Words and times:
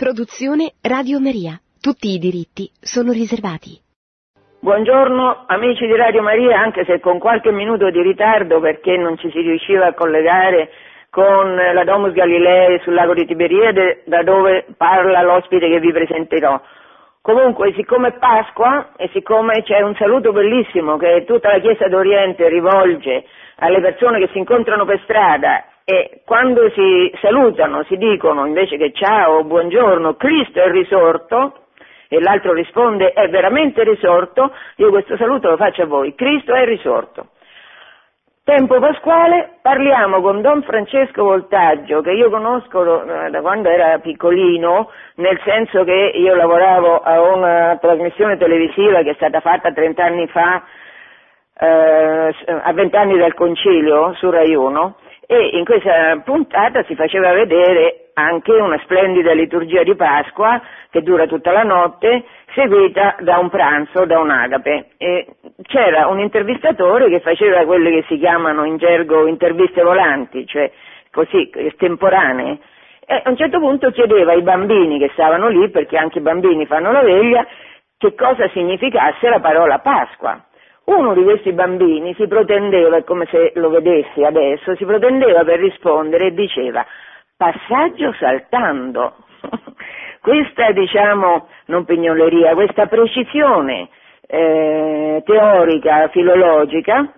Produzione 0.00 0.72
Radio 0.80 1.20
Maria. 1.20 1.60
Tutti 1.78 2.08
i 2.08 2.18
diritti 2.18 2.72
sono 2.80 3.12
riservati. 3.12 3.76
Buongiorno 4.58 5.44
amici 5.46 5.84
di 5.84 5.94
Radio 5.94 6.22
Maria, 6.22 6.58
anche 6.58 6.86
se 6.86 7.00
con 7.00 7.18
qualche 7.18 7.52
minuto 7.52 7.90
di 7.90 8.00
ritardo 8.00 8.60
perché 8.60 8.96
non 8.96 9.18
ci 9.18 9.28
si 9.30 9.42
riusciva 9.42 9.88
a 9.88 9.92
collegare 9.92 10.70
con 11.10 11.54
la 11.54 11.84
Domus 11.84 12.14
Galilei 12.14 12.80
sul 12.80 12.94
lago 12.94 13.12
di 13.12 13.26
Tiberiade 13.26 14.04
da 14.06 14.22
dove 14.22 14.64
parla 14.74 15.20
l'ospite 15.20 15.68
che 15.68 15.80
vi 15.80 15.92
presenterò. 15.92 16.58
Comunque, 17.20 17.74
siccome 17.74 18.08
è 18.08 18.18
Pasqua 18.18 18.92
e 18.96 19.10
siccome 19.12 19.62
c'è 19.64 19.82
un 19.82 19.94
saluto 19.96 20.32
bellissimo 20.32 20.96
che 20.96 21.24
tutta 21.26 21.52
la 21.52 21.60
Chiesa 21.60 21.88
d'Oriente 21.88 22.48
rivolge 22.48 23.26
alle 23.56 23.82
persone 23.82 24.18
che 24.18 24.30
si 24.32 24.38
incontrano 24.38 24.86
per 24.86 24.98
strada 25.02 25.62
e 25.90 26.20
quando 26.24 26.70
si 26.70 27.12
salutano 27.20 27.82
si 27.88 27.96
dicono 27.96 28.46
invece 28.46 28.76
che 28.76 28.92
ciao, 28.92 29.42
buongiorno, 29.42 30.14
Cristo 30.14 30.60
è 30.60 30.70
risorto 30.70 31.64
e 32.06 32.20
l'altro 32.20 32.52
risponde 32.52 33.12
è 33.12 33.28
veramente 33.28 33.82
risorto, 33.82 34.52
io 34.76 34.90
questo 34.90 35.16
saluto 35.16 35.50
lo 35.50 35.56
faccio 35.56 35.82
a 35.82 35.86
voi, 35.86 36.14
Cristo 36.14 36.54
è 36.54 36.64
risorto. 36.64 37.30
Tempo 38.44 38.78
pasquale, 38.78 39.58
parliamo 39.62 40.20
con 40.20 40.40
Don 40.40 40.62
Francesco 40.62 41.24
Voltaggio, 41.24 42.02
che 42.02 42.12
io 42.12 42.30
conosco 42.30 43.02
eh, 43.02 43.30
da 43.30 43.40
quando 43.40 43.68
era 43.68 43.98
piccolino, 43.98 44.90
nel 45.16 45.40
senso 45.44 45.82
che 45.82 46.12
io 46.14 46.36
lavoravo 46.36 47.00
a 47.00 47.20
una 47.20 47.78
trasmissione 47.80 48.36
televisiva 48.36 49.02
che 49.02 49.10
è 49.10 49.14
stata 49.14 49.40
fatta 49.40 49.72
30 49.72 50.04
anni 50.04 50.26
fa, 50.28 50.62
eh, 51.58 52.34
a 52.62 52.72
20 52.72 52.96
anni 52.96 53.18
dal 53.18 53.34
concilio, 53.34 54.14
su 54.14 54.30
Rai 54.30 54.54
1, 54.54 54.96
e 55.30 55.50
in 55.52 55.64
questa 55.64 56.20
puntata 56.24 56.82
si 56.82 56.96
faceva 56.96 57.32
vedere 57.32 58.10
anche 58.14 58.50
una 58.50 58.76
splendida 58.78 59.32
liturgia 59.32 59.84
di 59.84 59.94
Pasqua 59.94 60.60
che 60.90 61.02
dura 61.02 61.28
tutta 61.28 61.52
la 61.52 61.62
notte, 61.62 62.24
seguita 62.52 63.14
da 63.20 63.38
un 63.38 63.48
pranzo, 63.48 64.06
da 64.06 64.18
un'agape. 64.18 64.86
E 64.96 65.26
c'era 65.62 66.08
un 66.08 66.18
intervistatore 66.18 67.08
che 67.08 67.20
faceva 67.20 67.64
quelle 67.64 67.92
che 67.92 68.04
si 68.08 68.18
chiamano 68.18 68.64
in 68.64 68.76
gergo 68.76 69.28
interviste 69.28 69.82
volanti, 69.82 70.44
cioè 70.48 70.68
così, 71.12 71.48
estemporanee, 71.54 72.58
e 73.06 73.22
a 73.22 73.30
un 73.30 73.36
certo 73.36 73.60
punto 73.60 73.92
chiedeva 73.92 74.32
ai 74.32 74.42
bambini 74.42 74.98
che 74.98 75.10
stavano 75.12 75.46
lì, 75.46 75.70
perché 75.70 75.96
anche 75.96 76.18
i 76.18 76.22
bambini 76.22 76.66
fanno 76.66 76.90
la 76.90 77.02
veglia, 77.02 77.46
che 77.96 78.16
cosa 78.16 78.48
significasse 78.48 79.28
la 79.28 79.38
parola 79.38 79.78
Pasqua. 79.78 80.44
Uno 80.90 81.14
di 81.14 81.22
questi 81.22 81.52
bambini 81.52 82.14
si 82.14 82.26
protendeva, 82.26 82.96
è 82.96 83.04
come 83.04 83.24
se 83.30 83.52
lo 83.54 83.70
vedessi 83.70 84.24
adesso, 84.24 84.74
si 84.74 84.84
protendeva 84.84 85.44
per 85.44 85.60
rispondere 85.60 86.26
e 86.26 86.34
diceva 86.34 86.84
passaggio 87.36 88.12
saltando. 88.18 89.14
questa, 90.20 90.72
diciamo, 90.72 91.46
non 91.66 91.84
pignoleria, 91.84 92.54
questa 92.54 92.86
precisione 92.86 93.88
eh, 94.26 95.22
teorica, 95.24 96.08
filologica, 96.08 97.08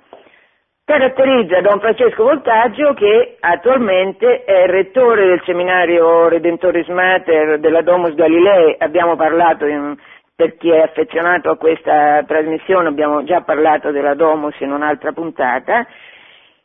caratterizza 0.85 1.63
Don 1.63 1.81
Francesco 1.81 2.25
Voltaggio 2.25 2.93
che 2.93 3.39
attualmente 3.41 4.45
è 4.45 4.67
rettore 4.67 5.25
del 5.29 5.43
seminario 5.47 6.29
Redentoris 6.29 6.89
Mater 6.89 7.59
della 7.59 7.81
Domus 7.81 8.15
Galilei, 8.15 8.77
abbiamo 8.79 9.17
parlato 9.17 9.65
in, 9.65 9.97
per 10.35 10.57
chi 10.57 10.71
è 10.71 10.81
affezionato 10.81 11.51
a 11.51 11.57
questa 11.57 12.23
trasmissione, 12.27 12.89
abbiamo 12.89 13.23
già 13.25 13.43
parlato 13.43 13.91
della 13.91 14.15
Domus 14.15 14.59
in 14.61 14.73
un'altra 14.73 15.13
puntata, 15.13 15.87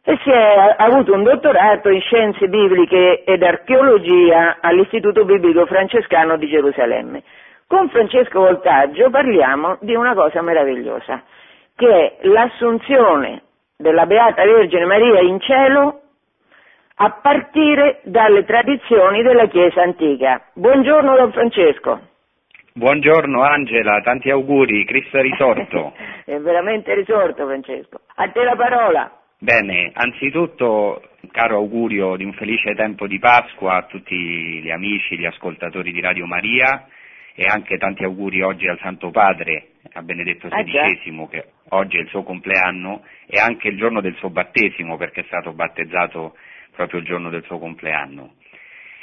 e 0.04 0.18
si 0.24 0.30
è 0.30 0.76
avuto 0.78 1.14
un 1.14 1.24
dottorato 1.24 1.90
in 1.90 2.00
scienze 2.00 2.48
bibliche 2.48 3.24
ed 3.26 3.44
archeologia 3.44 4.58
all'Istituto 4.62 5.26
Biblico 5.26 5.66
Francescano 5.66 6.38
di 6.38 6.48
Gerusalemme. 6.48 7.24
Con 7.68 7.90
Francesco 7.90 8.40
Voltaggio 8.40 9.10
parliamo 9.10 9.78
di 9.82 9.94
una 9.96 10.14
cosa 10.14 10.42
meravigliosa, 10.42 11.24
che 11.76 11.90
è 11.90 12.18
l'assunzione 12.28 13.42
della 13.76 14.06
Beata 14.06 14.46
Vergine 14.46 14.86
Maria 14.86 15.20
in 15.20 15.42
cielo 15.42 16.02
a 16.96 17.12
partire 17.22 18.00
dalle 18.04 18.46
tradizioni 18.46 19.22
della 19.22 19.48
Chiesa 19.48 19.82
antica. 19.82 20.42
Buongiorno 20.54 21.18
Don 21.18 21.32
Francesco. 21.34 22.00
Buongiorno 22.78 23.42
Angela, 23.42 24.02
tanti 24.02 24.30
auguri, 24.30 24.86
Cristo 24.86 25.18
è 25.18 25.24
risorto. 25.24 25.96
è 26.26 26.38
veramente 26.38 26.94
risorto 26.94 27.48
Francesco. 27.48 28.02
A 28.14 28.30
te 28.30 28.44
la 28.44 28.56
parola. 28.56 29.20
Bene, 29.40 29.90
anzitutto 29.96 31.02
caro 31.32 31.56
augurio 31.56 32.16
di 32.18 32.24
un 32.24 32.34
felice 32.34 32.76
tempo 32.76 33.08
di 33.08 33.18
Pasqua 33.18 33.78
a 33.78 33.86
tutti 33.88 34.16
gli 34.16 34.70
amici, 34.70 35.18
gli 35.18 35.26
ascoltatori 35.26 35.92
di 35.92 36.02
Radio 36.02 36.28
Maria 36.28 36.86
e 37.34 37.46
anche 37.46 37.80
tanti 37.80 38.04
auguri 38.04 38.44
oggi 38.44 38.68
al 38.68 38.78
Santo 38.78 39.10
Padre, 39.10 39.70
a 39.94 40.04
Benedetto 40.04 40.48
XVI, 40.48 41.24
ah, 41.24 41.28
che 41.30 41.46
oggi 41.70 41.98
è 41.98 42.02
il 42.02 42.10
suo 42.10 42.22
compleanno 42.22 43.02
e 43.26 43.40
anche 43.40 43.70
il 43.70 43.78
giorno 43.78 44.02
del 44.02 44.14
suo 44.18 44.30
battesimo 44.30 44.98
perché 44.98 45.22
è 45.22 45.26
stato 45.26 45.52
battezzato 45.52 46.36
proprio 46.76 47.00
il 47.00 47.08
giorno 47.08 47.32
del 47.32 47.44
suo 47.46 47.58
compleanno. 47.58 48.36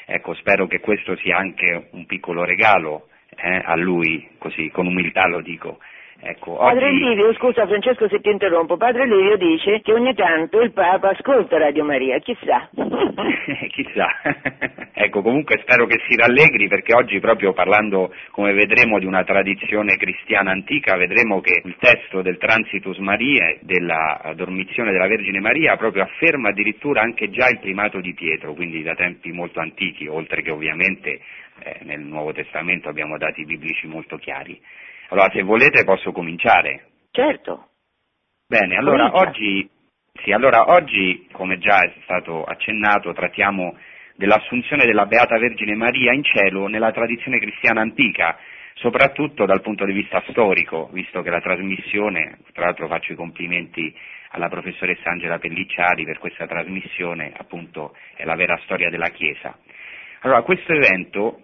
Ecco, 0.06 0.32
spero 0.34 0.68
che 0.68 0.78
questo 0.78 1.16
sia 1.16 1.38
anche 1.38 1.88
un 1.90 2.06
piccolo 2.06 2.44
regalo 2.44 3.08
eh, 3.36 3.62
a 3.64 3.76
lui, 3.76 4.28
così 4.38 4.70
con 4.70 4.86
umiltà 4.86 5.26
lo 5.26 5.40
dico. 5.40 5.78
Ecco, 6.20 6.56
Padre 6.56 6.88
oggi... 6.88 6.98
Livio, 6.98 7.34
scusa 7.34 7.66
Francesco 7.66 8.08
se 8.08 8.20
ti 8.20 8.30
interrompo, 8.30 8.76
Padre 8.76 9.06
Livio 9.06 9.36
dice 9.36 9.80
che 9.80 9.92
ogni 9.92 10.14
tanto 10.14 10.60
il 10.60 10.72
Papa 10.72 11.10
ascolta 11.10 11.58
Radio 11.58 11.84
Maria, 11.84 12.18
chissà. 12.18 12.68
chissà. 13.70 14.06
ecco, 14.92 15.22
comunque 15.22 15.58
spero 15.62 15.86
che 15.86 16.00
si 16.08 16.16
rallegri 16.16 16.68
perché 16.68 16.94
oggi 16.94 17.18
proprio 17.20 17.52
parlando, 17.52 18.12
come 18.30 18.52
vedremo, 18.52 18.98
di 18.98 19.06
una 19.06 19.24
tradizione 19.24 19.96
cristiana 19.96 20.50
antica, 20.52 20.96
vedremo 20.96 21.40
che 21.40 21.60
il 21.64 21.76
testo 21.78 22.22
del 22.22 22.38
Transitus 22.38 22.98
Mariae, 22.98 23.58
della 23.62 24.32
dormizione 24.34 24.92
della 24.92 25.08
Vergine 25.08 25.40
Maria, 25.40 25.76
proprio 25.76 26.04
afferma 26.04 26.50
addirittura 26.50 27.02
anche 27.02 27.30
già 27.30 27.48
il 27.48 27.58
primato 27.58 28.00
di 28.00 28.14
Pietro, 28.14 28.54
quindi 28.54 28.82
da 28.82 28.94
tempi 28.94 29.32
molto 29.32 29.60
antichi, 29.60 30.06
oltre 30.06 30.42
che 30.42 30.50
ovviamente 30.50 31.20
eh, 31.58 31.78
nel 31.82 32.00
Nuovo 32.00 32.32
Testamento 32.32 32.88
abbiamo 32.88 33.18
dati 33.18 33.44
biblici 33.44 33.86
molto 33.86 34.16
chiari. 34.16 34.60
Allora, 35.08 35.30
se 35.30 35.42
volete 35.42 35.84
posso 35.84 36.12
cominciare. 36.12 36.90
Certo. 37.10 37.68
Bene, 38.46 38.76
allora 38.76 39.10
oggi, 39.14 39.68
sì, 40.22 40.32
allora 40.32 40.70
oggi, 40.72 41.28
come 41.32 41.58
già 41.58 41.80
è 41.80 41.92
stato 42.02 42.44
accennato, 42.44 43.12
trattiamo 43.12 43.76
dell'assunzione 44.16 44.84
della 44.84 45.06
Beata 45.06 45.38
Vergine 45.38 45.74
Maria 45.74 46.12
in 46.12 46.22
cielo 46.22 46.66
nella 46.68 46.92
tradizione 46.92 47.38
cristiana 47.38 47.80
antica, 47.80 48.36
soprattutto 48.74 49.46
dal 49.46 49.60
punto 49.60 49.84
di 49.84 49.92
vista 49.92 50.22
storico, 50.28 50.88
visto 50.92 51.22
che 51.22 51.30
la 51.30 51.40
trasmissione, 51.40 52.38
tra 52.52 52.64
l'altro 52.66 52.86
faccio 52.88 53.12
i 53.12 53.16
complimenti 53.16 53.94
alla 54.30 54.48
professoressa 54.48 55.10
Angela 55.10 55.38
Pellicciari 55.38 56.04
per 56.04 56.18
questa 56.18 56.46
trasmissione, 56.46 57.32
appunto 57.36 57.96
è 58.16 58.24
la 58.24 58.34
vera 58.34 58.58
storia 58.64 58.90
della 58.90 59.08
Chiesa. 59.08 59.56
Allora, 60.20 60.42
questo 60.42 60.72
evento, 60.72 61.43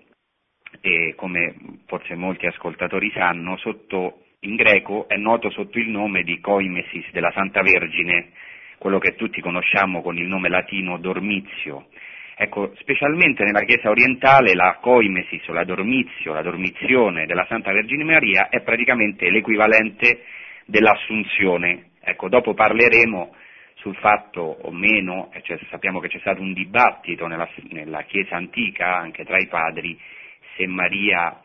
eh, 0.81 1.14
come 1.16 1.54
forse 1.86 2.14
molti 2.14 2.47
ascoltatori 2.47 3.10
sanno, 3.12 3.56
sotto, 3.58 4.22
in 4.41 4.56
greco 4.56 5.08
è 5.08 5.16
noto 5.16 5.50
sotto 5.50 5.78
il 5.78 5.88
nome 5.88 6.22
di 6.22 6.41
Coimesis 6.41 7.10
della 7.12 7.32
Santa 7.32 7.62
Vergine, 7.62 8.31
quello 8.78 8.98
che 8.98 9.14
tutti 9.14 9.41
conosciamo 9.41 10.03
con 10.03 10.16
il 10.16 10.26
nome 10.26 10.48
latino 10.48 10.98
dormizio. 10.98 11.86
Ecco, 12.34 12.72
specialmente 12.78 13.44
nella 13.44 13.64
Chiesa 13.64 13.91
orientale 13.91 14.54
la 14.54 14.78
coimesis 14.81 15.47
o 15.48 15.53
la 15.53 15.64
dormizio, 15.64 16.32
la 16.32 16.41
dormizione 16.41 17.26
della 17.26 17.44
Santa 17.47 17.70
Vergine 17.70 18.02
Maria 18.02 18.48
è 18.48 18.62
praticamente 18.62 19.28
l'equivalente 19.28 20.22
dell'assunzione. 20.64 21.91
Ecco, 22.00 22.31
dopo 22.31 22.54
parleremo 22.54 23.34
sul 23.75 23.94
fatto 23.97 24.41
o 24.41 24.70
meno, 24.70 25.31
cioè, 25.42 25.58
sappiamo 25.69 26.00
che 26.00 26.08
c'è 26.08 26.19
stato 26.20 26.41
un 26.41 26.54
dibattito 26.54 27.26
nella, 27.26 27.48
nella, 27.70 28.02
Chiesa 28.04 28.37
antica, 28.37 28.97
anche 28.97 29.25
tra 29.25 29.37
i 29.37 29.47
padri, 29.47 29.98
se 30.60 30.66
Maria 30.66 31.41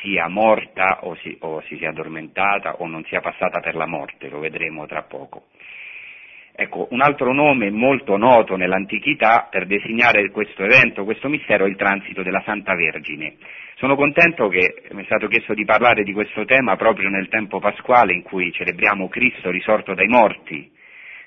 sia 0.00 0.28
morta 0.28 1.00
o 1.02 1.16
si, 1.16 1.36
o 1.40 1.60
si, 1.62 1.76
sia 1.76 1.90
addormentata 1.90 2.76
o 2.76 2.86
non 2.86 3.04
sia 3.04 3.20
passata 3.20 3.58
per 3.60 3.74
la 3.74 3.86
morte, 3.86 4.28
lo 4.28 4.38
vedremo 4.38 4.86
tra 4.86 5.02
poco. 5.02 5.46
Ecco, 6.58 6.86
un 6.90 7.02
altro 7.02 7.34
nome 7.34 7.70
molto 7.70 8.16
noto 8.16 8.56
nell'antichità 8.56 9.48
per 9.50 9.66
designare 9.66 10.30
questo 10.30 10.62
evento, 10.62 11.04
questo 11.04 11.28
mistero, 11.28 11.66
è 11.66 11.68
il 11.68 11.76
transito 11.76 12.22
della 12.22 12.42
Santa 12.46 12.74
Vergine. 12.74 13.36
Sono 13.74 13.94
contento 13.94 14.48
che 14.48 14.84
mi 14.92 15.02
è 15.02 15.04
stato 15.04 15.26
chiesto 15.26 15.52
di 15.52 15.64
parlare 15.64 16.02
di 16.02 16.12
questo 16.12 16.44
tema 16.44 16.76
proprio 16.76 17.10
nel 17.10 17.28
tempo 17.28 17.58
pasquale 17.58 18.14
in 18.14 18.22
cui 18.22 18.52
celebriamo 18.52 19.08
Cristo 19.08 19.50
risorto 19.50 19.92
dai 19.92 20.06
morti, 20.06 20.72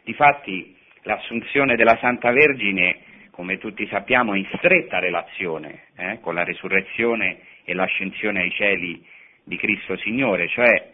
Difatti 0.04 0.76
l'assunzione 1.04 1.76
della 1.76 1.96
Santa 2.02 2.32
Vergine, 2.32 2.98
come 3.40 3.58
tutti 3.58 3.88
sappiamo, 3.88 4.36
in 4.36 4.46
stretta 4.58 5.00
relazione 5.00 5.84
eh, 5.96 6.20
con 6.20 6.34
la 6.36 6.44
risurrezione 6.44 7.40
e 7.64 7.74
l'ascensione 7.74 8.42
ai 8.42 8.52
cieli 8.52 9.02
di 9.46 9.56
Cristo 9.56 9.96
Signore, 9.96 10.50
cioè 10.50 10.92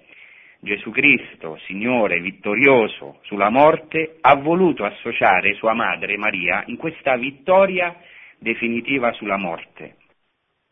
Gesù 0.59 0.91
Cristo, 0.91 1.57
Signore 1.65 2.19
vittorioso 2.19 3.17
sulla 3.23 3.49
morte, 3.49 4.17
ha 4.21 4.35
voluto 4.35 4.85
associare 4.85 5.55
sua 5.55 5.73
madre 5.73 6.17
Maria 6.17 6.63
in 6.67 6.77
questa 6.77 7.17
vittoria 7.17 7.99
definitiva 8.37 9.11
sulla 9.13 9.37
morte. 9.37 9.95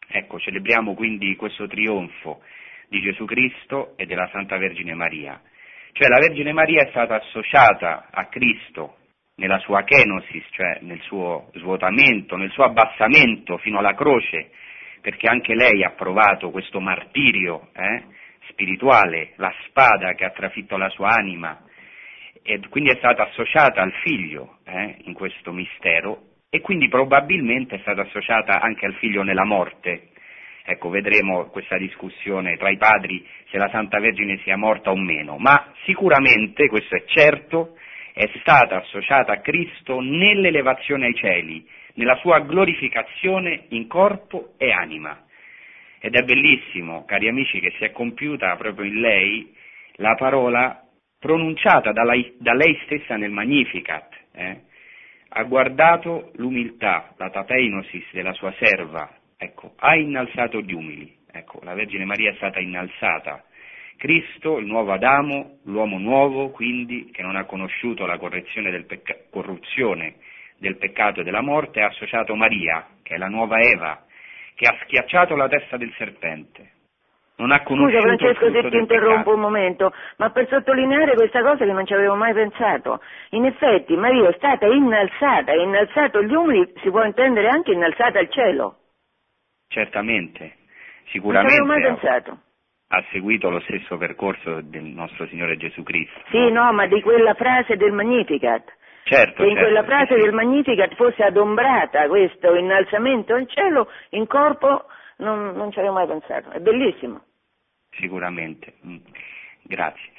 Ecco, 0.08 0.38
celebriamo 0.38 0.94
quindi 0.94 1.36
questo 1.36 1.66
trionfo 1.66 2.44
di 2.88 3.02
Gesù 3.02 3.26
Cristo 3.26 3.98
e 3.98 4.06
della 4.06 4.30
Santa 4.31 4.58
Vergine 4.58 4.94
Maria. 4.94 5.42
Cioè 5.94 6.08
la 6.08 6.19
Vergine 6.19 6.54
Maria 6.54 6.84
è 6.84 6.90
stata 6.92 7.16
associata 7.16 8.10
a 8.12 8.28
Cristo 8.28 8.98
nella 9.35 9.59
sua 9.59 9.83
kenosis, 9.83 10.45
cioè 10.51 10.80
nel 10.81 11.01
suo 11.01 11.50
svuotamento, 11.56 12.35
nel 12.35 12.51
suo 12.51 12.65
abbassamento 12.65 13.57
fino 13.57 13.80
alla 13.80 13.95
croce, 13.95 14.51
perché 15.01 15.27
anche 15.27 15.56
lei 15.56 15.83
ha 15.83 15.91
provato 15.91 16.51
questo 16.51 16.80
martirio 16.80 17.69
eh, 17.74 18.03
spirituale, 18.50 19.33
la 19.38 19.53
spada 19.68 20.13
che 20.13 20.25
ha 20.25 20.31
trafitto 20.31 20.77
la 20.77 20.89
sua 20.89 21.09
anima, 21.09 21.62
e 22.44 22.59
quindi 22.69 22.91
è 22.91 22.97
stata 22.97 23.24
associata 23.24 23.81
al 23.81 23.94
figlio 24.03 24.57
eh, 24.65 24.97
in 25.03 25.13
questo 25.13 25.51
mistero 25.51 26.31
e 26.50 26.59
quindi 26.62 26.88
probabilmente 26.89 27.77
è 27.77 27.80
stata 27.80 28.01
associata 28.01 28.59
anche 28.59 28.85
al 28.85 28.94
figlio 28.95 29.24
nella 29.24 29.45
morte. 29.45 30.09
Ecco, 30.65 30.89
vedremo 30.89 31.45
questa 31.47 31.77
discussione 31.77 32.57
tra 32.57 32.69
i 32.69 32.77
padri 32.77 33.25
se 33.50 33.57
la 33.57 33.69
Santa 33.69 34.00
Vergine 34.00 34.38
sia 34.44 34.56
morta 34.56 34.91
o 34.91 34.95
meno, 34.95 35.38
ma 35.38 35.74
sicuramente, 35.83 36.68
questo 36.68 36.95
è 36.95 37.03
certo, 37.06 37.75
è 38.13 38.30
stata 38.42 38.77
associata 38.77 39.33
a 39.33 39.39
Cristo 39.39 40.00
nell'elevazione 40.00 41.07
ai 41.07 41.15
cieli, 41.15 41.68
nella 41.95 42.15
sua 42.18 42.39
glorificazione 42.42 43.65
in 43.69 43.88
corpo 43.88 44.54
e 44.57 44.71
anima. 44.71 45.25
Ed 46.00 46.15
è 46.15 46.21
bellissimo, 46.21 47.06
cari 47.06 47.27
amici, 47.27 47.60
che 47.60 47.71
si 47.77 47.83
è 47.83 47.92
compiuta 47.92 48.56
proprio 48.56 48.86
in 48.86 49.00
lei 49.00 49.56
la 49.95 50.13
parola 50.15 50.80
pronunciata 51.19 51.92
da 51.92 52.04
lei, 52.04 52.36
da 52.38 52.54
lei 52.54 52.80
stessa 52.83 53.15
nel 53.15 53.31
Magnificat. 53.31 54.13
Eh? 54.33 54.62
Ha 55.30 55.44
guardato 55.44 56.31
l'umiltà, 56.36 57.13
la 57.18 57.31
tapeinosis 57.31 58.12
della 58.12 58.33
sua 58.33 58.54
serva, 58.59 59.09
ecco, 59.38 59.74
ha 59.77 59.95
innalzato 59.95 60.62
gli 60.62 60.74
umili. 60.74 61.21
Ecco, 61.31 61.62
la 61.63 61.74
Vergine 61.74 62.06
Maria 62.06 62.30
è 62.30 62.36
stata 62.36 62.59
innalzata 62.59 63.44
Cristo, 64.04 64.58
il 64.58 64.66
nuovo 64.66 64.92
Adamo, 64.92 65.60
l'uomo 65.64 65.98
nuovo, 65.98 66.50
quindi, 66.50 67.10
che 67.10 67.22
non 67.22 67.38
ha 67.38 67.46
conosciuto 67.46 68.06
la 68.06 68.18
del 68.18 68.84
pecca- 68.84 69.16
corruzione 69.32 70.16
del 70.58 70.76
peccato 70.76 71.22
e 71.22 71.24
della 71.24 71.40
morte, 71.40 71.80
ha 71.80 71.86
associato 71.86 72.36
Maria, 72.36 72.86
che 73.02 73.16
è 73.16 73.18
la 73.18 73.30
nuova 73.30 73.60
Eva, 73.60 74.04
che 74.56 74.68
ha 74.68 74.78
schiacciato 74.84 75.38
la 75.38 75.48
testa 75.48 75.78
del 75.78 75.94
serpente. 75.98 76.72
Non 77.38 77.52
ha 77.52 77.64
conosciuto 77.64 78.02
Scusa 78.02 78.18
Francesco 78.18 78.52
se 78.52 78.70
ti 78.70 78.78
interrompo 78.78 79.14
peccato. 79.14 79.36
un 79.36 79.40
momento, 79.40 79.94
ma 80.18 80.32
per 80.32 80.50
sottolineare 80.50 81.14
questa 81.14 81.42
cosa 81.42 81.64
che 81.64 81.72
non 81.72 81.86
ci 81.86 81.94
avevo 81.94 82.16
mai 82.16 82.34
pensato, 82.34 83.00
in 83.30 83.46
effetti 83.46 83.96
Maria 83.96 84.28
è 84.28 84.34
stata 84.34 84.66
innalzata, 84.66 85.54
innalzato 85.54 86.22
gli 86.22 86.34
umili 86.34 86.74
si 86.82 86.90
può 86.90 87.06
intendere 87.06 87.48
anche 87.48 87.72
innalzata 87.72 88.20
al 88.20 88.30
cielo. 88.30 88.80
Certamente, 89.70 90.58
sicuramente. 91.06 91.56
Non 91.56 91.68
ci 91.68 91.72
avevo 91.72 91.88
mai 91.88 92.00
pensato 92.02 92.52
ha 92.88 93.03
seguito 93.12 93.50
lo 93.50 93.59
stesso 93.62 93.97
percorso 93.97 94.62
del 94.62 94.83
nostro 94.83 95.27
Signore 95.27 95.57
Gesù 95.57 95.83
Cristo. 95.83 96.21
Sì, 96.30 96.51
no, 96.51 96.71
ma 96.74 96.85
di 96.88 97.01
quella 97.01 97.33
frase 97.33 97.75
del 97.75 97.91
Magnificat. 97.91 98.71
Certo, 99.03 99.44
che 99.44 99.50
in 99.50 99.56
certo, 99.56 99.63
quella 99.63 99.83
frase 99.83 100.15
sì, 100.15 100.21
del 100.21 100.33
Magnificat 100.33 100.95
fosse 100.95 101.24
adombrata 101.24 102.07
questo 102.07 102.56
innalzamento 102.56 103.33
al 103.33 103.47
cielo 103.50 103.89
in 104.12 104.27
corpo 104.27 104.85
non, 105.18 105.51
non 105.56 105.71
ci 105.71 105.80
avevo 105.80 105.94
mai 105.94 106.07
pensato. 106.07 106.51
È 106.51 106.59
bellissimo. 106.59 107.21
Sicuramente, 107.91 108.74
mm. 108.85 108.97
grazie. 109.63 110.12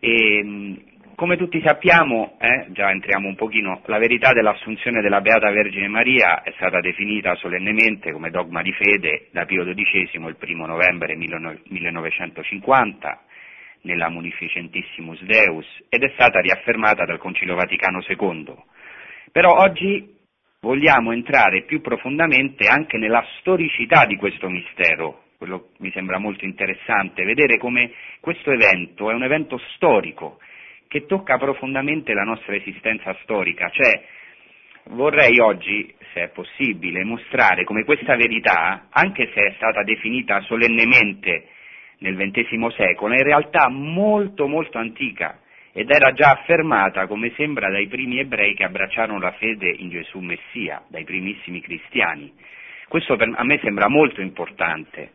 E, 0.00 0.42
mm, 0.44 0.74
come 1.18 1.36
tutti 1.36 1.60
sappiamo, 1.62 2.36
eh, 2.38 2.66
già 2.68 2.92
entriamo 2.92 3.26
un 3.26 3.34
pochino, 3.34 3.80
la 3.86 3.98
verità 3.98 4.32
dell'assunzione 4.32 5.02
della 5.02 5.20
Beata 5.20 5.50
Vergine 5.50 5.88
Maria 5.88 6.44
è 6.44 6.52
stata 6.54 6.78
definita 6.78 7.34
solennemente 7.34 8.12
come 8.12 8.30
dogma 8.30 8.62
di 8.62 8.70
fede 8.70 9.26
da 9.32 9.44
Pio 9.44 9.64
XII 9.64 10.28
il 10.28 10.36
primo 10.38 10.64
novembre 10.64 11.16
1950 11.16 13.20
nella 13.80 14.08
Munificentissimus 14.10 15.20
Deus 15.24 15.66
ed 15.88 16.04
è 16.04 16.10
stata 16.14 16.38
riaffermata 16.38 17.04
dal 17.04 17.18
Concilio 17.18 17.56
Vaticano 17.56 18.00
II. 18.06 18.54
Però 19.32 19.56
oggi 19.56 20.14
vogliamo 20.60 21.10
entrare 21.10 21.62
più 21.62 21.80
profondamente 21.80 22.68
anche 22.68 22.96
nella 22.96 23.26
storicità 23.40 24.06
di 24.06 24.14
questo 24.14 24.48
mistero, 24.48 25.24
quello 25.36 25.70
mi 25.78 25.90
sembra 25.90 26.18
molto 26.18 26.44
interessante, 26.44 27.24
vedere 27.24 27.58
come 27.58 27.90
questo 28.20 28.52
evento 28.52 29.10
è 29.10 29.14
un 29.14 29.24
evento 29.24 29.58
storico 29.74 30.38
che 30.88 31.06
tocca 31.06 31.36
profondamente 31.36 32.14
la 32.14 32.24
nostra 32.24 32.54
esistenza 32.54 33.14
storica, 33.22 33.68
cioè 33.68 34.02
vorrei 34.90 35.38
oggi, 35.38 35.94
se 36.12 36.24
è 36.24 36.28
possibile, 36.28 37.04
mostrare 37.04 37.64
come 37.64 37.84
questa 37.84 38.16
verità, 38.16 38.86
anche 38.90 39.30
se 39.34 39.40
è 39.40 39.52
stata 39.56 39.82
definita 39.82 40.40
solennemente 40.42 41.48
nel 41.98 42.16
XX 42.16 42.74
secolo, 42.74 43.14
è 43.14 43.18
in 43.18 43.24
realtà 43.24 43.68
molto 43.68 44.46
molto 44.46 44.78
antica 44.78 45.40
ed 45.72 45.90
era 45.90 46.12
già 46.12 46.30
affermata, 46.30 47.06
come 47.06 47.32
sembra, 47.36 47.70
dai 47.70 47.86
primi 47.86 48.18
ebrei 48.18 48.54
che 48.54 48.64
abbracciarono 48.64 49.20
la 49.20 49.32
fede 49.32 49.68
in 49.78 49.90
Gesù 49.90 50.18
Messia, 50.20 50.82
dai 50.88 51.04
primissimi 51.04 51.60
cristiani. 51.60 52.32
Questo 52.88 53.16
per, 53.16 53.30
a 53.34 53.44
me 53.44 53.60
sembra 53.62 53.88
molto 53.88 54.20
importante, 54.20 55.10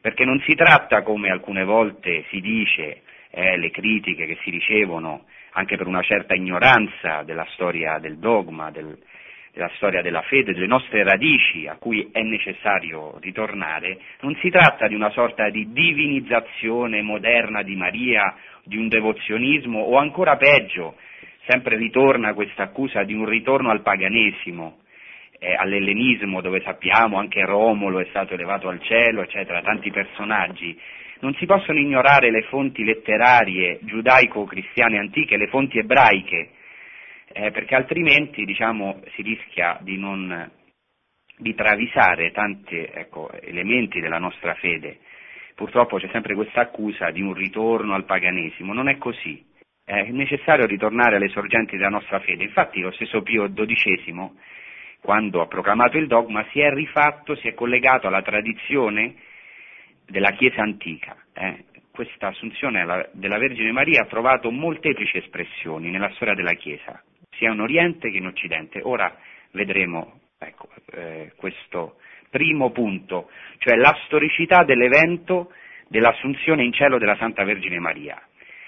perché 0.00 0.24
non 0.24 0.38
si 0.46 0.54
tratta, 0.54 1.02
come 1.02 1.30
alcune 1.30 1.64
volte 1.64 2.24
si 2.28 2.40
dice, 2.40 3.02
eh, 3.30 3.56
le 3.56 3.70
critiche 3.70 4.26
che 4.26 4.38
si 4.42 4.50
ricevono 4.50 5.24
anche 5.52 5.76
per 5.76 5.86
una 5.86 6.02
certa 6.02 6.34
ignoranza 6.34 7.22
della 7.22 7.46
storia 7.52 7.98
del 7.98 8.18
dogma, 8.18 8.70
del, 8.70 8.96
della 9.52 9.70
storia 9.74 10.02
della 10.02 10.22
fede, 10.22 10.52
delle 10.52 10.66
nostre 10.66 11.02
radici 11.02 11.66
a 11.66 11.76
cui 11.78 12.08
è 12.12 12.22
necessario 12.22 13.18
ritornare, 13.20 13.98
non 14.20 14.36
si 14.36 14.50
tratta 14.50 14.86
di 14.86 14.94
una 14.94 15.10
sorta 15.10 15.48
di 15.50 15.72
divinizzazione 15.72 17.02
moderna 17.02 17.62
di 17.62 17.74
Maria, 17.74 18.36
di 18.62 18.76
un 18.76 18.88
devozionismo 18.88 19.80
o 19.80 19.96
ancora 19.96 20.36
peggio, 20.36 20.96
sempre 21.48 21.76
ritorna 21.76 22.34
questa 22.34 22.64
accusa 22.64 23.02
di 23.02 23.14
un 23.14 23.24
ritorno 23.24 23.70
al 23.70 23.82
paganesimo, 23.82 24.78
eh, 25.40 25.54
all'ellenismo 25.54 26.40
dove 26.40 26.60
sappiamo 26.62 27.18
anche 27.18 27.44
Romolo 27.44 28.00
è 28.00 28.06
stato 28.10 28.34
elevato 28.34 28.68
al 28.68 28.80
cielo, 28.82 29.22
eccetera, 29.22 29.62
tanti 29.62 29.90
personaggi 29.90 30.78
non 31.20 31.34
si 31.34 31.46
possono 31.46 31.78
ignorare 31.78 32.30
le 32.30 32.42
fonti 32.42 32.84
letterarie 32.84 33.78
giudaico-cristiane 33.82 34.98
antiche, 34.98 35.36
le 35.36 35.48
fonti 35.48 35.78
ebraiche, 35.78 36.50
eh, 37.32 37.50
perché 37.50 37.74
altrimenti 37.74 38.44
diciamo, 38.44 39.00
si 39.14 39.22
rischia 39.22 39.78
di, 39.80 39.96
non, 39.98 40.50
di 41.36 41.54
travisare 41.54 42.30
tanti 42.30 42.76
ecco, 42.76 43.30
elementi 43.32 44.00
della 44.00 44.18
nostra 44.18 44.54
fede. 44.54 44.98
Purtroppo 45.54 45.98
c'è 45.98 46.08
sempre 46.12 46.34
questa 46.34 46.60
accusa 46.60 47.10
di 47.10 47.20
un 47.20 47.34
ritorno 47.34 47.94
al 47.94 48.04
paganesimo, 48.04 48.72
non 48.72 48.88
è 48.88 48.96
così. 48.96 49.44
È 49.84 50.02
necessario 50.10 50.66
ritornare 50.66 51.16
alle 51.16 51.30
sorgenti 51.30 51.76
della 51.76 51.88
nostra 51.88 52.20
fede. 52.20 52.44
Infatti 52.44 52.80
lo 52.80 52.92
stesso 52.92 53.22
Pio 53.22 53.50
XII, 53.52 54.30
quando 55.00 55.40
ha 55.40 55.46
proclamato 55.46 55.96
il 55.98 56.06
dogma, 56.06 56.46
si 56.52 56.60
è 56.60 56.70
rifatto, 56.72 57.34
si 57.36 57.48
è 57.48 57.54
collegato 57.54 58.06
alla 58.06 58.22
tradizione 58.22 59.14
della 60.08 60.30
Chiesa 60.32 60.62
antica. 60.62 61.16
Eh. 61.32 61.64
Questa 61.90 62.28
assunzione 62.28 62.86
della 63.12 63.38
Vergine 63.38 63.72
Maria 63.72 64.02
ha 64.02 64.06
trovato 64.06 64.52
molteplici 64.52 65.16
espressioni 65.16 65.90
nella 65.90 66.10
storia 66.14 66.34
della 66.34 66.52
Chiesa, 66.52 67.02
sia 67.30 67.50
in 67.50 67.60
Oriente 67.60 68.10
che 68.10 68.18
in 68.18 68.26
Occidente. 68.26 68.80
Ora 68.84 69.16
vedremo 69.50 70.20
ecco, 70.38 70.68
eh, 70.92 71.32
questo 71.36 71.96
primo 72.30 72.70
punto, 72.70 73.30
cioè 73.58 73.76
la 73.76 73.96
storicità 74.06 74.62
dell'evento 74.62 75.52
dell'assunzione 75.88 76.62
in 76.62 76.72
cielo 76.72 76.98
della 76.98 77.16
Santa 77.16 77.44
Vergine 77.44 77.80
Maria. 77.80 78.20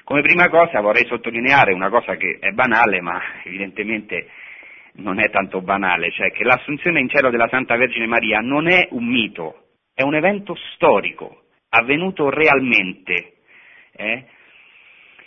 Come 0.02 0.22
prima 0.22 0.48
cosa 0.48 0.80
vorrei 0.80 1.06
sottolineare 1.06 1.72
una 1.72 1.88
cosa 1.88 2.16
che 2.16 2.38
è 2.40 2.50
banale, 2.50 3.00
ma 3.00 3.20
evidentemente 3.44 4.28
non 4.94 5.20
è 5.20 5.30
tanto 5.30 5.60
banale, 5.60 6.10
cioè 6.10 6.32
che 6.32 6.42
l'assunzione 6.42 6.98
in 6.98 7.08
cielo 7.08 7.30
della 7.30 7.48
Santa 7.48 7.76
Vergine 7.76 8.06
Maria 8.06 8.40
non 8.40 8.68
è 8.68 8.88
un 8.90 9.06
mito, 9.06 9.59
è 10.00 10.02
un 10.02 10.14
evento 10.14 10.56
storico, 10.72 11.42
avvenuto 11.68 12.30
realmente. 12.30 13.34
Eh? 13.92 14.24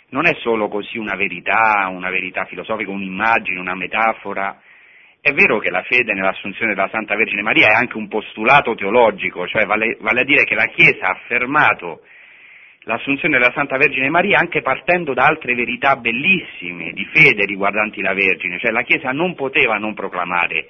Non 0.08 0.26
è 0.26 0.34
solo 0.40 0.66
così 0.66 0.98
una 0.98 1.14
verità, 1.14 1.86
una 1.92 2.10
verità 2.10 2.44
filosofica, 2.46 2.90
un'immagine, 2.90 3.60
una 3.60 3.76
metafora. 3.76 4.60
È 5.20 5.32
vero 5.32 5.60
che 5.60 5.70
la 5.70 5.84
fede 5.84 6.12
nell'assunzione 6.12 6.74
della 6.74 6.88
Santa 6.90 7.14
Vergine 7.14 7.42
Maria 7.42 7.68
è 7.68 7.74
anche 7.74 7.96
un 7.96 8.08
postulato 8.08 8.74
teologico, 8.74 9.46
cioè 9.46 9.64
vale, 9.64 9.96
vale 10.00 10.22
a 10.22 10.24
dire 10.24 10.42
che 10.42 10.56
la 10.56 10.66
Chiesa 10.66 11.06
ha 11.06 11.12
affermato 11.12 12.00
l'assunzione 12.80 13.38
della 13.38 13.52
Santa 13.54 13.76
Vergine 13.76 14.10
Maria 14.10 14.40
anche 14.40 14.60
partendo 14.60 15.14
da 15.14 15.24
altre 15.24 15.54
verità 15.54 15.96
bellissime 15.96 16.90
di 16.90 17.04
fede 17.12 17.44
riguardanti 17.44 18.02
la 18.02 18.12
Vergine, 18.12 18.58
cioè 18.58 18.72
la 18.72 18.82
Chiesa 18.82 19.12
non 19.12 19.36
poteva 19.36 19.78
non 19.78 19.94
proclamare 19.94 20.66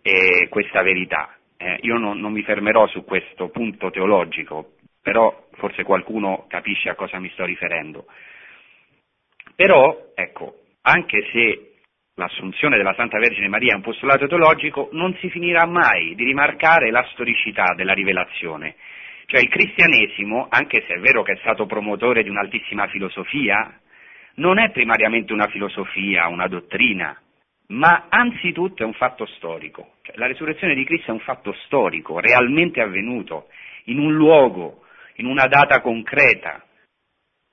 eh, 0.00 0.46
questa 0.48 0.82
verità. 0.82 1.36
Eh, 1.56 1.78
io 1.82 1.96
non, 1.96 2.20
non 2.20 2.32
mi 2.32 2.42
fermerò 2.42 2.86
su 2.88 3.04
questo 3.04 3.48
punto 3.48 3.90
teologico, 3.90 4.74
però 5.02 5.46
forse 5.52 5.84
qualcuno 5.84 6.46
capisce 6.48 6.88
a 6.88 6.94
cosa 6.94 7.18
mi 7.18 7.30
sto 7.30 7.44
riferendo. 7.44 8.06
Però, 9.54 10.12
ecco, 10.14 10.60
anche 10.82 11.28
se 11.32 11.76
l'assunzione 12.14 12.76
della 12.76 12.94
Santa 12.94 13.18
Vergine 13.18 13.48
Maria 13.48 13.72
è 13.72 13.76
un 13.76 13.82
postulato 13.82 14.26
teologico, 14.26 14.88
non 14.92 15.14
si 15.20 15.30
finirà 15.30 15.66
mai 15.66 16.14
di 16.14 16.24
rimarcare 16.24 16.90
la 16.90 17.06
storicità 17.12 17.74
della 17.74 17.92
rivelazione. 17.92 18.76
Cioè 19.26 19.40
il 19.40 19.48
cristianesimo, 19.48 20.46
anche 20.48 20.84
se 20.86 20.94
è 20.94 20.98
vero 20.98 21.22
che 21.22 21.32
è 21.32 21.38
stato 21.38 21.66
promotore 21.66 22.22
di 22.22 22.28
un'altissima 22.28 22.86
filosofia, 22.88 23.80
non 24.36 24.58
è 24.58 24.70
primariamente 24.70 25.32
una 25.32 25.48
filosofia, 25.48 26.28
una 26.28 26.46
dottrina, 26.46 27.18
ma 27.68 28.06
anzitutto 28.08 28.82
è 28.82 28.86
un 28.86 28.94
fatto 28.94 29.26
storico. 29.26 29.94
Cioè, 30.02 30.16
la 30.16 30.26
resurrezione 30.26 30.74
di 30.74 30.84
Cristo 30.84 31.10
è 31.10 31.14
un 31.14 31.20
fatto 31.20 31.52
storico, 31.64 32.20
realmente 32.20 32.80
avvenuto, 32.80 33.48
in 33.84 33.98
un 33.98 34.14
luogo, 34.14 34.84
in 35.16 35.26
una 35.26 35.46
data 35.46 35.80
concreta. 35.80 36.62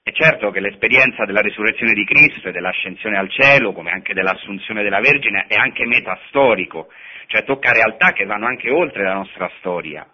È 0.03 0.11
certo 0.11 0.51
che 0.51 0.59
l'esperienza 0.59 1.23
della 1.23 1.41
resurrezione 1.41 1.93
di 1.93 2.03
Cristo 2.03 2.49
e 2.49 2.51
dell'ascensione 2.51 3.17
al 3.17 3.29
cielo, 3.29 3.71
come 3.71 3.91
anche 3.91 4.13
dell'assunzione 4.13 4.83
della 4.83 4.99
Vergine, 4.99 5.45
è 5.47 5.55
anche 5.55 5.85
metastorico, 5.85 6.89
cioè 7.27 7.45
tocca 7.45 7.71
realtà 7.71 8.11
che 8.11 8.25
vanno 8.25 8.45
anche 8.45 8.69
oltre 8.69 9.03
la 9.03 9.13
nostra 9.13 9.49
storia. 9.59 10.05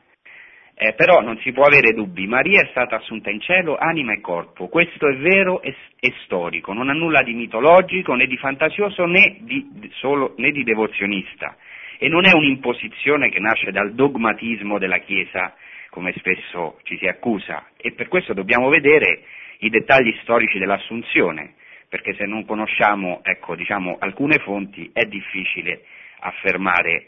Eh, 0.82 0.94
però 0.94 1.20
non 1.20 1.38
si 1.40 1.52
può 1.52 1.66
avere 1.66 1.92
dubbi, 1.92 2.26
Maria 2.26 2.62
è 2.62 2.68
stata 2.72 2.96
assunta 2.96 3.30
in 3.30 3.42
cielo 3.42 3.76
anima 3.76 4.14
e 4.14 4.22
corpo, 4.22 4.70
questo 4.70 5.10
è 5.10 5.16
vero 5.18 5.62
e, 5.62 5.76
e 6.00 6.14
storico, 6.24 6.72
non 6.72 6.88
ha 6.88 6.94
nulla 6.94 7.22
di 7.22 7.34
mitologico 7.34 8.14
né 8.14 8.26
di 8.28 8.38
fantasioso 8.38 9.06
né 9.06 9.40
di, 9.42 9.92
solo, 9.96 10.36
né 10.38 10.52
di 10.52 10.64
devozionista. 10.64 11.58
E 11.98 12.08
non 12.08 12.26
è 12.26 12.32
un'imposizione 12.34 13.30
che 13.30 13.42
nasce 13.42 13.72
dal 13.72 13.94
dogmatismo 13.94 14.80
della 14.80 15.00
Chiesa 15.00 15.54
come 15.90 16.14
spesso 16.16 16.80
ci 16.84 16.98
si 16.98 17.08
accusa. 17.08 17.72
E 17.76 17.92
per 17.92 18.08
questo 18.08 18.32
dobbiamo 18.34 18.70
vedere 18.70 19.24
i 19.60 19.70
dettagli 19.70 20.16
storici 20.22 20.60
dell'assunzione 20.60 21.56
perché 21.90 22.14
se 22.14 22.26
non 22.26 22.46
conosciamo 22.46 23.20
ecco, 23.24 23.56
diciamo, 23.56 23.98
alcune 24.00 24.38
fonti 24.38 24.90
è 24.94 25.04
difficile 25.04 25.82
affermare 26.20 27.08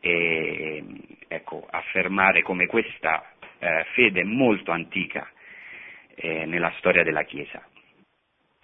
eh, 0.00 0.84
ecco, 1.28 1.66
affermare 1.70 2.42
come 2.42 2.66
questa 2.66 3.24
eh, 3.58 3.84
fede 3.94 4.24
molto 4.24 4.70
antica 4.70 5.28
eh, 6.14 6.46
nella 6.46 6.72
storia 6.78 7.02
della 7.02 7.22
Chiesa. 7.22 7.62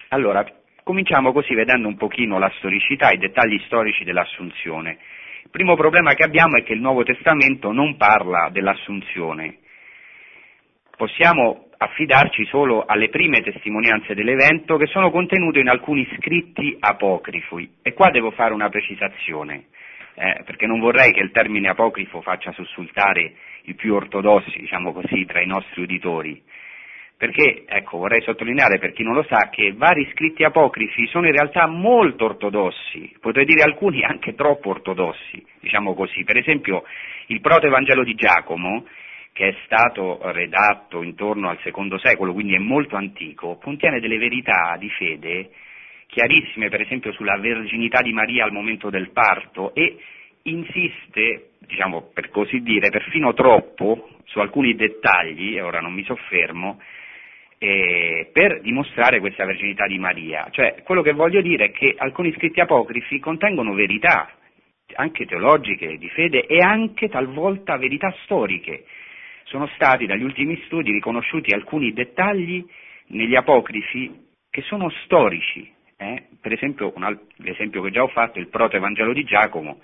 Allora, 0.09 0.45
cominciamo 0.83 1.31
così 1.31 1.53
vedendo 1.53 1.87
un 1.87 1.97
pochino 1.97 2.37
la 2.37 2.51
storicità, 2.57 3.11
i 3.11 3.17
dettagli 3.17 3.59
storici 3.65 4.03
dell'Assunzione. 4.03 4.97
Il 5.43 5.49
primo 5.51 5.75
problema 5.75 6.13
che 6.13 6.23
abbiamo 6.23 6.57
è 6.57 6.63
che 6.63 6.73
il 6.73 6.81
Nuovo 6.81 7.03
Testamento 7.03 7.71
non 7.71 7.97
parla 7.97 8.49
dell'Assunzione. 8.51 9.59
Possiamo 10.95 11.69
affidarci 11.77 12.45
solo 12.45 12.85
alle 12.85 13.09
prime 13.09 13.41
testimonianze 13.41 14.15
dell'evento 14.15 14.77
che 14.77 14.85
sono 14.87 15.11
contenute 15.11 15.59
in 15.59 15.67
alcuni 15.67 16.07
scritti 16.17 16.77
apocrifi. 16.79 17.77
E 17.81 17.93
qua 17.93 18.09
devo 18.11 18.31
fare 18.31 18.53
una 18.53 18.69
precisazione 18.69 19.65
eh, 20.15 20.41
perché 20.45 20.65
non 20.65 20.79
vorrei 20.79 21.11
che 21.11 21.19
il 21.19 21.31
termine 21.31 21.69
apocrifo 21.69 22.21
faccia 22.21 22.51
sussultare 22.53 23.33
i 23.63 23.73
più 23.73 23.93
ortodossi, 23.93 24.59
diciamo 24.59 24.93
così, 24.93 25.25
tra 25.25 25.41
i 25.41 25.47
nostri 25.47 25.81
uditori. 25.81 26.41
Perché, 27.17 27.63
ecco, 27.65 27.97
vorrei 27.97 28.21
sottolineare 28.21 28.77
per 28.77 28.91
chi 28.91 29.03
non 29.03 29.13
lo 29.13 29.23
sa 29.23 29.49
che 29.49 29.73
vari 29.73 30.09
scritti 30.11 30.43
apocrifi 30.43 31.07
sono 31.07 31.27
in 31.27 31.31
realtà 31.31 31.65
molto 31.65 32.25
ortodossi, 32.25 33.15
potrei 33.21 33.45
dire 33.45 33.63
alcuni 33.63 34.03
anche 34.03 34.35
troppo 34.35 34.69
ortodossi, 34.69 35.45
diciamo 35.61 35.93
così. 35.93 36.23
Per 36.25 36.37
esempio, 36.37 36.83
il 37.27 37.39
proto-evangelo 37.39 38.03
di 38.03 38.15
Giacomo, 38.15 38.85
che 39.31 39.49
è 39.49 39.55
stato 39.63 40.19
redatto 40.31 41.03
intorno 41.03 41.49
al 41.49 41.59
secondo 41.63 41.97
secolo, 41.99 42.33
quindi 42.33 42.55
è 42.55 42.59
molto 42.59 42.97
antico, 42.97 43.57
contiene 43.61 44.01
delle 44.01 44.17
verità 44.17 44.75
di 44.77 44.89
fede 44.89 45.49
chiarissime 46.15 46.69
per 46.69 46.79
esempio 46.79 47.11
sulla 47.11 47.37
verginità 47.37 48.01
di 48.01 48.13
Maria 48.13 48.45
al 48.45 48.53
momento 48.53 48.89
del 48.89 49.09
parto 49.09 49.75
e 49.75 49.97
insiste, 50.43 51.49
diciamo 51.59 52.09
per 52.13 52.29
così 52.29 52.61
dire, 52.61 52.89
perfino 52.89 53.33
troppo 53.33 54.11
su 54.23 54.39
alcuni 54.39 54.75
dettagli, 54.75 55.57
e 55.57 55.61
ora 55.61 55.81
non 55.81 55.91
mi 55.91 56.05
soffermo, 56.05 56.79
eh, 57.57 58.29
per 58.31 58.61
dimostrare 58.61 59.19
questa 59.19 59.43
verginità 59.43 59.87
di 59.87 59.97
Maria. 59.97 60.47
Cioè, 60.51 60.83
quello 60.85 61.01
che 61.01 61.11
voglio 61.11 61.41
dire 61.41 61.65
è 61.65 61.71
che 61.71 61.95
alcuni 61.97 62.31
scritti 62.31 62.61
apocrifi 62.61 63.19
contengono 63.19 63.73
verità, 63.73 64.31
anche 64.95 65.25
teologiche, 65.25 65.97
di 65.97 66.07
fede, 66.07 66.45
e 66.45 66.59
anche 66.59 67.09
talvolta 67.09 67.75
verità 67.75 68.15
storiche. 68.23 68.85
Sono 69.43 69.67
stati 69.75 70.05
dagli 70.05 70.23
ultimi 70.23 70.61
studi 70.65 70.93
riconosciuti 70.93 71.53
alcuni 71.53 71.91
dettagli 71.91 72.65
negli 73.07 73.35
apocrifi 73.35 74.23
che 74.49 74.61
sono 74.61 74.89
storici, 75.03 75.74
eh? 75.97 76.27
Per 76.41 76.51
esempio, 76.51 76.91
un 76.95 77.19
l'esempio 77.37 77.81
che 77.81 77.91
già 77.91 78.03
ho 78.03 78.07
fatto, 78.07 78.39
il 78.39 78.49
proto-evangelo 78.49 79.13
di 79.13 79.23
Giacomo, 79.23 79.79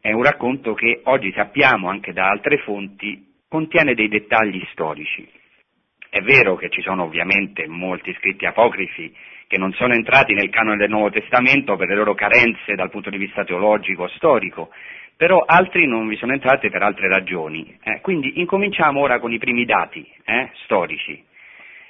è 0.00 0.12
un 0.12 0.22
racconto 0.22 0.74
che 0.74 1.00
oggi 1.04 1.32
sappiamo 1.32 1.88
anche 1.88 2.12
da 2.12 2.28
altre 2.28 2.58
fonti 2.58 3.30
contiene 3.48 3.94
dei 3.94 4.08
dettagli 4.08 4.64
storici. 4.72 5.28
È 6.08 6.20
vero 6.20 6.56
che 6.56 6.68
ci 6.70 6.82
sono 6.82 7.04
ovviamente 7.04 7.66
molti 7.66 8.12
scritti 8.14 8.44
apocrifi 8.44 9.14
che 9.46 9.58
non 9.58 9.72
sono 9.72 9.94
entrati 9.94 10.32
nel 10.34 10.50
canone 10.50 10.76
del 10.76 10.88
Nuovo 10.88 11.10
Testamento 11.10 11.76
per 11.76 11.88
le 11.88 11.94
loro 11.94 12.14
carenze 12.14 12.74
dal 12.74 12.90
punto 12.90 13.10
di 13.10 13.18
vista 13.18 13.44
teologico, 13.44 14.08
storico, 14.08 14.70
però 15.16 15.44
altri 15.46 15.86
non 15.86 16.08
vi 16.08 16.16
sono 16.16 16.32
entrati 16.32 16.70
per 16.70 16.82
altre 16.82 17.08
ragioni. 17.08 17.78
Eh, 17.82 18.00
quindi 18.00 18.40
incominciamo 18.40 19.00
ora 19.00 19.20
con 19.20 19.32
i 19.32 19.38
primi 19.38 19.64
dati 19.64 20.10
eh, 20.24 20.50
storici. 20.64 21.22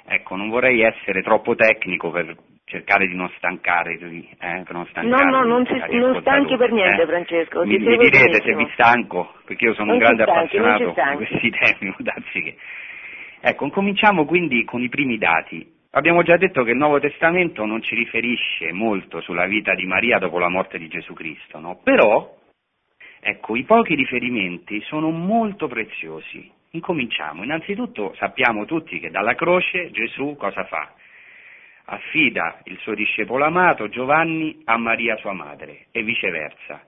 Ecco, 0.05 0.35
non 0.35 0.49
vorrei 0.49 0.81
essere 0.81 1.23
troppo 1.23 1.55
tecnico 1.55 2.11
per 2.11 2.35
cercare 2.73 3.05
di 3.05 3.13
non 3.13 3.29
stancare, 3.37 3.93
eh, 3.93 4.63
non 4.69 4.87
stancare 4.87 5.07
No, 5.07 5.29
no, 5.29 5.43
non, 5.43 5.63
si, 5.67 5.73
non 5.95 6.19
stanchi 6.21 6.57
per 6.57 6.71
niente 6.71 7.03
eh? 7.03 7.05
Francesco. 7.05 7.63
Mi, 7.65 7.77
mi 7.77 7.97
direte 7.97 8.41
se 8.41 8.55
vi 8.55 8.67
stanco, 8.73 9.35
perché 9.45 9.65
io 9.65 9.73
sono 9.73 9.93
non 9.93 9.95
un 9.95 10.01
grande 10.01 10.23
stanchi, 10.23 10.57
appassionato 10.57 11.17
di 11.17 11.25
questi 11.25 11.49
temi, 11.51 11.93
che... 12.43 12.55
Ecco, 13.41 13.69
cominciamo 13.69 14.25
quindi 14.25 14.63
con 14.63 14.81
i 14.81 14.89
primi 14.89 15.19
dati. 15.19 15.71
Abbiamo 15.91 16.23
già 16.23 16.37
detto 16.37 16.63
che 16.63 16.71
il 16.71 16.77
Nuovo 16.77 16.99
Testamento 16.99 17.63
non 17.65 17.83
ci 17.83 17.93
riferisce 17.93 18.71
molto 18.71 19.21
sulla 19.21 19.45
vita 19.45 19.75
di 19.75 19.85
Maria 19.85 20.17
dopo 20.17 20.39
la 20.39 20.49
morte 20.49 20.79
di 20.79 20.87
Gesù 20.87 21.13
Cristo, 21.13 21.59
no? 21.59 21.79
Però, 21.83 22.35
ecco, 23.19 23.55
i 23.55 23.63
pochi 23.65 23.93
riferimenti 23.93 24.81
sono 24.81 25.11
molto 25.11 25.67
preziosi. 25.67 26.49
Incominciamo. 26.71 27.43
Innanzitutto 27.43 28.15
sappiamo 28.15 28.65
tutti 28.65 28.99
che 28.99 29.11
dalla 29.11 29.35
croce 29.35 29.91
Gesù 29.91 30.35
cosa 30.35 30.63
fa? 30.63 30.91
Affida 31.85 32.61
il 32.65 32.77
suo 32.79 32.93
discepolo 32.93 33.45
amato 33.45 33.89
Giovanni 33.89 34.61
a 34.65 34.77
Maria 34.77 35.15
sua 35.17 35.33
madre 35.33 35.87
e 35.91 36.03
viceversa. 36.03 36.81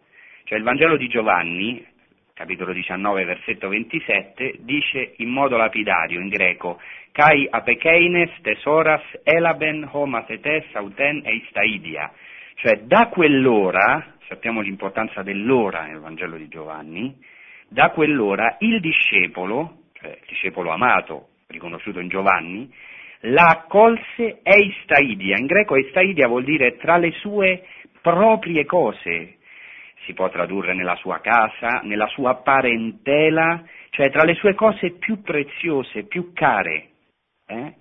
Cioè 0.43 0.57
il 0.57 0.63
Vangelo 0.63 0.95
di 0.95 1.07
Giovanni, 1.07 1.85
capitolo 2.33 2.71
19, 2.71 3.23
versetto 3.23 3.67
27, 3.67 4.55
dice 4.59 5.13
in 5.17 5.29
modo 5.29 5.57
lapidario 5.57 6.19
in 6.19 6.29
greco 6.29 6.79
Kai 7.11 7.47
apekeines 7.49 8.29
tesoras 8.41 9.01
elaben 9.23 9.87
homathetes 9.89 10.65
auten 10.75 11.21
eistaidia, 11.23 12.11
cioè 12.55 12.81
da 12.83 13.07
quell'ora, 13.07 14.15
sappiamo 14.27 14.59
l'importanza 14.59 15.21
dell'ora 15.23 15.85
nel 15.85 15.99
Vangelo 15.99 16.35
di 16.35 16.49
Giovanni, 16.49 17.15
da 17.69 17.91
quell'ora 17.91 18.57
il 18.59 18.81
discepolo, 18.81 19.83
cioè 19.93 20.09
il 20.09 20.27
discepolo 20.27 20.71
amato, 20.71 21.29
riconosciuto 21.47 22.01
in 22.01 22.09
Giovanni, 22.09 22.69
la 23.25 23.47
accolse 23.47 24.39
eistaidia, 24.43 25.37
in 25.37 25.45
greco 25.45 25.75
eistaidia 25.75 26.27
vuol 26.27 26.43
dire 26.43 26.77
tra 26.77 26.97
le 26.97 27.11
sue 27.11 27.65
proprie 28.01 28.65
cose, 28.65 29.37
si 30.05 30.13
può 30.13 30.29
tradurre 30.29 30.73
nella 30.73 30.95
sua 30.97 31.19
casa, 31.21 31.81
nella 31.83 32.07
sua 32.07 32.35
parentela, 32.35 33.63
cioè 33.89 34.11
tra 34.11 34.23
le 34.23 34.35
sue 34.35 34.53
cose 34.53 34.91
più 34.91 35.21
preziose, 35.21 36.03
più 36.03 36.31
care. 36.33 36.89
Eh? 37.47 37.73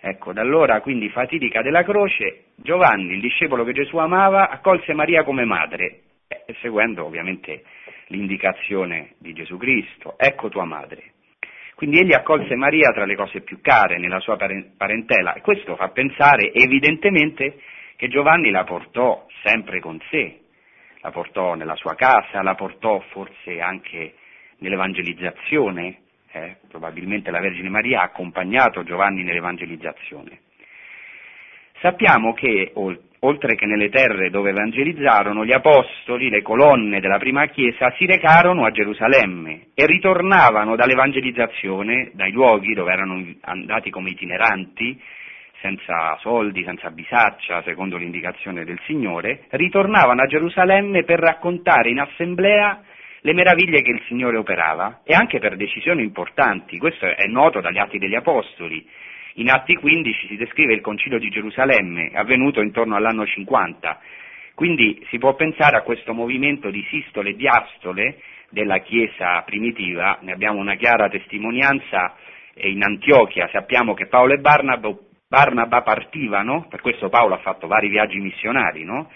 Ecco, 0.00 0.32
da 0.32 0.40
allora 0.40 0.80
quindi 0.80 1.08
fatidica 1.10 1.62
della 1.62 1.84
croce, 1.84 2.46
Giovanni, 2.56 3.12
il 3.12 3.20
discepolo 3.20 3.64
che 3.64 3.72
Gesù 3.72 3.98
amava, 3.98 4.48
accolse 4.48 4.94
Maria 4.94 5.22
come 5.22 5.44
madre, 5.44 6.00
eh, 6.26 6.54
seguendo 6.60 7.04
ovviamente 7.04 7.64
l'indicazione 8.06 9.14
di 9.18 9.32
Gesù 9.34 9.56
Cristo, 9.56 10.14
ecco 10.18 10.48
tua 10.48 10.64
madre. 10.64 11.12
Quindi 11.80 11.98
egli 11.98 12.12
accolse 12.12 12.56
Maria 12.56 12.90
tra 12.90 13.06
le 13.06 13.14
cose 13.14 13.40
più 13.40 13.62
care 13.62 13.96
nella 13.96 14.20
sua 14.20 14.36
parentela 14.36 15.32
e 15.32 15.40
questo 15.40 15.76
fa 15.76 15.88
pensare 15.88 16.52
evidentemente 16.52 17.58
che 17.96 18.08
Giovanni 18.08 18.50
la 18.50 18.64
portò 18.64 19.24
sempre 19.42 19.80
con 19.80 19.98
sé, 20.10 20.40
la 21.00 21.10
portò 21.10 21.54
nella 21.54 21.76
sua 21.76 21.94
casa, 21.94 22.42
la 22.42 22.54
portò 22.54 23.00
forse 23.08 23.62
anche 23.62 24.12
nell'evangelizzazione, 24.58 26.00
eh, 26.32 26.56
probabilmente 26.68 27.30
la 27.30 27.40
Vergine 27.40 27.70
Maria 27.70 28.00
ha 28.00 28.04
accompagnato 28.04 28.82
Giovanni 28.82 29.22
nell'evangelizzazione. 29.22 30.38
Sappiamo 31.80 32.34
che, 32.34 32.72
oltre 32.74 33.08
che 33.20 33.66
nelle 33.66 33.90
terre 33.90 34.30
dove 34.30 34.48
evangelizzarono, 34.48 35.44
gli 35.44 35.52
apostoli, 35.52 36.30
le 36.30 36.40
colonne 36.40 37.00
della 37.00 37.18
prima 37.18 37.46
chiesa, 37.48 37.92
si 37.98 38.06
recarono 38.06 38.64
a 38.64 38.70
Gerusalemme 38.70 39.66
e 39.74 39.84
ritornavano 39.84 40.74
dall'evangelizzazione, 40.74 42.12
dai 42.14 42.32
luoghi 42.32 42.72
dove 42.72 42.92
erano 42.92 43.22
andati 43.42 43.90
come 43.90 44.10
itineranti, 44.10 44.98
senza 45.60 46.16
soldi, 46.20 46.64
senza 46.64 46.90
bisaccia, 46.90 47.62
secondo 47.62 47.98
l'indicazione 47.98 48.64
del 48.64 48.80
Signore, 48.86 49.44
ritornavano 49.50 50.22
a 50.22 50.26
Gerusalemme 50.26 51.04
per 51.04 51.18
raccontare 51.18 51.90
in 51.90 52.00
assemblea 52.00 52.82
le 53.20 53.34
meraviglie 53.34 53.82
che 53.82 53.90
il 53.90 54.02
Signore 54.06 54.38
operava 54.38 55.00
e 55.04 55.12
anche 55.12 55.38
per 55.38 55.56
decisioni 55.56 56.02
importanti. 56.02 56.78
Questo 56.78 57.04
è 57.04 57.26
noto 57.26 57.60
dagli 57.60 57.76
Atti 57.76 57.98
degli 57.98 58.14
Apostoli. 58.14 58.88
In 59.40 59.48
Atti 59.48 59.74
15 59.74 60.26
si 60.26 60.36
descrive 60.36 60.74
il 60.74 60.82
Concilio 60.82 61.18
di 61.18 61.30
Gerusalemme, 61.30 62.10
avvenuto 62.12 62.60
intorno 62.60 62.94
all'anno 62.94 63.24
50. 63.24 63.98
Quindi 64.54 65.02
si 65.08 65.16
può 65.16 65.34
pensare 65.34 65.78
a 65.78 65.82
questo 65.82 66.12
movimento 66.12 66.68
di 66.68 66.84
sistole 66.90 67.30
e 67.30 67.36
diastole 67.36 68.20
della 68.50 68.80
Chiesa 68.80 69.40
primitiva, 69.46 70.18
ne 70.20 70.32
abbiamo 70.32 70.58
una 70.58 70.74
chiara 70.74 71.08
testimonianza 71.08 72.16
in 72.56 72.82
Antiochia, 72.82 73.48
sappiamo 73.50 73.94
che 73.94 74.08
Paolo 74.08 74.34
e 74.34 74.40
Barnaba, 74.40 74.94
Barnaba 75.26 75.80
partivano, 75.80 76.66
per 76.68 76.82
questo 76.82 77.08
Paolo 77.08 77.32
ha 77.32 77.38
fatto 77.38 77.66
vari 77.66 77.88
viaggi 77.88 78.18
missionari, 78.18 78.84
no? 78.84 79.10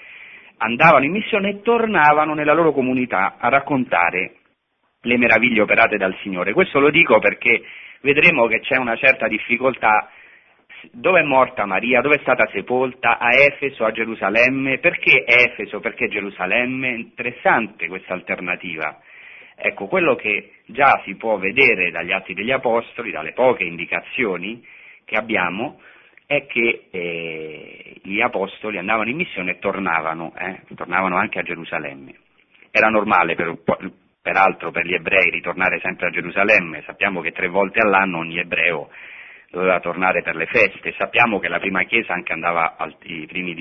andavano 0.57 1.04
in 1.04 1.12
missione 1.12 1.50
e 1.50 1.61
tornavano 1.61 2.33
nella 2.33 2.54
loro 2.54 2.73
comunità 2.73 3.35
a 3.38 3.50
raccontare 3.50 4.37
le 5.02 5.19
meraviglie 5.19 5.61
operate 5.61 5.99
dal 5.99 6.16
Signore. 6.23 6.54
Questo 6.54 6.81
lo 6.81 6.88
dico 6.88 7.19
perché 7.19 7.62
vedremo 8.04 8.46
che 8.46 8.61
c'è 8.61 8.76
una 8.76 8.96
certa 8.96 9.26
difficoltà. 9.26 10.11
Dove 10.92 11.20
è 11.20 11.23
morta 11.23 11.64
Maria? 11.64 12.02
Dove 12.02 12.16
è 12.16 12.20
stata 12.20 12.46
sepolta? 12.52 13.18
A 13.18 13.34
Efeso, 13.34 13.87
a 13.87 13.90
Gerusalemme? 13.90 14.78
Perché 14.78 15.25
Efeso? 15.26 15.80
Perché 15.80 16.08
Gerusalemme? 16.08 16.90
Interessante 16.90 17.88
questa 17.88 18.12
alternativa. 18.12 19.00
Ecco, 19.56 19.87
quello 19.87 20.14
che 20.14 20.50
già 20.66 21.00
si 21.04 21.14
può 21.16 21.38
vedere 21.38 21.90
dagli 21.90 22.12
Atti 22.12 22.34
degli 22.34 22.50
Apostoli, 22.50 23.11
dalle 23.11 23.32
poche 23.32 23.64
indicazioni 23.64 24.62
che 25.06 25.16
abbiamo, 25.16 25.80
è 26.26 26.44
che 26.46 26.87
eh, 26.90 27.94
gli 28.02 28.20
apostoli 28.20 28.78
andavano 28.78 29.08
in 29.08 29.16
missione 29.16 29.52
e 29.52 29.58
tornavano, 29.58 30.34
eh, 30.37 30.62
tornavano 30.75 31.16
anche 31.16 31.38
a 31.38 31.42
Gerusalemme. 31.42 32.14
Era 32.70 32.88
normale 32.88 33.34
per, 33.34 33.56
peraltro 34.25 34.71
per 34.71 34.87
gli 34.87 34.95
ebrei 34.95 35.28
ritornare 35.28 35.81
sempre 35.81 36.07
a 36.07 36.11
Gerusalemme, 36.11 36.83
sappiamo 36.87 37.21
che 37.21 37.33
tre 37.33 37.47
volte 37.49 37.81
all'anno 37.81 38.21
ogni 38.21 38.38
ebreo 38.38 38.88
doveva 39.50 39.81
tornare 39.81 40.23
per 40.23 40.35
le 40.35 40.47
feste, 40.47 40.95
sappiamo 40.97 41.38
che 41.38 41.49
la 41.49 41.59
prima 41.59 41.83
chiesa 41.83 42.14
anche 42.14 42.33
andava, 42.33 42.76
al, 42.78 42.97
i 43.02 43.26
primi 43.26 43.54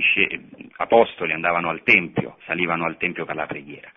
apostoli 0.77 1.33
andavano 1.33 1.69
al 1.69 1.83
Tempio, 1.83 2.37
salivano 2.45 2.85
al 2.85 2.95
Tempio 2.95 3.25
per 3.25 3.35
la 3.35 3.45
preghiera. 3.45 3.91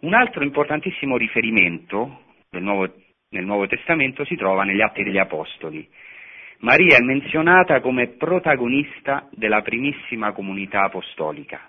Un 0.00 0.14
altro 0.14 0.42
importantissimo 0.42 1.16
riferimento 1.16 2.22
Nuovo, 2.50 2.92
nel 3.28 3.44
Nuovo 3.44 3.68
Testamento 3.68 4.24
si 4.24 4.34
trova 4.34 4.64
negli 4.64 4.80
Atti 4.80 5.04
degli 5.04 5.18
Apostoli, 5.18 5.88
Maria 6.62 6.96
è 6.96 7.00
menzionata 7.00 7.80
come 7.80 8.08
protagonista 8.08 9.28
della 9.30 9.62
primissima 9.62 10.32
comunità 10.32 10.82
apostolica. 10.82 11.60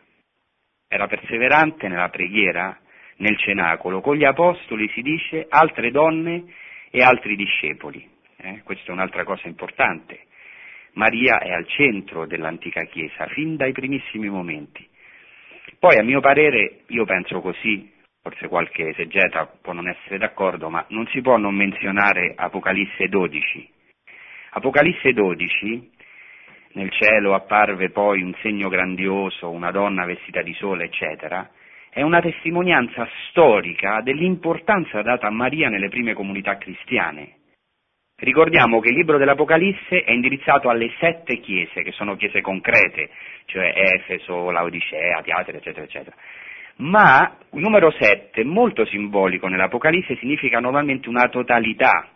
Era 0.88 1.06
perseverante 1.06 1.88
nella 1.88 2.10
preghiera, 2.10 2.80
nel 3.18 3.38
cenacolo, 3.38 4.02
con 4.02 4.16
gli 4.16 4.24
apostoli 4.24 4.90
si 4.90 5.02
dice 5.02 5.46
altre 5.50 5.92
donne 5.92 6.44
e 6.90 7.02
altri 7.02 7.36
discepoli. 7.36 8.08
Eh? 8.38 8.62
Questa 8.64 8.90
è 8.90 8.92
un'altra 8.92 9.24
cosa 9.24 9.48
importante. 9.48 10.26
Maria 10.94 11.40
è 11.40 11.52
al 11.52 11.68
centro 11.68 12.26
dell'antica 12.26 12.84
Chiesa, 12.84 13.26
fin 13.28 13.56
dai 13.56 13.72
primissimi 13.72 14.30
momenti. 14.30 14.88
Poi, 15.80 15.98
a 15.98 16.04
mio 16.04 16.20
parere, 16.20 16.82
io 16.88 17.06
penso 17.06 17.42
così, 17.42 17.92
forse 18.22 18.48
qualche 18.48 18.90
esegeta 18.90 19.46
può 19.62 19.74
non 19.74 19.88
essere 19.88 20.18
d'accordo, 20.18 20.70
ma 20.70 20.86
non 20.90 21.08
si 21.08 21.22
può 21.22 21.38
non 21.38 21.56
menzionare 21.56 22.34
Apocalisse 22.36 23.08
12, 23.08 23.72
Apocalisse 24.56 25.14
12, 25.14 25.92
nel 26.74 26.92
cielo 26.92 27.34
apparve 27.34 27.90
poi 27.90 28.22
un 28.22 28.36
segno 28.42 28.70
grandioso, 28.70 29.50
una 29.50 29.72
donna 29.72 30.06
vestita 30.06 30.44
di 30.44 30.54
sole, 30.54 30.86
eccetera, 30.86 31.50
è 31.94 32.02
una 32.02 32.22
testimonianza 32.22 33.08
storica 33.30 34.02
dell'importanza 34.02 35.02
data 35.04 35.28
a 35.28 35.32
Maria 35.32 35.70
nelle 35.70 35.90
prime 35.90 36.14
comunità 36.14 36.58
cristiane. 36.58 37.38
Ricordiamo 38.16 38.80
che 38.80 38.90
il 38.90 38.96
libro 38.96 39.18
dell'Apocalisse 39.18 40.04
è 40.04 40.12
indirizzato 40.12 40.70
alle 40.70 40.92
sette 41.00 41.40
chiese, 41.40 41.84
che 41.84 41.92
sono 41.92 42.16
chiese 42.16 42.42
concrete, 42.42 43.10
cioè 43.46 43.74
Efeso, 43.76 44.50
Laodicea, 44.50 45.22
Teatro, 45.22 45.58
eccetera, 45.58 45.86
eccetera. 45.86 46.16
Ma 46.78 47.38
il 47.52 47.60
numero 47.60 47.92
sette, 47.92 48.44
molto 48.44 48.86
simbolico 48.86 49.48
nell'Apocalisse, 49.48 50.16
significa 50.18 50.60
normalmente 50.60 51.10
una 51.10 51.28
totalità, 51.30 52.08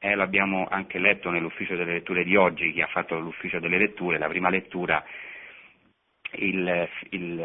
eh, 0.00 0.14
l'abbiamo 0.14 0.66
anche 0.68 0.98
letto 0.98 1.30
nell'ufficio 1.30 1.76
delle 1.76 1.92
letture 1.92 2.24
di 2.24 2.34
oggi, 2.34 2.72
chi 2.72 2.80
ha 2.80 2.88
fatto 2.88 3.18
l'ufficio 3.18 3.60
delle 3.60 3.78
letture, 3.78 4.18
la 4.18 4.28
prima 4.28 4.48
lettura, 4.48 5.04
il, 6.32 6.88
il, 7.10 7.40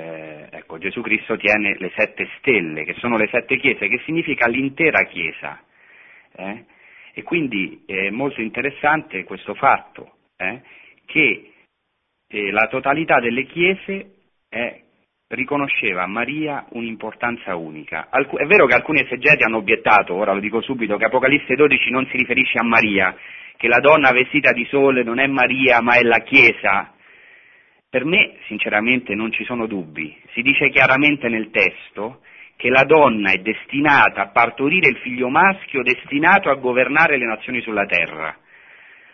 ecco, 0.52 0.78
Gesù 0.78 1.02
Cristo 1.02 1.38
tiene 1.38 1.76
le 1.78 1.92
sette 1.96 2.28
stelle, 2.38 2.84
che 2.84 2.94
sono 2.96 3.18
le 3.18 3.28
sette 3.32 3.58
chiese, 3.58 3.88
che 3.88 4.02
significa 4.06 4.48
l'intera 4.48 5.04
chiesa. 5.06 5.62
Eh? 6.34 6.66
E 7.14 7.24
quindi 7.24 7.84
è 7.86 8.10
molto 8.10 8.42
interessante 8.42 9.24
questo 9.24 9.54
fatto, 9.54 10.16
eh? 10.38 10.62
che 11.06 11.54
eh, 12.28 12.52
la 12.52 12.68
totalità 12.68 13.20
delle 13.20 13.46
chiese 13.46 14.14
è 14.50 14.82
riconosceva 15.32 16.04
a 16.04 16.08
Maria 16.08 16.66
un'importanza 16.72 17.56
unica. 17.56 18.08
Alc- 18.10 18.38
è 18.38 18.46
vero 18.46 18.66
che 18.66 18.76
alcuni 18.76 19.02
esegeti 19.02 19.44
hanno 19.44 19.58
obiettato, 19.58 20.14
ora 20.14 20.34
lo 20.34 20.40
dico 20.40 20.62
subito, 20.62 20.98
che 20.98 21.06
Apocalisse 21.06 21.56
12 21.56 21.90
non 21.90 22.06
si 22.08 22.18
riferisce 22.18 22.58
a 22.58 22.64
Maria, 22.64 23.16
che 23.58 23.68
la 23.68 23.80
donna 23.80 24.12
vestita 24.12 24.52
di 24.52 24.66
sole 24.66 25.04
non 25.04 25.20
è 25.20 25.28
Maria 25.28 25.82
ma 25.82 25.96
è 25.96 26.02
la 26.02 26.20
Chiesa. 26.20 26.94
Per 27.92 28.06
me, 28.06 28.38
sinceramente, 28.48 29.16
non 29.16 29.34
ci 29.34 29.44
sono 29.44 29.68
dubbi. 29.68 30.18
Si 30.32 30.42
dice 30.42 30.70
chiaramente 30.70 31.28
nel 31.28 31.50
testo 31.52 32.22
che 32.56 32.70
la 32.70 32.86
donna 32.86 33.34
è 33.34 33.40
destinata 33.40 34.22
a 34.22 34.28
partorire 34.30 34.88
il 34.88 34.96
figlio 35.00 35.28
maschio 35.28 35.84
destinato 35.84 36.50
a 36.50 36.56
governare 36.56 37.18
le 37.18 37.26
nazioni 37.26 37.60
sulla 37.60 37.86
terra. 37.86 38.34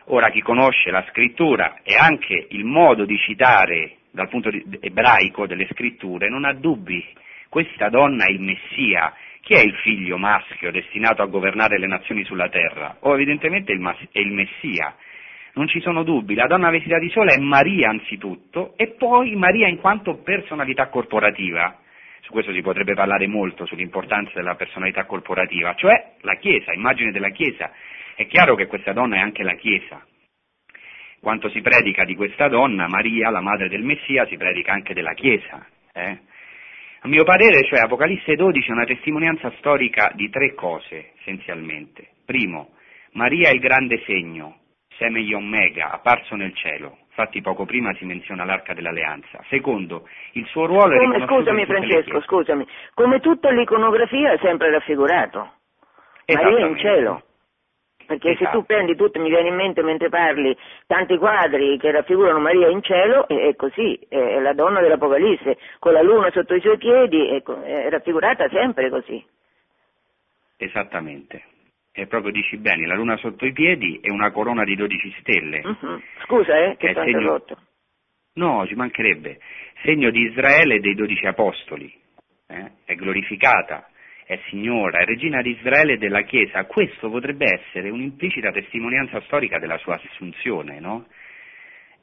Ora 0.09 0.29
chi 0.29 0.43
conosce 0.43 0.91
la 0.91 1.03
scrittura 1.09 1.79
e 1.81 1.95
anche 1.95 2.45
il 2.51 2.65
modo 2.65 3.05
di 3.05 3.17
citare 3.17 3.95
dal 4.11 4.29
punto 4.29 4.51
di, 4.51 4.63
ebraico 4.79 5.47
delle 5.47 5.67
scritture, 5.71 6.29
non 6.29 6.45
ha 6.45 6.53
dubbi. 6.53 7.03
Questa 7.49 7.89
donna 7.89 8.25
è 8.25 8.31
il 8.31 8.41
Messia. 8.41 9.11
Chi 9.41 9.55
è 9.55 9.59
il 9.59 9.73
figlio 9.81 10.19
maschio 10.19 10.69
destinato 10.69 11.23
a 11.23 11.25
governare 11.25 11.79
le 11.79 11.87
nazioni 11.87 12.23
sulla 12.25 12.49
terra? 12.49 12.97
O 12.99 13.15
evidentemente 13.15 13.71
il 13.71 13.79
mas- 13.79 14.07
è 14.11 14.19
il 14.19 14.33
Messia. 14.33 14.95
Non 15.57 15.67
ci 15.67 15.81
sono 15.81 16.03
dubbi, 16.03 16.35
la 16.35 16.45
donna 16.45 16.69
vestita 16.69 16.99
di 16.99 17.09
sole 17.09 17.33
è 17.33 17.39
Maria 17.39 17.89
anzitutto 17.89 18.73
e 18.77 18.89
poi 18.89 19.35
Maria 19.35 19.67
in 19.67 19.79
quanto 19.79 20.17
personalità 20.17 20.87
corporativa. 20.87 21.79
Su 22.21 22.31
questo 22.31 22.53
si 22.53 22.61
potrebbe 22.61 22.93
parlare 22.93 23.25
molto, 23.25 23.65
sull'importanza 23.65 24.33
della 24.35 24.53
personalità 24.53 25.05
corporativa, 25.05 25.73
cioè 25.73 26.13
la 26.21 26.35
Chiesa, 26.35 26.73
immagine 26.73 27.11
della 27.11 27.31
Chiesa. 27.31 27.71
È 28.13 28.27
chiaro 28.27 28.53
che 28.53 28.67
questa 28.67 28.93
donna 28.93 29.15
è 29.15 29.19
anche 29.19 29.41
la 29.41 29.55
Chiesa, 29.55 30.05
quanto 31.19 31.49
si 31.49 31.61
predica 31.61 32.05
di 32.05 32.13
questa 32.13 32.47
donna, 32.49 32.87
Maria, 32.87 33.31
la 33.31 33.41
madre 33.41 33.67
del 33.67 33.81
Messia, 33.81 34.27
si 34.27 34.37
predica 34.37 34.73
anche 34.73 34.93
della 34.93 35.13
Chiesa. 35.13 35.65
Eh? 35.91 36.19
A 36.99 37.07
mio 37.07 37.23
parere, 37.23 37.65
cioè, 37.65 37.79
Apocalisse 37.79 38.35
12 38.35 38.69
è 38.69 38.73
una 38.73 38.85
testimonianza 38.85 39.51
storica 39.57 40.11
di 40.13 40.29
tre 40.29 40.53
cose, 40.53 41.13
essenzialmente. 41.17 42.09
Primo, 42.25 42.75
Maria 43.13 43.49
è 43.49 43.53
il 43.53 43.59
grande 43.59 44.03
segno, 44.05 44.57
Seme 44.97 45.23
Omega, 45.33 45.91
apparso 45.91 46.35
nel 46.35 46.53
cielo. 46.55 46.97
Infatti 47.07 47.41
poco 47.41 47.65
prima 47.65 47.93
si 47.95 48.05
menziona 48.05 48.45
l'arca 48.45 48.73
dell'alleanza. 48.73 49.39
Secondo, 49.49 50.07
il 50.33 50.45
suo 50.47 50.65
ruolo 50.65 50.93
è 50.93 50.97
come, 50.97 51.25
Scusami 51.25 51.65
Francesco, 51.65 52.21
scusami. 52.21 52.67
Come 52.93 53.19
tutta 53.19 53.49
l'iconografia 53.49 54.33
è 54.33 54.37
sempre 54.39 54.69
raffigurato. 54.69 55.53
Maria 56.27 56.65
in 56.67 56.77
cielo. 56.77 57.23
Perché 58.05 58.29
esatto. 58.29 58.43
se 58.45 58.51
tu 58.51 58.57
esatto. 58.57 58.63
prendi 58.63 58.95
tutto, 58.95 59.19
mi 59.19 59.29
viene 59.29 59.49
in 59.49 59.55
mente 59.55 59.81
mentre 59.81 60.09
parli, 60.09 60.55
tanti 60.85 61.17
quadri 61.17 61.77
che 61.77 61.91
raffigurano 61.91 62.39
Maria 62.39 62.69
in 62.69 62.81
cielo, 62.81 63.27
è, 63.27 63.55
così, 63.55 63.99
è 64.07 64.39
la 64.39 64.53
donna 64.53 64.79
dell'Apocalisse, 64.79 65.57
con 65.79 65.93
la 65.93 66.01
luna 66.01 66.31
sotto 66.31 66.53
i 66.53 66.61
suoi 66.61 66.77
piedi, 66.77 67.27
è, 67.27 67.41
è 67.43 67.89
raffigurata 67.89 68.47
sempre 68.49 68.89
così. 68.89 69.23
Esattamente. 70.57 71.43
E 71.99 72.05
proprio 72.05 72.31
dici 72.31 72.57
bene, 72.57 72.85
la 72.85 72.93
luna 72.93 73.17
sotto 73.17 73.43
i 73.47 73.53
piedi 73.53 73.97
è 74.03 74.11
una 74.11 74.29
corona 74.29 74.63
di 74.63 74.75
12 74.75 75.15
stelle. 75.19 75.61
Uh-huh. 75.65 75.99
Scusa, 76.25 76.55
eh, 76.55 76.77
che 76.77 76.93
ti 76.93 76.99
ho 76.99 77.03
segno... 77.03 77.17
interrotto. 77.17 77.57
No, 78.35 78.67
ci 78.67 78.75
mancherebbe. 78.75 79.39
Segno 79.81 80.11
di 80.11 80.21
Israele 80.21 80.75
e 80.75 80.79
dei 80.79 80.93
12 80.93 81.25
apostoli. 81.25 81.91
Eh? 82.49 82.71
È 82.85 82.93
glorificata 82.93 83.89
è 84.27 84.37
signora, 84.49 84.99
è 84.99 85.05
regina 85.05 85.41
di 85.41 85.51
Israele 85.51 85.93
e 85.93 85.97
della 85.97 86.23
Chiesa, 86.23 86.65
questo 86.65 87.09
potrebbe 87.09 87.45
essere 87.45 87.89
un'implicita 87.89 88.51
testimonianza 88.51 89.21
storica 89.21 89.57
della 89.57 89.77
sua 89.77 89.95
assunzione, 89.95 90.81
no? 90.81 91.05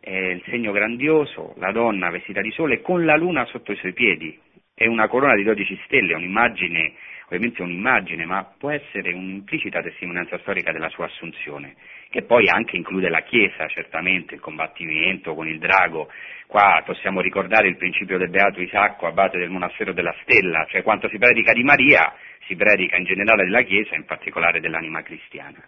È 0.00 0.10
il 0.10 0.42
segno 0.46 0.72
grandioso, 0.72 1.52
la 1.58 1.70
donna 1.70 2.08
vestita 2.08 2.40
di 2.40 2.50
sole 2.52 2.80
con 2.80 3.04
la 3.04 3.16
luna 3.16 3.44
sotto 3.44 3.72
i 3.72 3.76
suoi 3.76 3.92
piedi, 3.92 4.40
è 4.72 4.86
una 4.86 5.06
corona 5.06 5.34
di 5.34 5.44
dodici 5.44 5.78
stelle, 5.84 6.14
un'immagine 6.14 6.94
ovviamente 7.34 7.62
un'immagine, 7.62 8.24
ma 8.24 8.44
può 8.56 8.70
essere 8.70 9.12
un'implicita 9.12 9.82
testimonianza 9.82 10.38
storica 10.38 10.70
della 10.70 10.88
sua 10.88 11.06
assunzione, 11.06 11.74
che 12.08 12.22
poi 12.22 12.48
anche 12.48 12.76
include 12.76 13.08
la 13.08 13.22
Chiesa, 13.22 13.66
certamente, 13.66 14.34
il 14.34 14.40
combattimento 14.40 15.34
con 15.34 15.48
il 15.48 15.58
drago. 15.58 16.08
Qua 16.46 16.82
possiamo 16.84 17.20
ricordare 17.20 17.68
il 17.68 17.76
principio 17.76 18.18
del 18.18 18.30
Beato 18.30 18.60
Isacco, 18.60 19.06
abate 19.06 19.38
del 19.38 19.50
monastero 19.50 19.92
della 19.92 20.14
Stella, 20.22 20.66
cioè 20.70 20.82
quanto 20.82 21.08
si 21.08 21.18
predica 21.18 21.52
di 21.52 21.64
Maria, 21.64 22.14
si 22.46 22.54
predica 22.54 22.96
in 22.96 23.04
generale 23.04 23.44
della 23.44 23.62
Chiesa, 23.62 23.96
in 23.96 24.04
particolare 24.04 24.60
dell'anima 24.60 25.02
cristiana. 25.02 25.60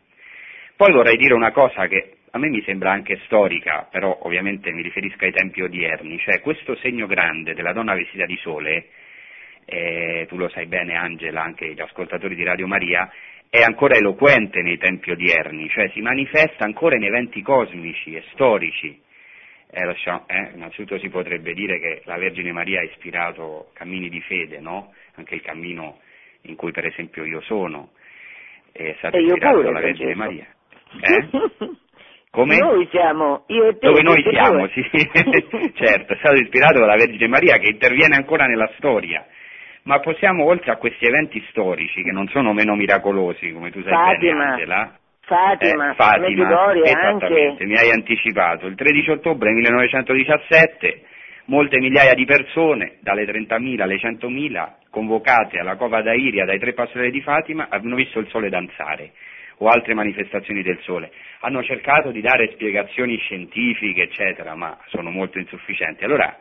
Poi 0.77 0.93
vorrei 0.93 1.17
dire 1.17 1.35
una 1.35 1.53
cosa 1.53 1.87
che 1.89 2.19
a 2.31 2.39
me 2.39 2.49
mi 2.49 2.63
sembra 2.63 2.93
anche 2.93 3.19
storica, 3.25 3.89
però 3.91 4.19
ovviamente 4.23 4.71
mi 4.71 4.83
riferisco 4.83 5.25
ai 5.25 5.33
tempi 5.33 5.63
odierni, 5.63 6.19
cioè 6.19 6.41
questo 6.43 6.77
segno 6.77 7.07
grande 7.07 7.55
della 7.55 7.73
donna 7.73 7.95
vestita 7.95 8.27
di 8.27 8.37
sole, 8.37 8.89
eh, 9.67 10.27
tu 10.29 10.37
lo 10.37 10.49
sai 10.49 10.67
bene 10.67 10.95
Angela, 10.95 11.43
anche 11.43 11.73
gli 11.73 11.81
ascoltatori 11.81 12.35
di 12.35 12.45
Radio 12.45 12.67
Maria, 12.67 13.11
è 13.51 13.63
ancora 13.63 13.97
eloquente 13.97 14.63
nei 14.63 14.79
tempi 14.79 15.11
odierni, 15.11 15.69
cioè 15.69 15.89
si 15.91 16.01
manifesta 16.01 16.65
ancora 16.65 16.97
in 16.97 17.05
eventi 17.05 17.43
cosmici 17.43 18.15
e 18.15 18.23
storici. 18.33 19.03
Eh, 19.69 19.83
eh, 19.83 20.51
innanzitutto 20.55 20.99
si 20.99 21.09
potrebbe 21.09 21.53
dire 21.53 21.81
che 21.81 22.03
la 22.05 22.17
Vergine 22.17 22.53
Maria 22.53 22.81
ha 22.81 22.85
ispirato 22.85 23.71
cammini 23.75 24.09
di 24.09 24.21
fede, 24.21 24.61
no? 24.61 24.95
anche 25.17 25.35
il 25.35 25.43
cammino 25.43 25.99
in 26.43 26.55
cui 26.55 26.71
per 26.71 26.87
esempio 26.87 27.25
io 27.25 27.41
sono, 27.43 27.91
è 28.73 28.95
stato 28.99 29.19
ispirato 29.19 29.63
dalla 29.63 29.81
Vergine 29.81 30.15
Maria. 30.15 30.47
Eh? 31.01 31.29
Come? 32.31 32.59
Noi 32.59 32.87
siamo, 32.91 33.45
io 33.49 33.69
e 33.69 33.79
te. 33.79 33.87
Dove 33.87 34.03
noi 34.03 34.23
siamo, 34.23 34.69
sì, 34.69 34.83
certo, 35.75 36.13
è 36.13 36.17
stato 36.19 36.35
ispirato 36.35 36.79
dalla 36.79 36.97
Vergine 36.97 37.29
Maria 37.29 37.57
che 37.57 37.71
interviene 37.71 38.15
ancora 38.15 38.47
nella 38.47 38.71
storia. 38.77 39.27
Ma 39.87 40.01
possiamo, 40.01 40.45
oltre 40.45 40.73
a 40.73 40.77
questi 40.77 41.07
eventi 41.07 41.43
storici, 41.49 42.03
che 42.03 42.11
non 42.11 42.27
sono 42.29 42.53
meno 42.53 42.75
miracolosi, 42.75 43.53
come 43.53 43.71
tu 43.71 43.81
sai 43.83 43.93
Fatima, 43.93 44.39
bene, 44.39 44.51
Angela, 44.51 44.99
Fatima, 45.21 45.91
eh, 45.91 45.95
Fatima 45.95 46.73
esattamente, 46.83 47.65
mi 47.65 47.77
hai 47.77 47.91
anticipato, 47.91 48.67
il 48.67 48.75
13 48.75 49.11
ottobre 49.11 49.53
1917 49.53 51.03
molte 51.47 51.79
migliaia 51.79 52.15
di 52.15 52.25
persone, 52.25 52.97
dalle 53.01 53.25
30.000 53.25 53.81
alle 53.81 53.97
100.000, 53.97 54.69
convocate 54.91 55.61
alla 55.61 55.77
cova 55.77 56.03
d'Airia 56.03 56.45
dai 56.45 56.59
tre 56.59 56.73
pastori 56.73 57.13
di 57.13 57.21
Fatima, 57.21 57.69
hanno 57.71 57.95
visto 57.95 58.19
il 58.19 58.29
sole 58.29 58.49
danzare 58.49 59.13
o 59.59 59.69
altre 59.69 59.95
manifestazioni 59.95 60.63
del 60.63 60.79
Sole. 60.83 61.13
Hanno 61.41 61.63
cercato 61.63 62.11
di 62.11 62.21
dare 62.21 62.51
spiegazioni 62.53 63.17
scientifiche, 63.19 64.03
eccetera, 64.03 64.55
ma 64.55 64.77
sono 64.89 65.11
molto 65.11 65.39
insufficienti. 65.39 66.05
Allora, 66.05 66.37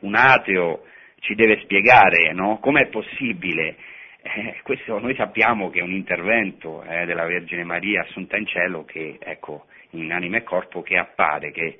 un 0.00 0.14
ateo 0.14 0.84
ci 1.20 1.34
deve 1.34 1.60
spiegare 1.62 2.32
no? 2.32 2.58
com'è 2.58 2.86
possibile. 2.88 3.76
Eh, 4.22 4.56
questo 4.62 4.98
noi 4.98 5.14
sappiamo 5.14 5.70
che 5.70 5.78
è 5.78 5.82
un 5.82 5.92
intervento 5.92 6.82
eh, 6.82 7.04
della 7.06 7.24
Vergine 7.24 7.64
Maria 7.64 8.02
assunta 8.02 8.36
in 8.36 8.46
cielo 8.46 8.84
che, 8.84 9.18
ecco, 9.20 9.66
in 9.90 10.12
anima 10.12 10.38
e 10.38 10.42
corpo 10.42 10.82
che 10.82 10.96
appare, 10.96 11.50
che, 11.50 11.78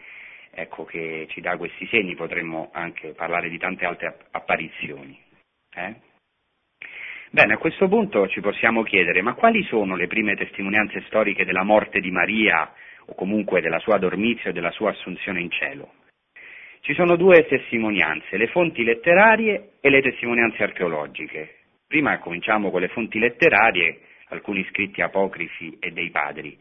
ecco, 0.51 0.85
che 0.85 1.27
ci 1.31 1.41
dà 1.41 1.57
questi 1.57 1.87
segni, 1.87 2.15
potremmo 2.15 2.71
anche 2.73 3.13
parlare 3.13 3.49
di 3.49 3.59
tante 3.59 3.85
altre 3.85 4.17
apparizioni. 4.31 5.19
Eh? 5.75 5.95
Bene, 7.31 7.55
a 7.55 7.59
questo 7.59 7.89
punto 7.89 8.27
ci 8.29 8.41
possiamo 8.41 8.83
chiedere, 8.83 9.21
ma 9.21 9.35
quali 9.35 9.63
sono 9.65 9.97
le 9.97 10.07
prime 10.07 10.35
testimonianze 10.35 11.03
storiche 11.07 11.45
della 11.45 11.63
morte 11.63 12.01
di 12.01 12.11
Maria, 12.11 12.73
o 13.05 13.15
comunque 13.15 13.61
della 13.61 13.79
sua 13.81 13.99
dormizia 13.99 14.51
e 14.51 14.53
della 14.53 14.71
sua 14.71 14.91
assunzione 14.91 15.41
in 15.41 15.51
cielo? 15.51 15.93
Ci 16.81 16.95
sono 16.95 17.17
due 17.17 17.47
testimonianze, 17.47 18.37
le 18.37 18.47
fonti 18.49 18.85
letterarie 18.85 19.73
e 19.81 19.91
le 19.91 20.01
testimonianze 20.01 20.63
archeologiche. 20.63 21.57
Prima 21.87 22.19
cominciamo 22.19 22.71
con 22.71 22.81
le 22.81 22.89
fonti 22.89 23.19
letterarie, 23.19 24.01
alcuni 24.29 24.65
scritti 24.71 25.01
apocrifi 25.03 25.77
e 25.81 25.91
dei 25.91 26.11
padri, 26.11 26.57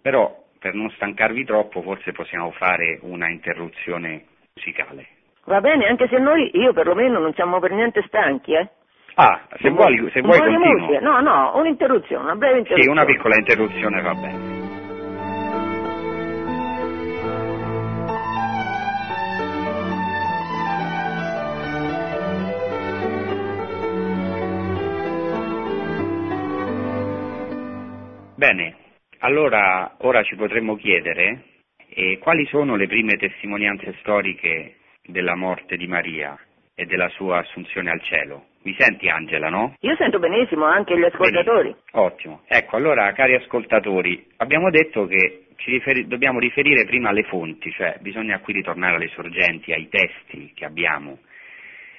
però 0.00 0.44
per 0.58 0.74
non 0.74 0.90
stancarvi 0.90 1.44
troppo 1.44 1.82
forse 1.82 2.12
possiamo 2.12 2.50
fare 2.52 2.98
una 3.02 3.28
interruzione 3.28 4.24
musicale. 4.54 5.06
Va 5.44 5.60
bene, 5.60 5.86
anche 5.86 6.08
se 6.08 6.18
noi, 6.18 6.50
io 6.54 6.72
perlomeno, 6.72 7.20
non 7.20 7.32
siamo 7.34 7.60
per 7.60 7.70
niente 7.70 8.02
stanchi, 8.06 8.52
eh? 8.52 8.68
Ah, 9.14 9.46
se 9.60 9.70
vuoi, 9.70 10.10
se 10.12 10.20
vuoi 10.20 10.38
continuo. 10.38 11.00
No, 11.00 11.20
no, 11.20 11.52
un'interruzione, 11.56 12.22
una 12.22 12.34
breve 12.34 12.58
interruzione. 12.58 12.82
Sì, 12.82 12.88
una 12.88 13.04
piccola 13.04 13.36
interruzione 13.36 14.02
va 14.02 14.12
bene. 14.12 14.55
Bene, 28.46 28.76
allora 29.18 29.96
ora 30.02 30.22
ci 30.22 30.36
potremmo 30.36 30.76
chiedere 30.76 31.42
eh, 31.88 32.18
quali 32.18 32.46
sono 32.46 32.76
le 32.76 32.86
prime 32.86 33.16
testimonianze 33.16 33.96
storiche 33.98 34.76
della 35.02 35.34
morte 35.34 35.76
di 35.76 35.88
Maria 35.88 36.38
e 36.72 36.86
della 36.86 37.08
sua 37.08 37.38
assunzione 37.38 37.90
al 37.90 38.00
cielo. 38.02 38.44
Mi 38.62 38.72
senti 38.78 39.08
Angela, 39.08 39.48
no? 39.48 39.74
Io 39.80 39.96
sento 39.96 40.20
benissimo, 40.20 40.64
anche 40.64 40.96
gli 40.96 41.02
ascoltatori. 41.02 41.70
Benissimo. 41.70 42.02
Ottimo. 42.04 42.42
Ecco, 42.46 42.76
allora, 42.76 43.12
cari 43.14 43.34
ascoltatori, 43.34 44.24
abbiamo 44.36 44.70
detto 44.70 45.06
che 45.06 45.46
ci 45.56 45.72
riferi- 45.72 46.06
dobbiamo 46.06 46.38
riferire 46.38 46.84
prima 46.84 47.08
alle 47.08 47.24
fonti, 47.24 47.72
cioè 47.72 47.96
bisogna 47.98 48.38
qui 48.38 48.52
ritornare 48.52 48.94
alle 48.94 49.08
sorgenti, 49.08 49.72
ai 49.72 49.88
testi 49.88 50.52
che 50.54 50.64
abbiamo. 50.64 51.18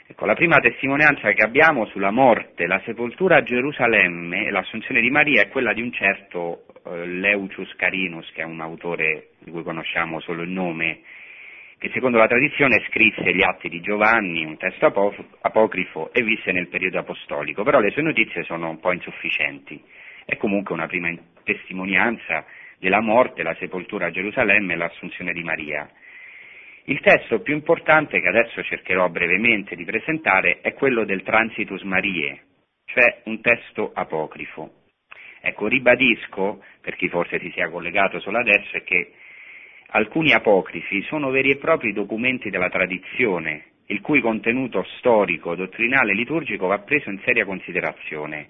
Ecco, 0.09 0.25
la 0.25 0.35
prima 0.35 0.59
testimonianza 0.59 1.33
che 1.33 1.43
abbiamo 1.43 1.85
sulla 1.87 2.11
morte, 2.11 2.65
la 2.65 2.81
sepoltura 2.85 3.37
a 3.37 3.43
Gerusalemme 3.43 4.45
e 4.45 4.51
l'assunzione 4.51 5.01
di 5.01 5.09
Maria 5.09 5.41
è 5.41 5.49
quella 5.49 5.73
di 5.73 5.81
un 5.81 5.91
certo 5.91 6.63
eh, 6.85 7.05
Leucius 7.05 7.75
Carinus, 7.75 8.31
che 8.31 8.41
è 8.41 8.45
un 8.45 8.61
autore 8.61 9.31
di 9.39 9.51
cui 9.51 9.63
conosciamo 9.63 10.21
solo 10.21 10.43
il 10.43 10.49
nome, 10.49 11.01
che 11.77 11.89
secondo 11.93 12.17
la 12.17 12.27
tradizione 12.27 12.85
scrisse 12.87 13.35
gli 13.35 13.43
atti 13.43 13.67
di 13.67 13.81
Giovanni, 13.81 14.45
un 14.45 14.55
testo 14.55 14.85
apocrifo, 15.41 16.13
e 16.13 16.23
visse 16.23 16.53
nel 16.53 16.69
periodo 16.69 16.99
apostolico, 16.99 17.63
però 17.63 17.81
le 17.81 17.91
sue 17.91 18.01
notizie 18.01 18.43
sono 18.43 18.69
un 18.69 18.79
po' 18.79 18.93
insufficienti. 18.93 19.83
È 20.23 20.37
comunque 20.37 20.73
una 20.73 20.87
prima 20.87 21.13
testimonianza 21.43 22.45
della 22.79 23.01
morte, 23.01 23.43
la 23.43 23.55
sepoltura 23.59 24.05
a 24.05 24.11
Gerusalemme 24.11 24.71
e 24.71 24.77
l'assunzione 24.77 25.33
di 25.33 25.43
Maria. 25.43 25.89
Il 26.89 26.99
testo 27.01 27.41
più 27.41 27.53
importante 27.53 28.19
che 28.19 28.27
adesso 28.27 28.63
cercherò 28.63 29.09
brevemente 29.09 29.75
di 29.75 29.85
presentare 29.85 30.59
è 30.61 30.73
quello 30.73 31.03
del 31.05 31.23
Transitus 31.23 31.81
Mariae, 31.83 32.41
cioè 32.85 33.21
un 33.25 33.41
testo 33.41 33.91
apocrifo. 33.93 34.71
Ecco, 35.41 35.67
ribadisco, 35.67 36.63
per 36.81 36.95
chi 36.95 37.09
forse 37.09 37.39
si 37.39 37.51
sia 37.51 37.69
collegato 37.69 38.19
solo 38.19 38.39
adesso, 38.39 38.79
che 38.83 39.11
Alcuni 39.91 40.33
apocrifi 40.33 41.01
sono 41.03 41.29
veri 41.29 41.51
e 41.51 41.55
propri 41.55 41.93
documenti 41.93 42.49
della 42.49 42.67
tradizione, 42.67 43.67
il 43.85 44.01
cui 44.01 44.19
contenuto 44.19 44.83
storico, 44.97 45.55
dottrinale 45.55 46.11
e 46.11 46.15
liturgico 46.15 46.67
va 46.67 46.79
preso 46.79 47.09
in 47.09 47.21
seria 47.23 47.45
considerazione, 47.45 48.49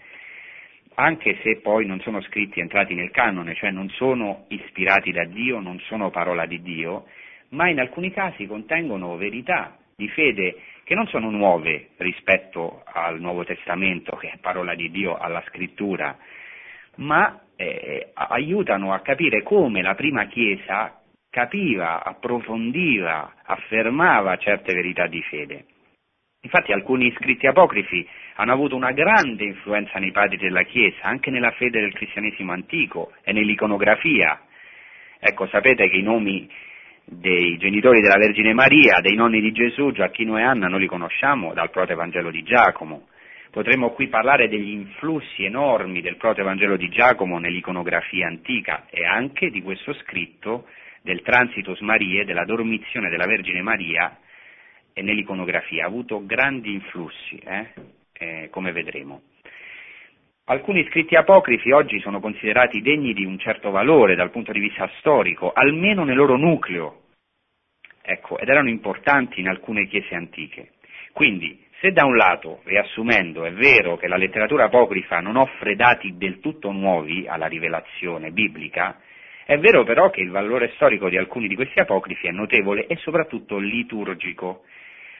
anche 0.96 1.38
se 1.44 1.58
poi 1.58 1.86
non 1.86 2.00
sono 2.00 2.22
scritti 2.22 2.60
entrati 2.60 2.96
nel 2.96 3.12
canone, 3.12 3.54
cioè 3.54 3.70
non 3.70 3.88
sono 3.90 4.46
ispirati 4.48 5.12
da 5.12 5.26
Dio, 5.26 5.60
non 5.60 5.80
sono 5.82 6.10
parola 6.10 6.48
di 6.48 6.60
Dio, 6.64 7.06
ma 7.50 7.70
in 7.70 7.80
alcuni 7.80 8.12
casi 8.12 8.46
contengono 8.46 9.18
verità 9.18 9.78
di 9.96 10.08
fede 10.10 10.56
che 10.84 10.96
non 10.96 11.08
sono 11.08 11.30
nuove 11.30 11.90
rispetto 11.98 12.84
al 12.86 13.20
Nuovo 13.20 13.44
Testamento, 13.44 14.16
che 14.16 14.32
è 14.32 14.38
parola 14.40 14.76
di 14.76 14.90
Dio, 14.90 15.18
alla 15.18 15.44
scrittura, 15.48 16.18
ma 16.96 17.42
eh, 17.56 18.12
aiutano 18.14 18.94
a 18.94 19.00
capire 19.00 19.44
come 19.44 19.82
la 19.82 19.96
prima 19.96 20.28
Chiesa 20.28 21.02
capiva, 21.30 22.04
approfondiva, 22.04 23.34
affermava 23.44 24.38
certe 24.38 24.74
verità 24.74 25.08
di 25.08 25.22
fede. 25.24 25.66
Infatti 26.42 26.72
alcuni 26.72 27.12
scritti 27.18 27.48
apocrifi 27.48 28.08
hanno 28.36 28.54
avuto 28.54 28.76
una 28.76 28.92
grande 28.92 29.44
influenza 29.44 30.00
nei 30.00 30.12
padri 30.12 30.38
della 30.38 30.64
Chiesa, 30.64 31.04
anche 31.04 31.32
nella 31.32 31.52
fede 31.52 31.82
del 31.82 31.94
cristianesimo 31.94 32.52
antico 32.52 33.12
e 33.24 33.34
nell'iconografia. 33.34 34.40
Ecco, 35.20 35.48
sapete 35.48 35.90
che 35.90 35.98
i 35.98 36.04
nomi 36.04 36.50
dei 37.10 37.58
genitori 37.58 38.02
della 38.02 38.18
Vergine 38.18 38.54
Maria, 38.54 39.00
dei 39.00 39.16
nonni 39.16 39.40
di 39.40 39.54
Gesù, 39.54 39.92
Giacchino 39.92 40.38
e 40.38 40.42
Anna, 40.44 40.68
noi 40.68 40.82
li 40.82 40.88
conosciamo 40.88 41.54
dal 41.54 41.70
proto-evangelo 41.70 42.30
di 42.30 42.44
Giacomo. 42.44 43.08
Potremmo 43.50 43.92
qui 43.92 44.10
parlare 44.10 44.50
degli 44.50 44.72
influssi 44.72 45.46
enormi 45.46 46.02
del 46.02 46.18
proto-evangelo 46.18 46.76
di 46.76 46.90
Giacomo 46.90 47.40
nell'iconografia 47.40 48.28
antica 48.28 48.88
e 48.90 49.06
anche 49.06 49.50
di 49.50 49.62
questo 49.62 49.94
scritto 49.94 50.68
del 51.02 51.22
Transitus 51.22 51.80
Marie, 51.80 52.26
della 52.26 52.44
dormizione 52.44 53.10
della 53.10 53.26
Vergine 53.26 53.62
Maria 53.62 54.18
nell'iconografia, 54.96 55.86
ha 55.86 55.88
avuto 55.88 56.26
grandi 56.26 56.74
influssi, 56.74 57.38
eh? 57.38 57.68
Eh, 58.20 58.50
come 58.50 58.72
vedremo. 58.74 59.22
Alcuni 60.50 60.88
scritti 60.88 61.16
apocrifi 61.16 61.72
oggi 61.72 62.00
sono 62.00 62.22
considerati 62.22 62.82
degni 62.82 63.12
di 63.12 63.26
un 63.26 63.38
certo 63.38 63.70
valore 63.70 64.16
dal 64.16 64.32
punto 64.32 64.54
di 64.54 64.62
vista 64.62 64.90
storico, 65.00 65.52
almeno 65.52 66.06
nel 66.06 66.16
loro 66.16 66.38
nucleo, 66.38 67.02
ecco, 68.02 68.38
ed 68.38 68.48
erano 68.48 68.70
importanti 68.70 69.42
in 69.42 69.50
alcune 69.50 69.88
chiese 69.88 70.16
antiche. 70.16 70.72
Quindi, 71.12 71.66
Se 71.80 71.92
da 71.92 72.06
un 72.06 72.16
lato, 72.16 72.62
riassumendo, 72.64 73.44
è 73.44 73.52
vero 73.52 73.98
che 73.98 74.08
la 74.08 74.16
letteratura 74.16 74.64
apocrifa 74.64 75.20
non 75.20 75.36
offre 75.36 75.76
dati 75.76 76.18
del 76.18 76.40
tutto 76.40 76.72
nuovi 76.72 77.28
alla 77.28 77.46
rivelazione 77.46 78.32
biblica, 78.32 79.00
è 79.46 79.60
vero 79.60 79.84
però 79.84 80.10
che 80.10 80.22
il 80.22 80.32
valore 80.32 80.72
storico 80.76 81.08
di 81.08 81.18
alcuni 81.18 81.48
di 81.48 81.54
questi 81.54 81.80
apocrifi 81.80 82.26
è 82.26 82.32
notevole 82.32 82.88
e 82.88 82.96
soprattutto 82.96 83.60
liturgico. 83.60 84.64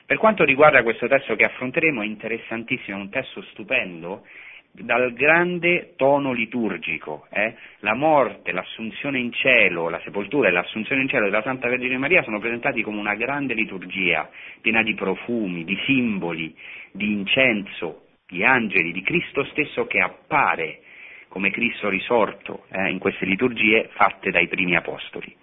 Per 0.04 0.16
quanto 0.16 0.42
riguarda 0.42 0.82
questo 0.82 1.06
testo 1.06 1.36
che 1.36 1.44
affronteremo 1.44 2.02
è 2.02 2.06
interessantissimo, 2.06 2.96
è 2.96 3.00
un 3.02 3.10
testo 3.10 3.40
stupendo 3.42 4.24
dal 4.72 5.12
grande 5.12 5.94
tono 5.96 6.32
liturgico, 6.32 7.26
eh? 7.30 7.54
la 7.80 7.94
morte, 7.94 8.52
l'assunzione 8.52 9.18
in 9.18 9.32
cielo, 9.32 9.88
la 9.88 10.00
sepoltura 10.04 10.48
e 10.48 10.52
l'assunzione 10.52 11.02
in 11.02 11.08
cielo 11.08 11.24
della 11.24 11.42
Santa 11.42 11.68
Vergine 11.68 11.98
Maria 11.98 12.22
sono 12.22 12.38
presentati 12.38 12.82
come 12.82 12.98
una 12.98 13.14
grande 13.14 13.54
liturgia, 13.54 14.30
piena 14.60 14.82
di 14.82 14.94
profumi, 14.94 15.64
di 15.64 15.76
simboli, 15.84 16.54
di 16.92 17.12
incenso, 17.12 18.06
di 18.26 18.44
angeli, 18.44 18.92
di 18.92 19.02
Cristo 19.02 19.44
stesso 19.46 19.86
che 19.86 20.00
appare 20.00 20.80
come 21.28 21.50
Cristo 21.50 21.88
risorto 21.88 22.64
eh, 22.70 22.90
in 22.90 22.98
queste 22.98 23.24
liturgie 23.26 23.88
fatte 23.92 24.30
dai 24.30 24.48
primi 24.48 24.76
apostoli. 24.76 25.34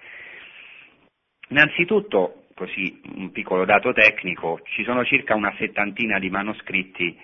Innanzitutto, 1.50 2.46
così 2.56 3.02
un 3.16 3.32
piccolo 3.32 3.66
dato 3.66 3.94
tecnico, 3.94 4.62
ci 4.64 4.84
sono 4.84 5.04
circa 5.06 5.36
una 5.36 5.54
settantina 5.58 6.18
di 6.20 6.30
manoscritti 6.30 7.16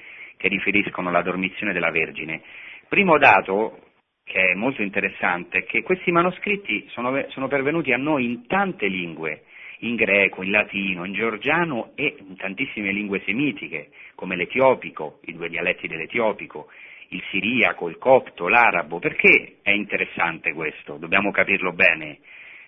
che 0.41 0.47
riferiscono 0.47 1.10
alla 1.10 1.21
dormizione 1.21 1.71
della 1.71 1.91
Vergine. 1.91 2.41
Primo 2.89 3.19
dato, 3.19 3.77
che 4.23 4.39
è 4.49 4.54
molto 4.56 4.82
interessante, 4.82 5.60
è 5.60 5.63
che 5.65 5.84
questi 5.84 6.12
manoscritti 6.12 6.88
sono, 6.89 7.23
sono 7.30 7.47
pervenuti 7.47 7.93
a 7.93 7.97
noi 7.97 8.25
in 8.25 8.47
tante 8.47 8.88
lingue, 8.88 9.43
in 9.82 9.93
greco, 9.93 10.41
in 10.41 10.49
latino, 10.49 11.06
in 11.06 11.13
georgiano 11.13 11.91
e 11.93 12.15
in 12.27 12.36
tantissime 12.38 12.91
lingue 12.91 13.21
semitiche, 13.23 13.89
come 14.15 14.36
l'etiopico, 14.36 15.19
i 15.25 15.34
due 15.34 15.47
dialetti 15.47 15.88
dell'etiopico, 15.88 16.71
il 17.10 17.21
siriaco, 17.30 17.88
il 17.88 17.99
copto, 17.99 18.47
l'arabo. 18.47 18.97
Perché 18.97 19.58
è 19.62 19.69
interessante 19.69 20.54
questo? 20.54 20.97
Dobbiamo 20.97 21.30
capirlo 21.30 21.71
bene, 21.71 22.17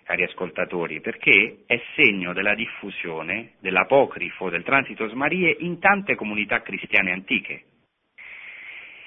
cari 0.04 0.22
ascoltatori, 0.22 1.00
perché 1.00 1.64
è 1.66 1.80
segno 1.96 2.32
della 2.32 2.54
diffusione 2.54 3.54
dell'apocrifo 3.60 4.50
del 4.50 4.62
Transitos 4.62 5.12
Marie 5.12 5.56
in 5.60 5.80
tante 5.80 6.14
comunità 6.14 6.62
cristiane 6.62 7.12
antiche. 7.12 7.62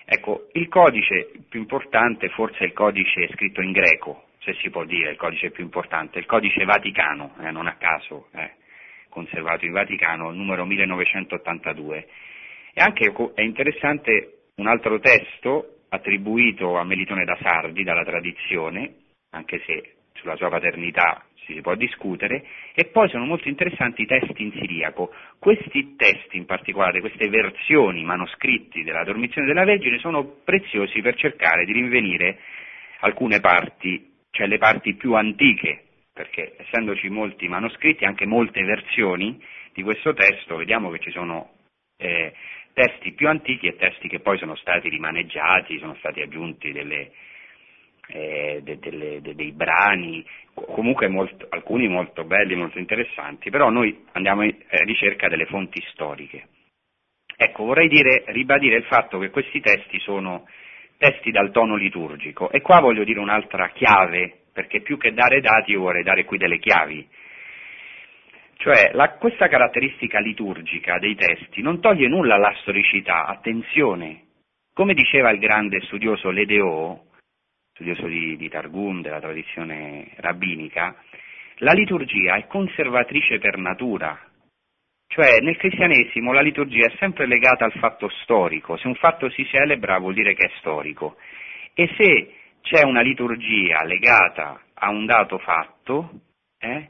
Ecco, 0.05 0.47
il 0.53 0.67
codice 0.69 1.31
più 1.49 1.60
importante 1.60 2.29
forse 2.29 2.60
è 2.60 2.63
il 2.63 2.73
codice 2.73 3.29
scritto 3.33 3.62
in 3.62 3.71
greco, 3.71 4.29
se 4.39 4.53
si 4.62 4.69
può 4.69 4.86
dire 4.86 5.12
il 5.12 5.17
codice 5.17 5.51
più 5.51 5.63
importante, 5.63 6.19
il 6.19 6.25
codice 6.25 6.63
vaticano, 6.63 7.36
eh, 7.41 7.51
non 7.51 7.67
a 7.67 7.75
caso, 7.75 8.29
eh, 8.33 8.55
conservato 9.10 9.65
in 9.65 9.71
Vaticano, 9.71 10.31
numero 10.31 10.65
1982. 10.65 12.07
E 12.73 12.81
anche 12.81 13.12
è 13.33 13.41
interessante 13.41 14.49
un 14.55 14.67
altro 14.67 14.99
testo 14.99 15.79
attribuito 15.89 16.77
a 16.77 16.83
Melitone 16.83 17.25
da 17.25 17.38
Sardi 17.41 17.83
dalla 17.83 18.03
tradizione, 18.03 18.93
anche 19.31 19.62
se 19.65 19.96
sulla 20.19 20.36
sua 20.36 20.49
paternità 20.49 21.23
si 21.45 21.62
può 21.62 21.75
discutere, 21.75 22.45
e 22.73 22.86
poi 22.86 23.10
sono 23.10 23.25
molto 23.25 23.47
interessanti 23.47 24.01
i 24.01 24.06
testi 24.06 24.43
in 24.43 24.51
siriaco. 24.51 25.13
Questi 25.39 25.95
testi 25.95 26.38
in 26.38 26.45
particolare, 26.45 26.99
queste 26.99 27.30
versioni 27.30 28.03
manoscritti 28.03 28.84
della 28.84 29.03
dormizione 29.03 29.47
della 29.47 29.63
Vergine 29.63 29.97
sono 29.97 30.25
preziosi 30.43 31.01
per 31.01 31.15
cercare 31.15 31.65
di 31.65 31.71
rinvenire 31.71 32.39
alcune 32.99 33.39
parti, 33.39 34.12
cioè 34.32 34.47
le 34.47 34.58
parti 34.58 34.95
più 34.95 35.13
antiche, 35.13 35.84
perché 36.13 36.56
essendoci 36.58 37.10
molti 37.10 37.47
manoscritti, 37.47 38.03
anche 38.03 38.25
molte 38.25 38.62
versioni 38.63 39.41
di 39.73 39.84
questo 39.84 40.13
testo, 40.13 40.58
vediamo 40.58 40.89
che 40.89 40.99
ci 40.99 41.12
sono 41.12 41.51
eh, 41.97 42.34
testi 42.73 43.13
più 43.13 43.27
antichi 43.27 43.67
e 43.67 43.75
testi 43.75 44.08
che 44.08 44.19
poi 44.19 44.38
sono 44.38 44.56
stati 44.56 44.89
rimaneggiati, 44.89 45.80
sono 45.80 45.95
stati 45.95 46.21
aggiunti 46.21 46.71
delle, 46.71 47.12
eh, 48.08 48.62
de, 48.63 48.80
de, 48.80 49.22
de, 49.22 49.36
dei 49.36 49.52
brani, 49.52 50.26
comunque 50.54 51.08
molto, 51.08 51.46
alcuni 51.50 51.88
molto 51.88 52.24
belli, 52.24 52.56
molto 52.56 52.80
interessanti, 52.80 53.50
però 53.50 53.70
noi 53.70 54.06
andiamo 54.13 54.43
in 54.43 54.56
eh, 54.67 54.84
ricerca 54.84 55.28
delle 55.28 55.46
fonti 55.46 55.82
storiche. 55.91 56.48
Ecco, 57.36 57.65
vorrei 57.65 57.88
dire, 57.88 58.24
ribadire 58.28 58.78
il 58.78 58.86
fatto 58.86 59.20
che 59.20 59.30
questi 59.30 59.60
testi 59.60 60.00
sono 60.00 60.48
testi 60.98 61.30
dal 61.30 61.52
tono 61.52 61.76
liturgico 61.76 62.50
e 62.50 62.62
qua 62.62 62.80
voglio 62.80 63.04
dire 63.04 63.20
un'altra 63.20 63.70
chiave, 63.70 64.46
perché 64.52 64.82
più 64.82 64.98
che 64.98 65.13
dare 65.13 65.39
dati 65.39 65.72
io 65.72 65.82
vorrei 65.82 66.04
dare 66.04 66.26
qui 66.26 66.38
delle 66.38 66.58
chiavi. 66.58 67.08
Cioè, 68.56 68.89
la, 68.93 69.12
questa 69.12 69.48
caratteristica 69.48 70.20
liturgica 70.20 70.98
dei 70.98 71.13
testi 71.13 71.62
non 71.62 71.80
toglie 71.80 72.08
nulla 72.08 72.36
alla 72.36 72.56
storicità, 72.62 73.28
attenzione. 73.28 74.24
Come 74.74 74.96
diceva 74.96 75.30
il 75.30 75.38
grande 75.38 75.82
studioso 75.82 76.32
Ledeo, 76.32 77.07
studioso 77.77 78.07
di, 78.07 78.35
di 78.37 78.49
Targum, 78.49 79.01
della 79.01 79.19
tradizione 79.19 80.07
rabbinica, 80.15 80.95
la 81.57 81.73
liturgia 81.73 82.35
è 82.35 82.47
conservatrice 82.47 83.37
per 83.37 83.57
natura, 83.57 84.19
cioè 85.07 85.39
nel 85.41 85.57
cristianesimo 85.57 86.33
la 86.33 86.41
liturgia 86.41 86.87
è 86.87 86.95
sempre 86.97 87.27
legata 87.27 87.65
al 87.65 87.73
fatto 87.73 88.09
storico, 88.23 88.77
se 88.77 88.87
un 88.87 88.95
fatto 88.95 89.29
si 89.29 89.45
celebra 89.45 89.99
vuol 89.99 90.15
dire 90.15 90.33
che 90.33 90.47
è 90.47 90.51
storico. 90.57 91.17
E 91.73 91.87
se 91.95 92.33
c'è 92.61 92.83
una 92.83 93.01
liturgia 93.01 93.83
legata 93.83 94.59
a 94.73 94.89
un 94.89 95.05
dato 95.05 95.37
fatto, 95.37 96.09
eh, 96.59 96.89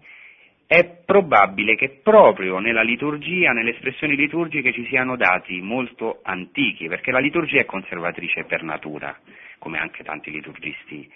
è 0.65 1.01
probabile 1.05 1.75
che 1.75 1.99
proprio 2.01 2.59
nella 2.59 2.81
liturgia, 2.81 3.51
nelle 3.51 3.71
espressioni 3.71 4.15
liturgiche 4.15 4.71
ci 4.71 4.85
siano 4.87 5.17
dati 5.17 5.61
molto 5.61 6.21
antichi, 6.23 6.87
perché 6.87 7.11
la 7.11 7.19
liturgia 7.19 7.59
è 7.59 7.65
conservatrice 7.65 8.45
per 8.45 8.63
natura 8.63 9.17
come 9.59 9.79
anche 9.79 10.03
tanti 10.03 10.31
liturgisti 10.31 11.11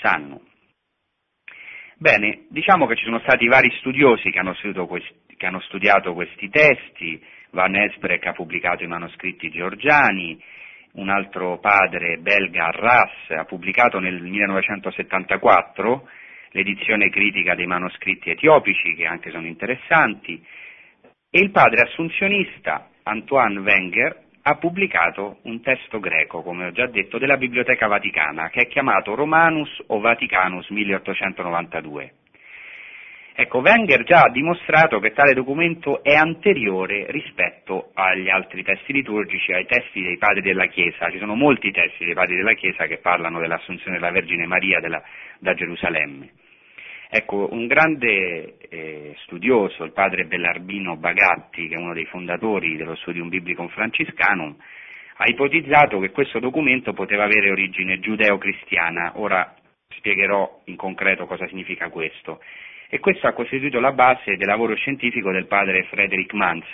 sanno. 0.00 0.42
Bene, 1.96 2.46
diciamo 2.48 2.86
che 2.86 2.96
ci 2.96 3.04
sono 3.04 3.20
stati 3.20 3.46
vari 3.46 3.70
studiosi 3.78 4.30
che 4.30 4.38
hanno, 4.38 4.54
questi, 4.86 5.14
che 5.36 5.46
hanno 5.46 5.60
studiato 5.60 6.14
questi 6.14 6.48
testi, 6.48 7.22
Van 7.50 7.76
Esbrek 7.76 8.26
ha 8.26 8.32
pubblicato 8.32 8.82
i 8.84 8.86
manoscritti 8.86 9.50
georgiani, 9.50 10.42
un 10.92 11.08
altro 11.08 11.58
padre 11.58 12.16
belga, 12.18 12.66
Arras, 12.66 13.30
ha 13.36 13.44
pubblicato 13.44 13.98
nel 13.98 14.20
1974 14.20 16.08
l'edizione 16.52 17.10
critica 17.10 17.54
dei 17.54 17.66
manoscritti 17.66 18.30
etiopici, 18.30 18.94
che 18.94 19.06
anche 19.06 19.30
sono 19.30 19.46
interessanti, 19.46 20.42
e 21.30 21.40
il 21.40 21.50
padre 21.50 21.82
assunzionista 21.82 22.88
Antoine 23.02 23.60
Wenger 23.60 24.28
ha 24.42 24.54
pubblicato 24.56 25.38
un 25.42 25.60
testo 25.60 26.00
greco, 26.00 26.42
come 26.42 26.66
ho 26.66 26.72
già 26.72 26.86
detto, 26.86 27.18
della 27.18 27.36
Biblioteca 27.36 27.86
Vaticana, 27.86 28.48
che 28.48 28.62
è 28.62 28.66
chiamato 28.66 29.14
Romanus 29.14 29.70
o 29.88 30.00
Vaticanus 30.00 30.68
1892. 30.68 32.12
Ecco, 33.32 33.60
Wenger 33.60 34.02
già 34.04 34.20
ha 34.20 34.30
dimostrato 34.30 34.98
che 34.98 35.12
tale 35.12 35.32
documento 35.32 36.02
è 36.02 36.14
anteriore 36.14 37.06
rispetto 37.08 37.90
agli 37.94 38.28
altri 38.28 38.62
testi 38.62 38.92
liturgici, 38.92 39.52
ai 39.52 39.64
testi 39.66 40.02
dei 40.02 40.18
padri 40.18 40.42
della 40.42 40.66
Chiesa. 40.66 41.10
Ci 41.10 41.18
sono 41.18 41.34
molti 41.34 41.70
testi 41.70 42.04
dei 42.04 42.12
padri 42.12 42.36
della 42.36 42.52
Chiesa 42.52 42.86
che 42.86 42.98
parlano 42.98 43.38
dell'assunzione 43.38 43.98
della 43.98 44.10
Vergine 44.10 44.46
Maria 44.46 44.80
della, 44.80 45.02
da 45.38 45.54
Gerusalemme. 45.54 46.32
Ecco, 47.12 47.48
un 47.50 47.66
grande 47.66 48.56
eh, 48.68 49.16
studioso, 49.24 49.82
il 49.82 49.90
padre 49.90 50.26
Bellarmino 50.26 50.96
Bagatti, 50.96 51.66
che 51.66 51.74
è 51.74 51.76
uno 51.76 51.92
dei 51.92 52.04
fondatori 52.04 52.76
dello 52.76 52.94
Studium 52.94 53.28
Biblicum 53.28 53.66
Franciscanum, 53.66 54.56
ha 55.16 55.24
ipotizzato 55.26 55.98
che 55.98 56.12
questo 56.12 56.38
documento 56.38 56.92
poteva 56.92 57.24
avere 57.24 57.50
origine 57.50 57.98
giudeo-cristiana. 57.98 59.14
Ora 59.16 59.52
spiegherò 59.88 60.60
in 60.66 60.76
concreto 60.76 61.26
cosa 61.26 61.48
significa 61.48 61.88
questo. 61.88 62.40
E 62.88 63.00
questo 63.00 63.26
ha 63.26 63.32
costituito 63.32 63.80
la 63.80 63.90
base 63.90 64.36
del 64.36 64.46
lavoro 64.46 64.76
scientifico 64.76 65.32
del 65.32 65.48
padre 65.48 65.82
Frederick 65.90 66.32
Mans, 66.32 66.64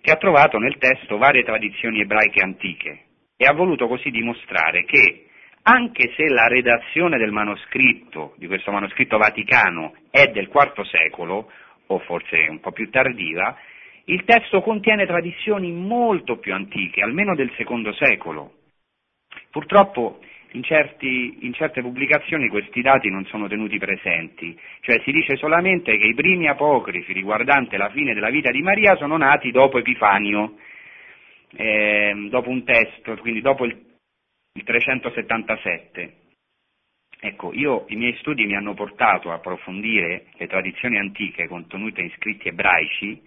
che 0.00 0.10
ha 0.10 0.16
trovato 0.16 0.56
nel 0.56 0.78
testo 0.78 1.18
varie 1.18 1.44
tradizioni 1.44 2.00
ebraiche 2.00 2.42
antiche 2.42 3.04
e 3.36 3.44
ha 3.44 3.52
voluto 3.52 3.88
così 3.88 4.08
dimostrare 4.08 4.86
che 4.86 5.26
anche 5.66 6.12
se 6.14 6.28
la 6.28 6.46
redazione 6.46 7.16
del 7.16 7.32
manoscritto, 7.32 8.34
di 8.36 8.46
questo 8.46 8.70
manoscritto 8.70 9.16
vaticano, 9.16 9.94
è 10.10 10.26
del 10.26 10.50
IV 10.52 10.82
secolo, 10.84 11.50
o 11.86 11.98
forse 12.00 12.46
un 12.48 12.60
po' 12.60 12.72
più 12.72 12.90
tardiva, 12.90 13.56
il 14.06 14.24
testo 14.24 14.60
contiene 14.60 15.06
tradizioni 15.06 15.72
molto 15.72 16.36
più 16.36 16.52
antiche, 16.52 17.02
almeno 17.02 17.34
del 17.34 17.50
II 17.56 17.94
secolo. 17.94 18.52
Purtroppo 19.50 20.20
in, 20.52 20.62
certi, 20.62 21.38
in, 21.40 21.54
certe 21.54 21.80
pubblicazioni 21.80 22.48
questi 22.48 22.82
dati 22.82 23.08
non 23.08 23.24
sono 23.26 23.48
tenuti 23.48 23.78
presenti, 23.78 24.58
cioè 24.80 25.00
si 25.02 25.12
dice 25.12 25.36
solamente 25.36 25.96
che 25.96 26.06
i 26.06 26.14
primi 26.14 26.46
apocrifi 26.46 27.14
riguardanti 27.14 27.76
la 27.76 27.88
fine 27.88 28.12
della 28.12 28.30
vita 28.30 28.50
di 28.50 28.60
Maria 28.60 28.96
sono 28.96 29.16
nati 29.16 29.50
dopo 29.50 29.78
Epifanio, 29.78 30.56
eh, 31.56 32.26
dopo 32.28 32.50
un 32.50 32.64
testo, 32.64 33.16
quindi 33.16 33.40
dopo 33.40 33.64
il 33.64 33.93
il 34.56 34.62
377. 34.62 36.14
Ecco, 37.20 37.52
io, 37.52 37.86
i 37.88 37.96
miei 37.96 38.16
studi 38.18 38.44
mi 38.44 38.54
hanno 38.54 38.74
portato 38.74 39.30
a 39.30 39.34
approfondire 39.34 40.26
le 40.36 40.46
tradizioni 40.46 40.98
antiche 40.98 41.48
contenute 41.48 42.02
in 42.02 42.10
scritti 42.16 42.48
ebraici, 42.48 43.22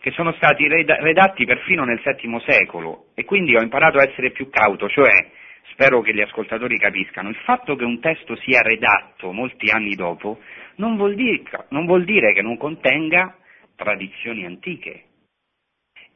che 0.00 0.10
sono 0.12 0.32
stati 0.32 0.66
redatti 0.68 1.44
perfino 1.44 1.84
nel 1.84 2.00
VII 2.02 2.40
secolo 2.46 3.08
e 3.14 3.24
quindi 3.24 3.56
ho 3.56 3.62
imparato 3.62 3.98
a 3.98 4.08
essere 4.08 4.30
più 4.30 4.48
cauto, 4.50 4.88
cioè 4.88 5.30
spero 5.70 6.00
che 6.00 6.14
gli 6.14 6.20
ascoltatori 6.20 6.78
capiscano, 6.78 7.28
il 7.28 7.36
fatto 7.44 7.76
che 7.76 7.84
un 7.84 8.00
testo 8.00 8.36
sia 8.36 8.62
redatto 8.62 9.32
molti 9.32 9.68
anni 9.70 9.94
dopo 9.94 10.40
non 10.76 10.96
vuol 10.96 11.14
dire, 11.14 11.42
non 11.70 11.86
vuol 11.86 12.04
dire 12.04 12.32
che 12.32 12.42
non 12.42 12.56
contenga 12.56 13.36
tradizioni 13.74 14.46
antiche 14.46 15.04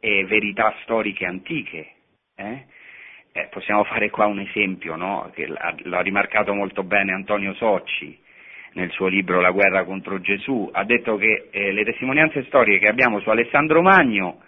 e 0.01 0.25
verità 0.25 0.75
storiche 0.83 1.27
antiche. 1.27 1.93
Eh? 2.37 2.65
Eh, 3.33 3.47
possiamo 3.51 3.85
fare 3.85 4.11
qua 4.11 4.27
un 4.27 4.41
esempio, 4.41 4.97
no? 4.97 5.31
che 5.33 5.47
l'ha 5.47 6.01
rimarcato 6.01 6.53
molto 6.53 6.83
bene 6.83 7.13
Antonio 7.13 7.55
Socci 7.55 8.19
nel 8.73 8.91
suo 8.91 9.07
libro 9.07 9.41
La 9.41 9.51
guerra 9.51 9.85
contro 9.85 10.21
Gesù, 10.21 10.69
ha 10.73 10.85
detto 10.85 11.17
che 11.17 11.49
eh, 11.51 11.73
le 11.73 11.85
testimonianze 11.85 12.45
storiche 12.45 12.79
che 12.79 12.91
abbiamo 12.91 13.21
su 13.21 13.29
Alessandro 13.29 13.83
Magno 13.83 14.43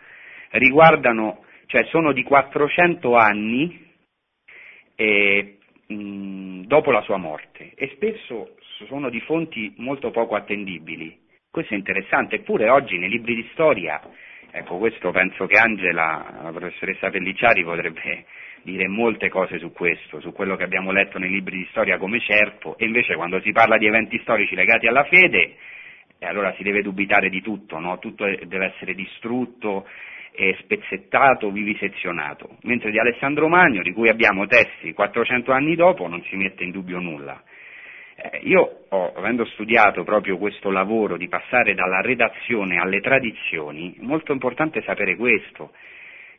riguardano, 0.51 1.45
cioè 1.67 1.85
sono 1.85 2.13
di 2.13 2.23
400 2.23 3.15
anni 3.17 3.91
eh, 4.95 5.59
mh, 5.87 6.63
dopo 6.63 6.91
la 6.91 7.03
sua 7.03 7.17
morte 7.17 7.73
e 7.75 7.91
spesso 7.95 8.57
sono 8.87 9.11
di 9.11 9.21
fonti 9.21 9.75
molto 9.77 10.11
poco 10.11 10.35
attendibili. 10.35 11.21
Questo 11.51 11.75
è 11.75 11.77
interessante, 11.77 12.37
eppure 12.37 12.69
oggi 12.69 12.99
nei 12.99 13.11
libri 13.11 13.35
di 13.35 13.49
storia, 13.53 14.01
ecco 14.51 14.79
questo 14.79 15.11
penso 15.11 15.47
che 15.47 15.59
Angela, 15.59 16.41
la 16.43 16.51
professoressa 16.51 17.11
Pellicciari 17.11 17.63
potrebbe 17.63 18.25
dire 18.63 18.89
molte 18.89 19.29
cose 19.29 19.59
su 19.59 19.73
questo, 19.73 20.21
su 20.21 20.33
quello 20.33 20.57
che 20.57 20.65
abbiamo 20.65 20.93
letto 20.93 21.19
nei 21.19 21.31
libri 21.31 21.59
di 21.59 21.67
storia 21.71 21.99
come 21.99 22.21
certo, 22.21 22.77
e 22.79 22.85
invece 22.85 23.15
quando 23.15 23.41
si 23.41 23.53
parla 23.53 23.77
di 23.79 23.87
eventi 23.87 24.19
storici 24.21 24.55
legati 24.55 24.87
alla 24.87 25.05
fede, 25.05 25.57
eh, 26.19 26.27
allora 26.27 26.55
si 26.55 26.63
deve 26.63 26.83
dubitare 26.83 27.29
di 27.29 27.43
tutto, 27.43 27.79
no? 27.79 27.99
tutto 27.99 28.25
deve 28.25 28.73
essere 28.75 28.95
distrutto, 28.95 29.87
eh, 30.35 30.57
spezzettato, 30.61 31.51
vivisezionato, 31.51 32.57
mentre 32.63 32.91
di 32.91 32.99
Alessandro 32.99 33.49
Magno, 33.49 33.83
di 33.83 33.93
cui 33.93 34.09
abbiamo 34.09 34.47
testi 34.47 34.93
400 34.93 35.53
anni 35.53 35.75
dopo, 35.75 36.07
non 36.09 36.23
si 36.25 36.37
mette 36.37 36.65
in 36.65 36.71
dubbio 36.71 36.99
nulla. 36.99 37.43
Eh, 38.15 38.41
io, 38.45 38.85
ho, 38.89 39.13
avendo 39.15 39.45
studiato 39.47 40.05
proprio 40.05 40.39
questo 40.39 40.71
lavoro 40.71 41.17
di 41.17 41.29
passare 41.29 41.75
dalla 41.75 42.01
redazione 42.01 42.79
alle 42.79 43.01
tradizioni, 43.01 43.95
è 43.99 44.03
molto 44.03 44.33
importante 44.33 44.83
sapere 44.83 45.17
questo, 45.17 45.73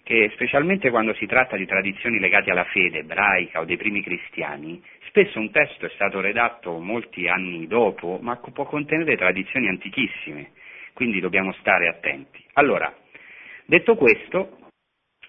che 0.03 0.29
specialmente 0.33 0.89
quando 0.89 1.13
si 1.13 1.25
tratta 1.25 1.55
di 1.55 1.65
tradizioni 1.65 2.19
legate 2.19 2.51
alla 2.51 2.65
fede 2.65 2.99
ebraica 2.99 3.61
o 3.61 3.65
dei 3.65 3.77
primi 3.77 4.03
cristiani, 4.03 4.83
spesso 5.07 5.39
un 5.39 5.49
testo 5.49 5.85
è 5.85 5.89
stato 5.95 6.19
redatto 6.19 6.77
molti 6.77 7.27
anni 7.29 7.67
dopo, 7.67 8.19
ma 8.21 8.35
può 8.35 8.65
contenere 8.65 9.15
tradizioni 9.15 9.69
antichissime, 9.69 10.51
quindi 10.93 11.21
dobbiamo 11.21 11.53
stare 11.53 11.87
attenti. 11.87 12.43
Allora, 12.53 12.93
detto 13.65 13.95
questo, 13.95 14.57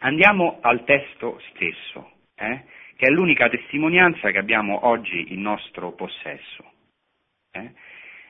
andiamo 0.00 0.58
al 0.60 0.82
testo 0.84 1.40
stesso, 1.50 2.10
eh, 2.34 2.64
che 2.96 3.06
è 3.06 3.10
l'unica 3.10 3.48
testimonianza 3.48 4.32
che 4.32 4.38
abbiamo 4.38 4.86
oggi 4.88 5.32
in 5.32 5.40
nostro 5.40 5.92
possesso. 5.92 6.72
Eh. 7.52 7.72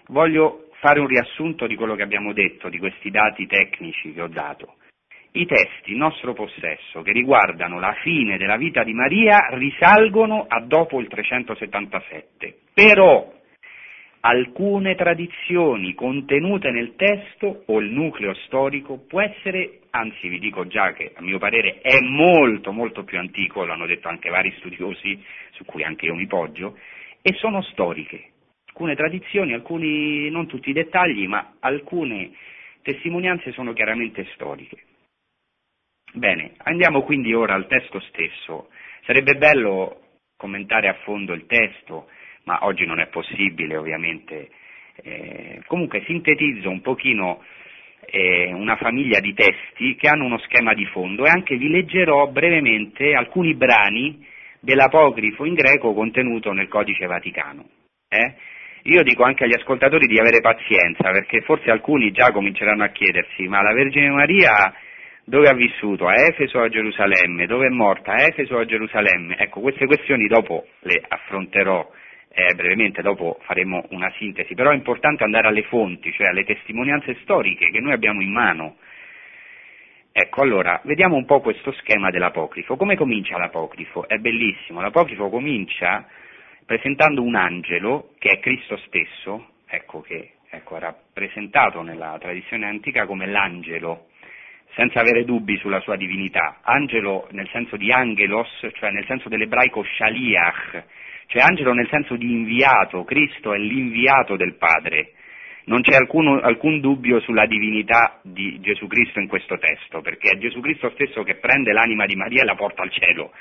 Voglio 0.08 0.68
fare 0.80 1.00
un 1.00 1.06
riassunto 1.06 1.66
di 1.66 1.74
quello 1.74 1.94
che 1.94 2.02
abbiamo 2.02 2.34
detto, 2.34 2.68
di 2.68 2.78
questi 2.78 3.10
dati 3.10 3.46
tecnici 3.46 4.12
che 4.12 4.20
ho 4.20 4.28
dato. 4.28 4.76
I 5.36 5.46
testi 5.46 5.90
in 5.90 5.98
nostro 5.98 6.32
possesso 6.32 7.02
che 7.02 7.10
riguardano 7.10 7.80
la 7.80 7.92
fine 8.02 8.36
della 8.36 8.56
vita 8.56 8.84
di 8.84 8.92
Maria 8.92 9.48
risalgono 9.50 10.44
a 10.46 10.60
dopo 10.60 11.00
il 11.00 11.08
377, 11.08 12.58
però 12.72 13.32
alcune 14.20 14.94
tradizioni 14.94 15.92
contenute 15.94 16.70
nel 16.70 16.94
testo 16.94 17.64
o 17.66 17.80
il 17.80 17.90
nucleo 17.90 18.32
storico 18.46 18.98
può 19.08 19.22
essere, 19.22 19.80
anzi 19.90 20.28
vi 20.28 20.38
dico 20.38 20.68
già 20.68 20.92
che 20.92 21.10
a 21.16 21.20
mio 21.20 21.38
parere 21.38 21.80
è 21.80 21.98
molto 21.98 22.70
molto 22.70 23.02
più 23.02 23.18
antico, 23.18 23.64
l'hanno 23.64 23.86
detto 23.86 24.06
anche 24.06 24.30
vari 24.30 24.54
studiosi 24.58 25.20
su 25.54 25.64
cui 25.64 25.82
anche 25.82 26.06
io 26.06 26.14
mi 26.14 26.28
poggio, 26.28 26.78
e 27.20 27.32
sono 27.38 27.60
storiche. 27.62 28.30
Alcune 28.68 28.94
tradizioni, 28.94 29.52
alcuni, 29.52 30.30
non 30.30 30.46
tutti 30.46 30.70
i 30.70 30.74
dettagli, 30.74 31.26
ma 31.26 31.54
alcune 31.58 32.30
testimonianze 32.82 33.50
sono 33.50 33.72
chiaramente 33.72 34.28
storiche. 34.34 34.93
Bene, 36.16 36.52
andiamo 36.58 37.02
quindi 37.02 37.34
ora 37.34 37.54
al 37.54 37.66
testo 37.66 37.98
stesso. 37.98 38.68
Sarebbe 39.04 39.34
bello 39.34 40.20
commentare 40.36 40.86
a 40.86 40.94
fondo 41.02 41.32
il 41.32 41.44
testo, 41.46 42.06
ma 42.44 42.60
oggi 42.62 42.86
non 42.86 43.00
è 43.00 43.08
possibile 43.08 43.76
ovviamente. 43.76 44.48
Eh, 45.02 45.60
comunque 45.66 46.04
sintetizzo 46.06 46.70
un 46.70 46.82
pochino 46.82 47.42
eh, 48.06 48.52
una 48.52 48.76
famiglia 48.76 49.18
di 49.18 49.34
testi 49.34 49.96
che 49.96 50.06
hanno 50.06 50.26
uno 50.26 50.38
schema 50.38 50.72
di 50.72 50.86
fondo 50.86 51.24
e 51.24 51.30
anche 51.30 51.56
vi 51.56 51.68
leggerò 51.68 52.28
brevemente 52.28 53.12
alcuni 53.14 53.54
brani 53.54 54.24
dell'apocrifo 54.60 55.44
in 55.44 55.54
greco 55.54 55.94
contenuto 55.94 56.52
nel 56.52 56.68
codice 56.68 57.06
vaticano. 57.06 57.68
Eh? 58.08 58.34
Io 58.84 59.02
dico 59.02 59.24
anche 59.24 59.42
agli 59.42 59.58
ascoltatori 59.58 60.06
di 60.06 60.20
avere 60.20 60.40
pazienza, 60.40 61.10
perché 61.10 61.40
forse 61.40 61.72
alcuni 61.72 62.12
già 62.12 62.30
cominceranno 62.30 62.84
a 62.84 62.90
chiedersi, 62.90 63.48
ma 63.48 63.62
la 63.62 63.72
Vergine 63.72 64.10
Maria 64.10 64.72
dove 65.24 65.48
ha 65.48 65.54
vissuto? 65.54 66.06
A 66.06 66.14
Efeso 66.14 66.58
o 66.58 66.62
a 66.62 66.68
Gerusalemme? 66.68 67.46
Dove 67.46 67.66
è 67.66 67.70
morta? 67.70 68.12
A 68.12 68.22
Efeso 68.22 68.56
o 68.56 68.58
a 68.58 68.64
Gerusalemme? 68.64 69.36
Ecco, 69.38 69.60
queste 69.60 69.86
questioni 69.86 70.26
dopo 70.26 70.66
le 70.80 71.02
affronterò 71.06 71.90
eh, 72.28 72.54
brevemente, 72.54 73.00
dopo 73.00 73.38
faremo 73.42 73.86
una 73.90 74.12
sintesi, 74.18 74.54
però 74.54 74.70
è 74.70 74.74
importante 74.74 75.24
andare 75.24 75.48
alle 75.48 75.62
fonti, 75.62 76.12
cioè 76.12 76.28
alle 76.28 76.44
testimonianze 76.44 77.16
storiche 77.22 77.70
che 77.70 77.80
noi 77.80 77.92
abbiamo 77.92 78.20
in 78.20 78.32
mano. 78.32 78.76
Ecco, 80.12 80.42
allora, 80.42 80.80
vediamo 80.84 81.16
un 81.16 81.24
po' 81.24 81.40
questo 81.40 81.72
schema 81.72 82.10
dell'apocrifo. 82.10 82.76
Come 82.76 82.96
comincia 82.96 83.38
l'apocrifo? 83.38 84.06
È 84.06 84.16
bellissimo, 84.18 84.80
l'apocrifo 84.80 85.28
comincia 85.28 86.06
presentando 86.66 87.22
un 87.22 87.34
angelo, 87.34 88.10
che 88.18 88.28
è 88.30 88.38
Cristo 88.40 88.76
stesso, 88.76 89.50
ecco 89.66 90.00
che 90.00 90.34
ecco, 90.50 90.76
era 90.76 90.94
presentato 91.12 91.82
nella 91.82 92.16
tradizione 92.20 92.66
antica 92.66 93.06
come 93.06 93.26
l'angelo, 93.26 94.06
senza 94.74 95.00
avere 95.00 95.24
dubbi 95.24 95.56
sulla 95.58 95.80
sua 95.80 95.96
divinità. 95.96 96.58
Angelo 96.62 97.28
nel 97.32 97.48
senso 97.50 97.76
di 97.76 97.90
angelos, 97.92 98.48
cioè 98.74 98.90
nel 98.90 99.04
senso 99.06 99.28
dell'ebraico 99.28 99.84
shaliach, 99.84 100.84
cioè 101.26 101.42
angelo 101.42 101.72
nel 101.72 101.88
senso 101.88 102.16
di 102.16 102.30
inviato, 102.30 103.04
Cristo 103.04 103.54
è 103.54 103.58
l'inviato 103.58 104.36
del 104.36 104.54
Padre. 104.54 105.12
Non 105.66 105.80
c'è 105.80 105.96
alcuno, 105.96 106.40
alcun 106.40 106.80
dubbio 106.80 107.20
sulla 107.20 107.46
divinità 107.46 108.20
di 108.22 108.60
Gesù 108.60 108.86
Cristo 108.86 109.18
in 109.18 109.28
questo 109.28 109.56
testo, 109.58 110.02
perché 110.02 110.32
è 110.32 110.38
Gesù 110.38 110.60
Cristo 110.60 110.90
stesso 110.90 111.22
che 111.22 111.36
prende 111.36 111.72
l'anima 111.72 112.04
di 112.04 112.16
Maria 112.16 112.42
e 112.42 112.44
la 112.44 112.54
porta 112.54 112.82
al 112.82 112.90
cielo. 112.90 113.32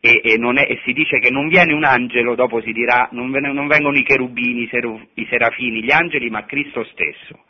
E, 0.00 0.20
e, 0.24 0.34
è, 0.34 0.70
e 0.72 0.80
si 0.84 0.92
dice 0.92 1.20
che 1.20 1.30
non 1.30 1.46
viene 1.46 1.72
un 1.72 1.84
angelo, 1.84 2.34
dopo 2.34 2.60
si 2.60 2.72
dirà, 2.72 3.08
non, 3.12 3.30
non 3.30 3.68
vengono 3.68 3.96
i 3.96 4.02
cherubini, 4.02 4.62
i, 4.62 4.68
seru, 4.68 5.00
i 5.14 5.26
serafini, 5.30 5.84
gli 5.84 5.92
angeli, 5.92 6.28
ma 6.28 6.44
Cristo 6.44 6.82
stesso. 6.86 7.44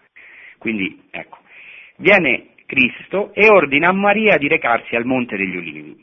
Quindi, 0.59 1.05
ecco, 1.11 1.38
viene 1.96 2.48
Cristo 2.72 3.35
e 3.35 3.50
ordina 3.50 3.88
a 3.90 3.92
Maria 3.92 4.38
di 4.38 4.48
recarsi 4.48 4.96
al 4.96 5.04
Monte 5.04 5.37
degli 5.37 5.56
Ulivi. 5.56 5.94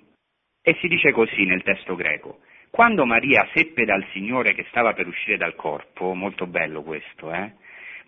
E 0.61 0.77
si 0.79 0.87
dice 0.87 1.11
così 1.11 1.43
nel 1.45 1.63
testo 1.63 1.95
greco. 1.95 2.41
Quando 2.69 3.07
Maria 3.07 3.47
seppe 3.55 3.85
dal 3.85 4.05
Signore 4.11 4.53
che 4.53 4.67
stava 4.69 4.93
per 4.93 5.07
uscire 5.07 5.35
dal 5.35 5.55
corpo, 5.55 6.13
molto 6.13 6.45
bello 6.45 6.83
questo, 6.83 7.33
eh? 7.33 7.53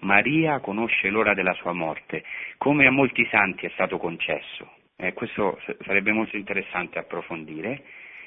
Maria 0.02 0.60
conosce 0.60 1.10
l'ora 1.10 1.34
della 1.34 1.54
sua 1.54 1.74
morte, 1.74 2.24
come 2.58 2.86
a 2.86 2.91
molti 2.91 3.28
santi 3.32 3.65
è 3.65 3.69
stato 3.74 3.97
concesso. 3.97 4.74
Eh, 4.95 5.13
questo 5.13 5.60
sarebbe 5.84 6.12
molto 6.12 6.38
interessante 6.38 7.00
approfondire. 7.00 7.82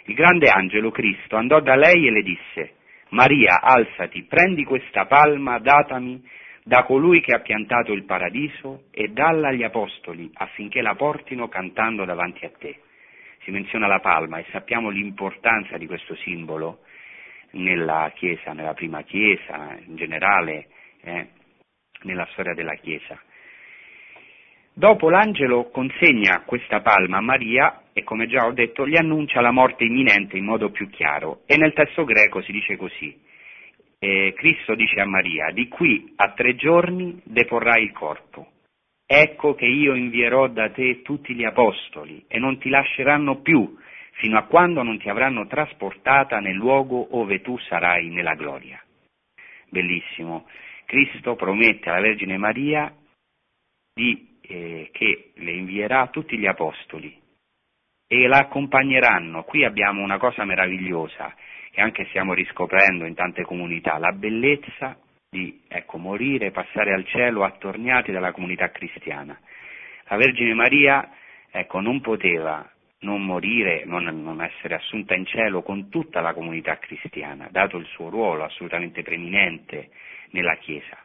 Il 0.07 0.15
grande 0.15 0.49
angelo 0.49 0.91
Cristo 0.91 1.37
andò 1.37 1.61
da 1.61 1.77
lei 1.77 2.09
e 2.09 2.11
le 2.11 2.23
disse, 2.23 2.75
Maria, 3.11 3.61
alzati, 3.61 4.25
prendi 4.25 4.65
questa 4.65 5.07
palma, 5.07 5.61
datami, 5.61 6.21
da 6.67 6.85
colui 6.85 7.21
che 7.21 7.35
ha 7.35 7.41
piantato 7.41 7.93
il 7.93 8.05
paradiso 8.05 8.85
e 8.91 9.09
dalla 9.09 9.49
agli 9.49 9.63
apostoli 9.63 10.31
affinché 10.33 10.81
la 10.81 10.95
portino 10.95 11.49
cantando 11.49 12.07
davanti 12.07 12.47
a 12.47 12.51
te. 12.59 12.81
Si 13.43 13.51
menziona 13.51 13.87
la 13.87 14.01
palma 14.01 14.39
e 14.39 14.47
sappiamo 14.51 14.89
l'importanza 14.89 15.77
di 15.77 15.87
questo 15.87 16.15
simbolo 16.17 16.81
nella 17.51 18.11
Chiesa, 18.15 18.55
nella 18.55 18.73
prima 18.73 19.03
Chiesa, 19.03 19.77
in 19.87 19.97
generale, 19.97 20.69
eh, 21.03 21.29
nella 22.05 22.27
storia 22.33 22.55
della 22.55 22.75
Chiesa. 22.77 23.21
Dopo 24.73 25.11
l'angelo 25.11 25.69
consegna 25.69 26.45
questa 26.47 26.81
palma 26.81 27.19
a 27.19 27.21
Maria 27.21 27.83
e 27.93 28.03
come 28.05 28.27
già 28.27 28.47
ho 28.47 28.53
detto 28.53 28.89
gli 28.89 28.97
annuncia 28.97 29.43
la 29.43 29.53
morte 29.53 29.85
imminente 29.85 30.39
in 30.39 30.45
modo 30.47 30.71
più 30.71 30.89
chiaro 30.89 31.43
e 31.45 31.59
nel 31.59 31.75
testo 31.75 32.05
greco 32.05 32.41
si 32.41 32.51
dice 32.51 32.77
così 32.77 33.17
eh, 34.05 34.35
Cristo 34.35 34.75
dice 34.75 35.01
a 35.01 35.07
Maria, 35.07 35.51
di 35.51 35.67
qui 35.67 36.13
a 36.17 36.33
tre 36.33 36.57
giorni 36.57 37.19
deporrai 37.25 37.85
il 37.85 37.93
corpo. 37.93 38.51
Ecco 39.07 39.55
che 39.55 39.65
io 39.65 39.95
invierò 39.95 40.49
da 40.49 40.71
te 40.71 41.01
tutti 41.01 41.35
gli 41.35 41.45
apostoli 41.45 42.23
e 42.29 42.39
non 42.39 42.59
ti 42.59 42.69
lasceranno 42.69 43.41
più 43.41 43.79
fino 44.13 44.37
a 44.37 44.43
quando 44.43 44.83
non 44.83 44.99
ti 44.99 45.09
avranno 45.09 45.47
trasportata 45.47 46.39
nel 46.39 46.55
luogo 46.55 47.17
ove 47.17 47.41
tu 47.41 47.57
sarai 47.59 48.11
nella 48.11 48.35
gloria. 48.35 48.83
Bellissimo. 49.71 50.47
Cristo 50.85 51.35
promette 51.35 51.89
alla 51.89 52.03
Vergine 52.03 52.37
Maria 52.37 52.95
di 53.95 54.39
eh, 54.43 54.91
che 54.93 55.31
le 55.35 55.53
invierà 55.53 56.09
tutti 56.09 56.37
gli 56.37 56.47
apostoli 56.47 57.19
e 58.07 58.27
la 58.27 58.39
accompagneranno. 58.39 59.45
Qui 59.45 59.65
abbiamo 59.65 60.03
una 60.03 60.19
cosa 60.19 60.45
meravigliosa 60.45 61.35
che 61.75 61.81
anche 61.81 62.07
stiamo 62.11 62.35
riscoprendo 62.35 63.05
in 63.05 63.15
tante 63.15 63.43
comunità, 63.43 63.99
la 63.99 64.13
bellezza 64.13 64.97
di 65.29 65.61
ecco, 65.67 65.99
morire, 65.99 66.53
passare 66.53 66.95
al 66.95 67.05
cielo 67.05 67.43
attorniati 67.43 68.13
dalla 68.13 68.31
comunità 68.31 68.71
cristiana. 68.71 69.37
La 70.07 70.17
Vergine 70.17 70.55
Maria 70.55 71.11
ecco, 71.51 71.81
non 71.81 72.01
poteva 72.01 72.65
non 73.01 73.25
morire, 73.25 73.83
non, 73.87 74.05
non, 74.05 74.41
essere 74.41 74.77
assunta 74.77 75.15
in 75.15 75.27
cielo 75.27 75.63
con 75.63 75.89
tutta 75.91 76.21
la 76.21 76.33
comunità 76.33 76.79
cristiana, 76.79 77.49
dato 77.51 77.77
il 77.77 77.87
suo 77.87 78.09
ruolo 78.09 78.45
assolutamente 78.45 79.03
preeminente 79.03 79.91
nella 80.31 80.55
Chiesa. 80.59 80.97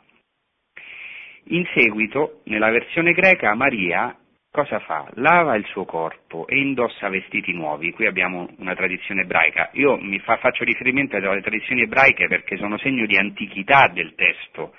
In 1.46 1.66
seguito, 1.74 2.42
nella 2.46 2.70
versione 2.70 3.14
greca, 3.14 3.56
Maria 3.56 4.16
cosa 4.52 4.80
fa? 4.80 5.08
Lava 5.16 5.56
il 5.56 5.66
suo 5.66 5.86
corpo 5.86 6.48
e 6.48 6.58
indossa 6.58 7.10
vestiti 7.10 7.54
nuovi. 7.54 7.92
Qui 7.92 8.06
abbiamo 8.06 8.50
una 8.58 8.76
tradizione 8.76 9.22
ebraica. 9.22 9.70
Io 9.74 9.98
mi 9.98 10.20
fa, 10.20 10.38
faccio 10.38 10.64
riferimento 10.64 11.16
alle 11.16 11.42
tradizioni 11.42 11.82
ebraiche 11.82 12.28
perché 12.28 12.58
sono 12.58 12.78
segno 12.78 13.06
di 13.06 13.16
antichità 13.18 13.88
del 13.88 14.16
testo, 14.16 14.76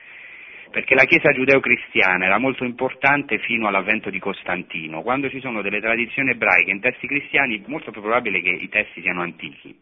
perché 0.71 0.95
la 0.95 1.05
Chiesa 1.05 1.33
giudeo-cristiana 1.33 2.25
era 2.25 2.39
molto 2.39 2.65
importante 2.65 3.39
fino 3.39 3.69
all'avvento 3.69 4.11
di 4.11 4.19
Costantino. 4.19 5.03
Quando 5.03 5.29
ci 5.31 5.41
sono 5.41 5.63
delle 5.63 5.81
tradizioni 5.81 6.31
ebraiche 6.31 6.71
in 6.71 6.81
testi 6.81 7.07
cristiani 7.07 7.59
è 7.59 7.63
molto 7.67 7.91
più 7.91 8.01
probabile 8.01 8.41
che 8.41 8.51
i 8.51 8.69
testi 8.69 9.01
siano 9.01 9.23
antichi. 9.23 9.77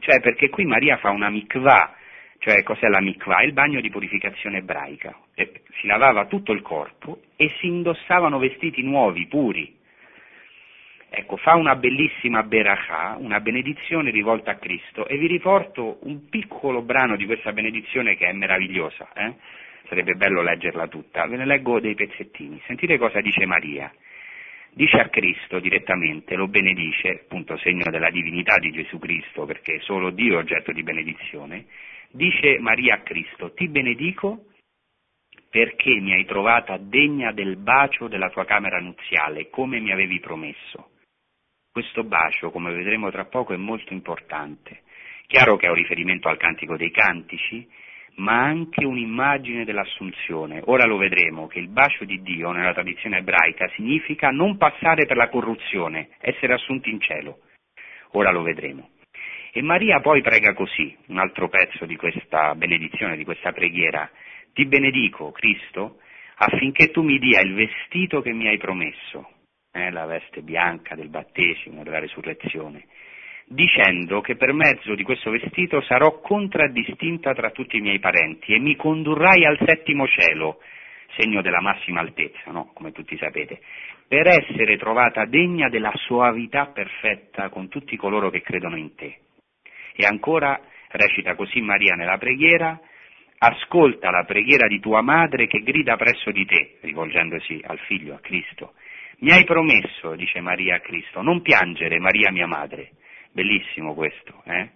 Cioè 0.00 0.20
perché 0.20 0.50
qui 0.50 0.64
Maria 0.64 0.98
fa 0.98 1.10
una 1.10 1.30
mikvah, 1.30 1.96
cioè 2.38 2.62
cos'è 2.62 2.88
la 2.88 3.00
mikvah? 3.00 3.42
Il 3.42 3.52
bagno 3.52 3.80
di 3.80 3.90
purificazione 3.90 4.58
ebraica. 4.58 5.16
E 5.34 5.62
si 5.80 5.86
lavava 5.86 6.26
tutto 6.26 6.52
il 6.52 6.62
corpo 6.62 7.20
e 7.36 7.50
si 7.58 7.66
indossavano 7.66 8.38
vestiti 8.38 8.82
nuovi, 8.82 9.26
puri. 9.26 9.76
Ecco, 11.10 11.36
fa 11.38 11.54
una 11.54 11.74
bellissima 11.74 12.42
berachà, 12.42 13.16
una 13.18 13.40
benedizione 13.40 14.10
rivolta 14.10 14.52
a 14.52 14.56
Cristo 14.56 15.06
e 15.06 15.16
vi 15.16 15.26
riporto 15.26 15.98
un 16.02 16.28
piccolo 16.28 16.82
brano 16.82 17.16
di 17.16 17.24
questa 17.24 17.52
benedizione 17.52 18.14
che 18.14 18.26
è 18.26 18.32
meravigliosa, 18.32 19.08
eh? 19.14 19.34
sarebbe 19.88 20.14
bello 20.14 20.42
leggerla 20.42 20.86
tutta, 20.86 21.26
ve 21.26 21.36
ne 21.36 21.46
leggo 21.46 21.80
dei 21.80 21.94
pezzettini. 21.94 22.60
Sentite 22.66 22.98
cosa 22.98 23.22
dice 23.22 23.46
Maria. 23.46 23.90
Dice 24.70 24.98
a 24.98 25.08
Cristo 25.08 25.58
direttamente, 25.60 26.36
lo 26.36 26.46
benedice, 26.46 27.22
appunto 27.22 27.56
segno 27.56 27.90
della 27.90 28.10
divinità 28.10 28.58
di 28.58 28.70
Gesù 28.70 28.98
Cristo, 28.98 29.46
perché 29.46 29.80
solo 29.80 30.10
Dio 30.10 30.34
è 30.34 30.42
oggetto 30.42 30.72
di 30.72 30.82
benedizione, 30.82 31.64
Dice 32.10 32.58
Maria 32.58 32.94
a 32.94 33.02
Cristo, 33.02 33.52
ti 33.52 33.68
benedico 33.68 34.44
perché 35.50 35.90
mi 36.00 36.12
hai 36.12 36.24
trovata 36.24 36.76
degna 36.78 37.32
del 37.32 37.56
bacio 37.56 38.08
della 38.08 38.30
tua 38.30 38.44
camera 38.44 38.80
nuziale, 38.80 39.48
come 39.50 39.78
mi 39.80 39.92
avevi 39.92 40.20
promesso. 40.20 40.90
Questo 41.70 42.04
bacio, 42.04 42.50
come 42.50 42.72
vedremo 42.72 43.10
tra 43.10 43.26
poco, 43.26 43.52
è 43.52 43.56
molto 43.56 43.92
importante. 43.92 44.82
Chiaro 45.26 45.56
che 45.56 45.66
è 45.66 45.68
un 45.68 45.76
riferimento 45.76 46.28
al 46.28 46.38
Cantico 46.38 46.76
dei 46.76 46.90
Cantici, 46.90 47.68
ma 48.16 48.42
anche 48.42 48.84
un'immagine 48.84 49.64
dell'assunzione. 49.64 50.62
Ora 50.64 50.86
lo 50.86 50.96
vedremo 50.96 51.46
che 51.46 51.58
il 51.58 51.68
bacio 51.68 52.04
di 52.04 52.20
Dio 52.22 52.50
nella 52.50 52.72
tradizione 52.72 53.18
ebraica 53.18 53.68
significa 53.74 54.30
non 54.30 54.56
passare 54.56 55.06
per 55.06 55.16
la 55.16 55.28
corruzione, 55.28 56.08
essere 56.18 56.54
assunti 56.54 56.90
in 56.90 57.00
cielo. 57.00 57.40
Ora 58.12 58.30
lo 58.30 58.42
vedremo. 58.42 58.90
E 59.52 59.62
Maria 59.62 60.00
poi 60.00 60.20
prega 60.20 60.52
così, 60.52 60.94
un 61.06 61.18
altro 61.18 61.48
pezzo 61.48 61.86
di 61.86 61.96
questa 61.96 62.54
benedizione, 62.54 63.16
di 63.16 63.24
questa 63.24 63.52
preghiera. 63.52 64.10
Ti 64.52 64.66
benedico, 64.66 65.30
Cristo, 65.32 65.98
affinché 66.36 66.90
tu 66.90 67.02
mi 67.02 67.18
dia 67.18 67.40
il 67.40 67.54
vestito 67.54 68.20
che 68.20 68.32
mi 68.32 68.46
hai 68.46 68.58
promesso, 68.58 69.30
eh, 69.72 69.90
la 69.90 70.06
veste 70.06 70.42
bianca 70.42 70.94
del 70.94 71.08
battesimo, 71.08 71.82
della 71.82 71.98
resurrezione, 71.98 72.84
dicendo 73.46 74.20
che 74.20 74.36
per 74.36 74.52
mezzo 74.52 74.94
di 74.94 75.02
questo 75.02 75.30
vestito 75.30 75.80
sarò 75.82 76.20
contraddistinta 76.20 77.32
tra 77.32 77.50
tutti 77.50 77.78
i 77.78 77.80
miei 77.80 77.98
parenti 77.98 78.52
e 78.52 78.58
mi 78.58 78.76
condurrai 78.76 79.44
al 79.46 79.58
settimo 79.64 80.06
cielo, 80.06 80.60
segno 81.16 81.40
della 81.40 81.60
massima 81.60 82.00
altezza, 82.00 82.50
no? 82.50 82.70
come 82.74 82.92
tutti 82.92 83.16
sapete, 83.16 83.60
per 84.06 84.26
essere 84.26 84.76
trovata 84.76 85.24
degna 85.24 85.68
della 85.68 85.92
soavità 86.06 86.66
perfetta 86.66 87.48
con 87.48 87.68
tutti 87.68 87.96
coloro 87.96 88.30
che 88.30 88.42
credono 88.42 88.76
in 88.76 88.94
te. 88.94 89.18
E 90.00 90.06
ancora 90.06 90.60
recita 90.90 91.34
così 91.34 91.60
Maria 91.60 91.96
nella 91.96 92.18
preghiera, 92.18 92.78
ascolta 93.38 94.10
la 94.10 94.22
preghiera 94.22 94.68
di 94.68 94.78
tua 94.78 95.00
madre 95.00 95.48
che 95.48 95.58
grida 95.58 95.96
presso 95.96 96.30
di 96.30 96.44
te, 96.46 96.76
rivolgendosi 96.82 97.60
al 97.66 97.80
figlio, 97.80 98.14
a 98.14 98.20
Cristo. 98.20 98.74
Mi 99.18 99.32
hai 99.32 99.42
promesso, 99.42 100.14
dice 100.14 100.40
Maria 100.40 100.76
a 100.76 100.80
Cristo, 100.80 101.20
non 101.20 101.42
piangere, 101.42 101.98
Maria 101.98 102.30
mia 102.30 102.46
madre. 102.46 102.92
Bellissimo 103.32 103.92
questo, 103.94 104.40
eh? 104.44 104.68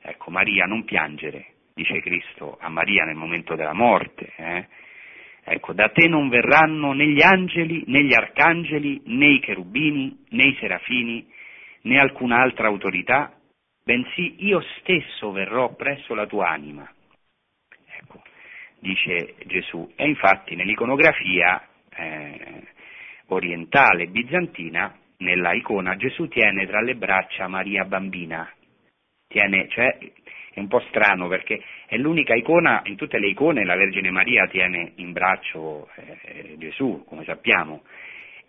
Ecco, 0.00 0.30
Maria, 0.30 0.64
non 0.64 0.84
piangere, 0.84 1.48
dice 1.74 2.00
Cristo 2.00 2.56
a 2.58 2.70
Maria 2.70 3.04
nel 3.04 3.16
momento 3.16 3.54
della 3.54 3.74
morte. 3.74 4.32
Eh? 4.34 4.66
Ecco, 5.44 5.74
da 5.74 5.90
te 5.90 6.08
non 6.08 6.30
verranno 6.30 6.94
né 6.94 7.06
gli 7.06 7.22
angeli, 7.22 7.84
né 7.88 8.02
gli 8.02 8.14
arcangeli, 8.14 9.02
né 9.04 9.26
i 9.26 9.40
cherubini, 9.40 10.24
né 10.30 10.44
i 10.46 10.56
serafini, 10.58 11.26
né 11.82 11.98
alcun'altra 11.98 12.68
autorità, 12.68 13.37
bensì 13.88 14.44
io 14.44 14.60
stesso 14.76 15.32
verrò 15.32 15.74
presso 15.74 16.14
la 16.14 16.26
tua 16.26 16.50
anima. 16.50 16.86
Ecco, 18.00 18.22
dice 18.80 19.36
Gesù. 19.46 19.90
E 19.96 20.06
infatti 20.06 20.54
nell'iconografia 20.54 21.66
eh, 21.96 22.66
orientale 23.28 24.08
bizantina, 24.08 24.94
nella 25.20 25.54
icona, 25.54 25.96
Gesù 25.96 26.28
tiene 26.28 26.66
tra 26.66 26.82
le 26.82 26.96
braccia 26.96 27.48
Maria 27.48 27.86
bambina. 27.86 28.46
Tiene, 29.26 29.68
cioè, 29.68 29.96
è 30.52 30.60
un 30.60 30.68
po' 30.68 30.80
strano 30.90 31.26
perché 31.26 31.62
è 31.86 31.96
l'unica 31.96 32.34
icona, 32.34 32.82
in 32.84 32.96
tutte 32.96 33.18
le 33.18 33.28
icone 33.28 33.64
la 33.64 33.74
Vergine 33.74 34.10
Maria 34.10 34.46
tiene 34.48 34.92
in 34.96 35.12
braccio 35.12 35.88
eh, 35.94 36.56
Gesù, 36.58 37.04
come 37.06 37.24
sappiamo. 37.24 37.84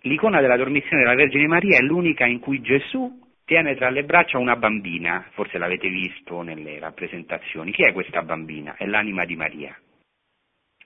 L'icona 0.02 0.42
della 0.42 0.58
dormizione 0.58 1.04
della 1.04 1.16
Vergine 1.16 1.48
Maria 1.48 1.78
è 1.78 1.82
l'unica 1.82 2.26
in 2.26 2.40
cui 2.40 2.60
Gesù 2.60 3.28
tiene 3.50 3.76
tra 3.76 3.90
le 3.90 4.04
braccia 4.04 4.38
una 4.38 4.56
bambina, 4.56 5.26
forse 5.32 5.58
l'avete 5.58 5.90
visto 5.90 6.44
nelle 6.44 6.78
rappresentazioni. 6.78 7.72
Chi 7.72 7.82
è 7.82 7.94
questa 7.94 8.22
bambina? 8.22 8.76
È 8.78 8.86
l'anima 8.86 9.26
di 9.26 9.36
Maria. 9.36 9.76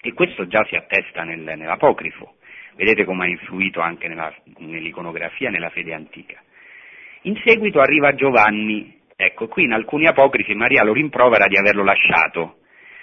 E 0.02 0.14
questo 0.14 0.48
già 0.48 0.64
si 0.70 0.78
attesta 0.78 1.24
nel, 1.24 1.42
nell'apocrifo. 1.42 2.36
Vedete 2.76 3.04
come 3.04 3.26
ha 3.26 3.28
influito 3.28 3.82
anche 3.82 4.08
nella, 4.08 4.34
nell'iconografia, 4.60 5.50
nella 5.50 5.72
fede 5.72 5.94
antica. 5.94 6.42
In 7.24 7.36
seguito 7.44 7.82
arriva 7.82 8.16
Giovanni. 8.16 8.98
Ecco, 9.14 9.50
qui 9.50 9.66
in 9.66 9.74
alcuni 9.74 10.08
apocrifi 10.08 10.56
Maria 10.56 10.86
lo 10.86 10.94
rimprovera 10.94 11.48
di 11.48 11.58
averlo 11.58 11.84
lasciato. 11.84 12.60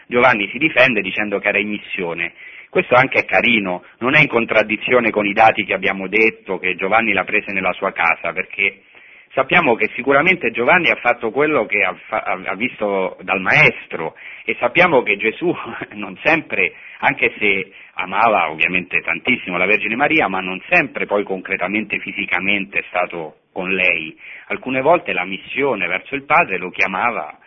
Giovanni 0.06 0.48
si 0.48 0.56
difende 0.56 1.02
dicendo 1.02 1.38
che 1.38 1.48
era 1.48 1.58
in 1.58 1.68
missione. 1.68 2.32
Questo 2.70 2.94
anche 2.94 3.20
è 3.20 3.24
carino, 3.26 3.84
non 3.98 4.14
è 4.14 4.20
in 4.20 4.28
contraddizione 4.28 5.10
con 5.10 5.26
i 5.26 5.34
dati 5.34 5.66
che 5.66 5.74
abbiamo 5.74 6.08
detto, 6.08 6.58
che 6.58 6.76
Giovanni 6.76 7.12
l'ha 7.12 7.24
presa 7.24 7.52
nella 7.52 7.72
sua 7.74 7.92
casa, 7.92 8.32
perché 8.32 8.84
Sappiamo 9.32 9.76
che 9.76 9.88
sicuramente 9.94 10.50
Giovanni 10.50 10.90
ha 10.90 10.96
fatto 10.96 11.30
quello 11.30 11.64
che 11.64 11.84
ha, 11.84 11.94
ha, 12.08 12.54
visto 12.56 13.16
dal 13.22 13.40
Maestro 13.40 14.16
e 14.44 14.56
sappiamo 14.58 15.02
che 15.02 15.16
Gesù 15.16 15.54
non 15.94 16.18
sempre, 16.24 16.72
anche 16.98 17.32
se 17.38 17.70
amava 17.94 18.50
ovviamente 18.50 19.00
tantissimo 19.00 19.56
la 19.56 19.66
Vergine 19.66 19.94
Maria, 19.94 20.26
ma 20.26 20.40
non 20.40 20.60
sempre 20.68 21.06
poi 21.06 21.22
concretamente, 21.22 22.00
fisicamente 22.00 22.80
è 22.80 22.84
stato 22.88 23.42
con 23.52 23.70
lei. 23.72 24.18
Alcune 24.48 24.80
volte 24.80 25.12
la 25.12 25.24
missione 25.24 25.86
verso 25.86 26.16
il 26.16 26.24
Padre 26.24 26.58
lo 26.58 26.70
chiamava 26.70 27.38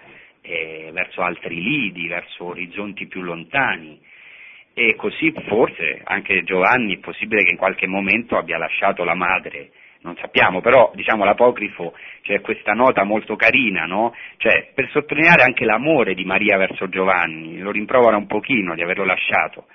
eh, 0.41 0.89
verso 0.93 1.21
altri 1.21 1.61
lidi, 1.61 2.07
verso 2.07 2.45
orizzonti 2.45 3.07
più 3.07 3.23
lontani. 3.23 3.99
E 4.73 4.95
così 4.95 5.33
forse 5.47 5.99
anche 6.05 6.43
Giovanni 6.43 6.95
è 6.95 6.99
possibile 6.99 7.43
che 7.43 7.51
in 7.51 7.57
qualche 7.57 7.87
momento 7.87 8.37
abbia 8.37 8.57
lasciato 8.57 9.03
la 9.03 9.15
madre 9.15 9.71
non 10.03 10.15
sappiamo, 10.17 10.61
però 10.61 10.91
diciamo 10.93 11.23
l'apocrifo 11.23 11.93
c'è 12.21 12.41
questa 12.41 12.73
nota 12.73 13.03
molto 13.03 13.35
carina, 13.35 13.85
no? 13.85 14.13
Cioè, 14.37 14.71
per 14.73 14.89
sottolineare 14.91 15.43
anche 15.43 15.65
l'amore 15.65 16.13
di 16.13 16.25
Maria 16.25 16.57
verso 16.57 16.87
Giovanni, 16.89 17.57
lo 17.59 17.71
rimprovera 17.71 18.17
un 18.17 18.27
pochino 18.27 18.75
di 18.75 18.81
averlo 18.81 19.05
lasciato. 19.05 19.65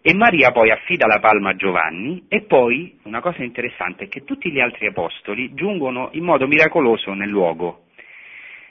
E 0.00 0.14
Maria 0.14 0.52
poi 0.52 0.70
affida 0.70 1.06
la 1.06 1.18
palma 1.18 1.50
a 1.50 1.56
Giovanni 1.56 2.24
e 2.28 2.42
poi 2.42 2.98
una 3.04 3.20
cosa 3.20 3.42
interessante 3.42 4.04
è 4.04 4.08
che 4.08 4.24
tutti 4.24 4.50
gli 4.50 4.60
altri 4.60 4.86
apostoli 4.86 5.54
giungono 5.54 6.10
in 6.12 6.24
modo 6.24 6.46
miracoloso 6.46 7.12
nel 7.14 7.28
luogo, 7.28 7.86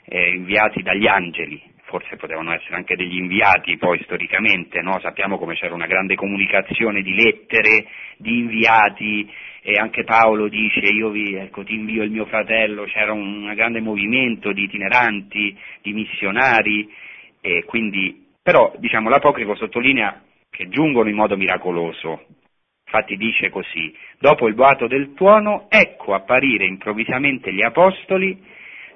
eh, 0.06 0.30
inviati 0.30 0.82
dagli 0.82 1.06
angeli, 1.06 1.62
forse 1.88 2.16
potevano 2.16 2.52
essere 2.52 2.76
anche 2.76 2.94
degli 2.94 3.16
inviati 3.16 3.78
poi 3.78 4.00
storicamente, 4.02 4.80
no? 4.82 5.00
sappiamo 5.00 5.38
come 5.38 5.54
c'era 5.54 5.74
una 5.74 5.86
grande 5.86 6.14
comunicazione 6.14 7.02
di 7.02 7.14
lettere, 7.14 7.86
di 8.18 8.38
inviati, 8.38 9.28
e 9.62 9.72
anche 9.74 10.04
Paolo 10.04 10.48
dice 10.48 10.80
io 10.80 11.08
vi, 11.08 11.34
ecco, 11.34 11.64
ti 11.64 11.74
invio 11.74 12.02
il 12.02 12.10
mio 12.10 12.26
fratello, 12.26 12.84
c'era 12.84 13.12
un, 13.12 13.52
grande 13.54 13.80
movimento 13.80 14.52
di 14.52 14.64
itineranti, 14.64 15.58
di 15.82 15.92
missionari, 15.92 16.88
e 17.40 17.64
quindi, 17.64 18.26
però 18.42 18.74
diciamo, 18.78 19.08
l'apocrifo 19.08 19.54
sottolinea 19.54 20.22
che 20.50 20.68
giungono 20.68 21.08
in 21.08 21.16
modo 21.16 21.36
miracoloso 21.36 22.24
Infatti 22.90 23.16
dice 23.16 23.50
così, 23.50 23.94
dopo 24.18 24.48
il 24.48 24.54
boato 24.54 24.86
del 24.86 25.12
tuono, 25.12 25.66
ecco 25.68 26.14
apparire 26.14 26.64
improvvisamente 26.64 27.52
gli 27.52 27.62
apostoli, 27.62 28.42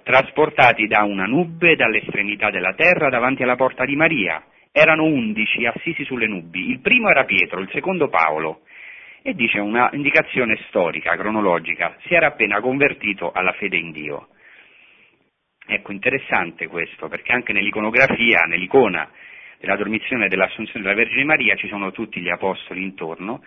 trasportati 0.03 0.87
da 0.87 1.03
una 1.03 1.25
nube 1.25 1.77
dall'estremità 1.77 2.51
della 2.51 2.75
terra 2.75 3.09
davanti 3.09 3.43
alla 3.43 3.57
porta 3.57 3.85
di 3.85 3.97
Maria. 3.97 4.45
Erano 4.71 5.05
undici 5.05 5.65
assisi 5.67 6.05
sulle 6.05 6.27
nubi. 6.27 6.71
Il 6.71 6.81
primo 6.81 7.09
era 7.11 7.25
Pietro, 7.25 7.61
il 7.61 7.71
secondo 7.73 8.09
Paolo. 8.09 8.63
E 9.23 9.35
dice 9.35 9.61
una 9.61 9.89
indicazione 9.93 10.59
storica, 10.69 11.17
cronologica, 11.17 11.97
si 12.07 12.15
era 12.15 12.29
appena 12.29 12.61
convertito 12.61 13.31
alla 13.31 13.53
fede 13.53 13.77
in 13.77 13.93
Dio. 13.93 14.29
Ecco, 15.65 15.93
interessante 15.93 16.67
questo, 16.67 17.09
perché 17.09 17.33
anche 17.33 17.53
nell'iconografia, 17.53 18.41
nell'icona 18.49 19.09
della 19.61 19.77
dormizione 19.77 20.25
e 20.25 20.29
dell'assunzione 20.29 20.83
della 20.83 20.97
Vergine 20.97 21.25
Maria 21.25 21.55
ci 21.55 21.69
sono 21.69 21.93
tutti 21.93 22.21
gli 22.21 22.29
apostoli 22.29 22.83
intorno 22.83 23.43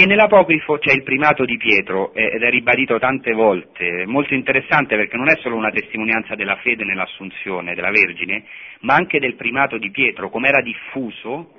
e 0.00 0.06
nell'apocrifo 0.06 0.78
c'è 0.78 0.92
il 0.92 1.02
primato 1.02 1.44
di 1.44 1.56
Pietro 1.56 2.14
ed 2.14 2.40
è 2.40 2.50
ribadito 2.50 3.00
tante 3.00 3.32
volte, 3.32 4.06
molto 4.06 4.32
interessante 4.32 4.94
perché 4.94 5.16
non 5.16 5.28
è 5.28 5.34
solo 5.40 5.56
una 5.56 5.72
testimonianza 5.72 6.36
della 6.36 6.54
fede 6.58 6.84
nell'assunzione 6.84 7.74
della 7.74 7.90
Vergine, 7.90 8.44
ma 8.82 8.94
anche 8.94 9.18
del 9.18 9.34
primato 9.34 9.76
di 9.76 9.90
Pietro, 9.90 10.30
come 10.30 10.50
era 10.50 10.62
diffuso 10.62 11.50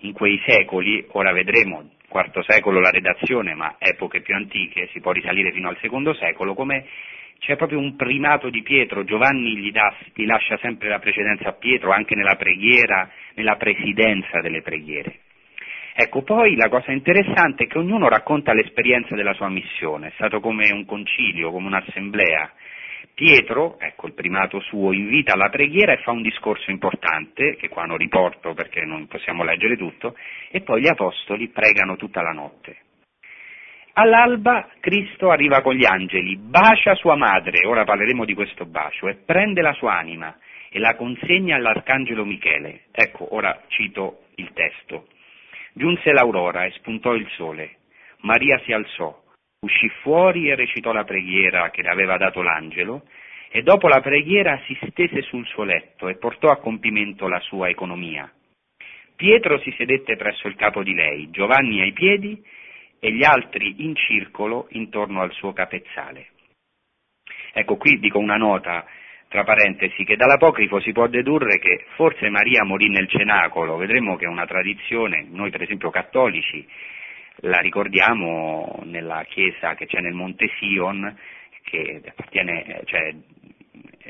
in 0.00 0.12
quei 0.12 0.38
secoli, 0.46 1.06
ora 1.12 1.32
vedremo, 1.32 1.88
IV 2.12 2.40
secolo 2.40 2.80
la 2.80 2.90
redazione, 2.90 3.54
ma 3.54 3.76
epoche 3.78 4.20
più 4.20 4.34
antiche, 4.34 4.90
si 4.92 5.00
può 5.00 5.12
risalire 5.12 5.50
fino 5.52 5.70
al 5.70 5.78
secondo 5.80 6.12
secolo, 6.12 6.52
come 6.52 6.84
c'è 7.38 7.56
proprio 7.56 7.78
un 7.78 7.96
primato 7.96 8.50
di 8.50 8.60
Pietro, 8.60 9.04
Giovanni 9.04 9.56
gli, 9.56 9.72
dà, 9.72 9.94
gli 10.12 10.26
lascia 10.26 10.58
sempre 10.58 10.90
la 10.90 10.98
precedenza 10.98 11.48
a 11.48 11.52
Pietro 11.52 11.92
anche 11.92 12.14
nella 12.14 12.36
preghiera, 12.36 13.08
nella 13.36 13.56
presidenza 13.56 14.42
delle 14.42 14.60
preghiere. 14.60 15.20
Ecco, 15.98 16.20
poi 16.22 16.56
la 16.56 16.68
cosa 16.68 16.92
interessante 16.92 17.64
è 17.64 17.66
che 17.66 17.78
ognuno 17.78 18.06
racconta 18.06 18.52
l'esperienza 18.52 19.14
della 19.14 19.32
sua 19.32 19.48
missione, 19.48 20.08
è 20.08 20.12
stato 20.16 20.40
come 20.40 20.70
un 20.70 20.84
concilio, 20.84 21.50
come 21.50 21.68
un'assemblea. 21.68 22.52
Pietro, 23.14 23.78
ecco 23.80 24.06
il 24.06 24.12
primato 24.12 24.60
suo, 24.60 24.92
invita 24.92 25.32
alla 25.32 25.48
preghiera 25.48 25.94
e 25.94 26.02
fa 26.02 26.10
un 26.10 26.20
discorso 26.20 26.70
importante, 26.70 27.56
che 27.56 27.70
qua 27.70 27.84
non 27.86 27.96
riporto 27.96 28.52
perché 28.52 28.84
non 28.84 29.06
possiamo 29.06 29.42
leggere 29.42 29.78
tutto, 29.78 30.14
e 30.50 30.60
poi 30.60 30.82
gli 30.82 30.88
apostoli 30.88 31.48
pregano 31.48 31.96
tutta 31.96 32.20
la 32.20 32.32
notte. 32.32 32.76
All'alba 33.94 34.68
Cristo 34.80 35.30
arriva 35.30 35.62
con 35.62 35.72
gli 35.72 35.86
angeli, 35.86 36.36
bacia 36.36 36.94
sua 36.94 37.16
madre, 37.16 37.66
ora 37.66 37.84
parleremo 37.84 38.26
di 38.26 38.34
questo 38.34 38.66
bacio, 38.66 39.08
e 39.08 39.14
prende 39.14 39.62
la 39.62 39.72
sua 39.72 39.94
anima 39.94 40.36
e 40.68 40.78
la 40.78 40.94
consegna 40.94 41.56
all'arcangelo 41.56 42.26
Michele. 42.26 42.82
Ecco, 42.92 43.34
ora 43.34 43.62
cito 43.68 44.24
il 44.34 44.52
testo. 44.52 45.06
Giunse 45.76 46.10
l'aurora 46.10 46.64
e 46.64 46.70
spuntò 46.70 47.12
il 47.12 47.28
sole. 47.32 47.80
Maria 48.20 48.58
si 48.60 48.72
alzò, 48.72 49.14
uscì 49.60 49.90
fuori 50.00 50.48
e 50.48 50.54
recitò 50.54 50.90
la 50.90 51.04
preghiera 51.04 51.68
che 51.68 51.82
le 51.82 51.90
aveva 51.90 52.16
dato 52.16 52.40
l'angelo, 52.40 53.02
e 53.50 53.60
dopo 53.60 53.86
la 53.86 54.00
preghiera 54.00 54.58
si 54.64 54.74
stese 54.88 55.20
sul 55.20 55.46
suo 55.46 55.64
letto 55.64 56.08
e 56.08 56.16
portò 56.16 56.48
a 56.48 56.56
compimento 56.56 57.28
la 57.28 57.40
sua 57.40 57.68
economia. 57.68 58.32
Pietro 59.14 59.58
si 59.58 59.70
sedette 59.76 60.16
presso 60.16 60.48
il 60.48 60.56
capo 60.56 60.82
di 60.82 60.94
lei, 60.94 61.28
Giovanni 61.28 61.82
ai 61.82 61.92
piedi 61.92 62.42
e 62.98 63.12
gli 63.12 63.22
altri 63.22 63.84
in 63.84 63.94
circolo 63.96 64.68
intorno 64.70 65.20
al 65.20 65.32
suo 65.32 65.52
capezzale. 65.52 66.28
Ecco 67.52 67.76
qui 67.76 67.98
dico 67.98 68.18
una 68.18 68.36
nota 68.36 68.86
tra 69.36 69.44
parentesi, 69.44 70.02
che 70.04 70.16
dall'apocrifo 70.16 70.80
si 70.80 70.92
può 70.92 71.08
dedurre 71.08 71.58
che 71.58 71.84
forse 71.96 72.30
Maria 72.30 72.64
morì 72.64 72.88
nel 72.88 73.06
cenacolo, 73.06 73.76
vedremo 73.76 74.16
che 74.16 74.24
è 74.24 74.28
una 74.28 74.46
tradizione, 74.46 75.26
noi 75.28 75.50
per 75.50 75.60
esempio 75.60 75.90
cattolici 75.90 76.66
la 77.40 77.58
ricordiamo 77.58 78.80
nella 78.84 79.24
chiesa 79.28 79.74
che 79.74 79.84
c'è 79.84 80.00
nel 80.00 80.14
Monte 80.14 80.48
Sion, 80.58 81.14
che 81.64 82.00
appartiene, 82.06 82.80
cioè, 82.86 83.14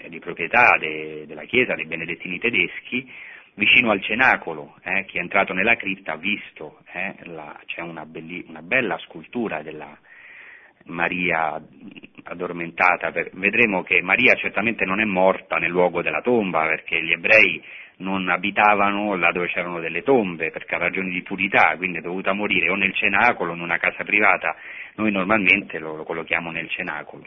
di 0.07 0.21
proprietà 0.21 0.77
de, 0.79 1.25
della 1.27 1.43
chiesa 1.43 1.75
dei 1.75 1.87
benedettini 1.87 2.39
tedeschi, 2.39 3.11
vicino 3.55 3.91
al 3.91 4.03
cenacolo, 4.03 4.77
eh, 4.85 5.07
chi 5.07 5.19
è 5.19 5.23
entrato 5.23 5.53
nella 5.53 5.75
cripta 5.75 6.13
ha 6.13 6.17
visto, 6.17 6.83
eh, 6.93 7.17
la, 7.25 7.59
c'è 7.67 7.81
una, 7.81 8.07
belli, 8.07 8.45
una 8.47 8.63
bella 8.63 8.97
scultura 8.99 9.63
della, 9.63 9.99
Maria 10.87 11.61
addormentata, 12.25 13.13
vedremo 13.33 13.83
che 13.83 14.03
Maria 14.03 14.35
certamente 14.35 14.85
non 14.85 15.01
è 15.01 15.05
morta 15.05 15.59
nel 15.59 15.71
luogo 15.71 16.03
della 16.03 16.21
tomba, 16.21 16.67
perché 16.67 17.03
gli 17.03 17.13
ebrei 17.13 17.63
non 17.99 18.29
abitavano 18.29 19.15
là 19.17 19.31
dove 19.33 19.47
c'erano 19.47 19.81
delle 19.81 20.03
tombe, 20.03 20.53
ha 20.53 20.79
ragioni 20.79 21.11
di 21.11 21.23
purità, 21.23 21.75
quindi 21.77 21.99
è 21.99 22.03
dovuta 22.03 22.33
morire 22.33 22.69
o 22.69 22.75
nel 22.75 22.95
cenacolo 22.95 23.53
o 23.53 23.55
in 23.55 23.61
una 23.61 23.79
casa 23.79 24.05
privata, 24.05 24.55
noi 24.97 25.11
normalmente 25.11 25.79
lo, 25.79 25.97
lo 25.97 26.05
collochiamo 26.05 26.51
nel 26.51 26.69
cenacolo. 26.69 27.25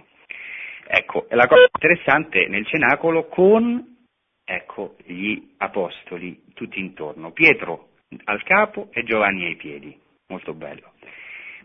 Ecco, 0.88 1.28
la 1.30 1.48
cosa 1.48 1.68
interessante 1.72 2.48
nel 2.48 2.66
cenacolo 2.66 3.28
con 3.28 3.98
ecco, 4.44 4.96
gli 5.06 5.54
apostoli 5.58 6.42
tutti 6.54 6.80
intorno, 6.80 7.32
Pietro 7.32 7.90
al 8.26 8.42
capo 8.44 8.90
e 8.92 9.04
Giovanni 9.04 9.46
ai 9.46 9.56
piedi, 9.56 9.96
molto 10.28 10.54
bello. 10.54 10.94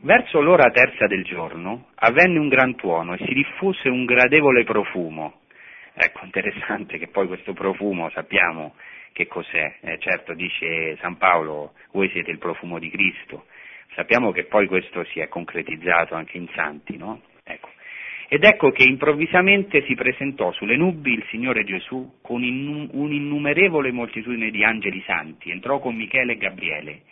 Verso 0.01 0.41
l'ora 0.41 0.71
terza 0.71 1.07
del 1.07 1.25
giorno 1.25 1.89
avvenne 1.95 2.39
un 2.39 2.49
gran 2.49 2.75
tuono 2.75 3.15
e 3.15 3.25
si 3.25 3.33
diffuse 3.33 3.89
un 3.89 4.05
gradevole 4.05 4.65
profumo. 4.65 5.41
Ecco, 5.95 6.25
interessante 6.25 6.99
che 6.99 7.09
poi 7.09 7.27
questo 7.27 7.53
profumo 7.53 8.11
sappiamo 8.11 8.75
che 9.13 9.27
cos'è. 9.27 9.77
Eh, 9.81 9.99
certo, 10.01 10.35
dice 10.35 10.97
San 11.01 11.17
Paolo, 11.17 11.73
voi 11.93 12.11
siete 12.11 12.31
il 12.31 12.39
profumo 12.39 12.79
di 12.79 12.91
Cristo. 12.91 13.47
Sappiamo 13.95 14.33
che 14.33 14.45
poi 14.45 14.67
questo 14.67 15.05
si 15.05 15.21
è 15.21 15.29
concretizzato 15.29 16.15
anche 16.15 16.37
in 16.37 16.49
santi, 16.55 16.97
no? 16.97 17.23
Ecco. 17.45 17.71
Ed 18.29 18.43
ecco 18.43 18.73
che 18.73 18.83
improvvisamente 18.83 19.85
si 19.85 19.95
presentò 19.95 20.51
sulle 20.53 20.77
nubi 20.77 21.13
il 21.13 21.25
Signore 21.31 21.63
Gesù 21.63 22.19
con 22.21 22.43
un'innumerevole 22.43 23.93
moltitudine 23.93 24.51
di 24.51 24.65
angeli 24.65 25.03
santi, 25.07 25.51
entrò 25.51 25.79
con 25.79 25.95
Michele 25.95 26.33
e 26.33 26.37
Gabriele 26.37 27.03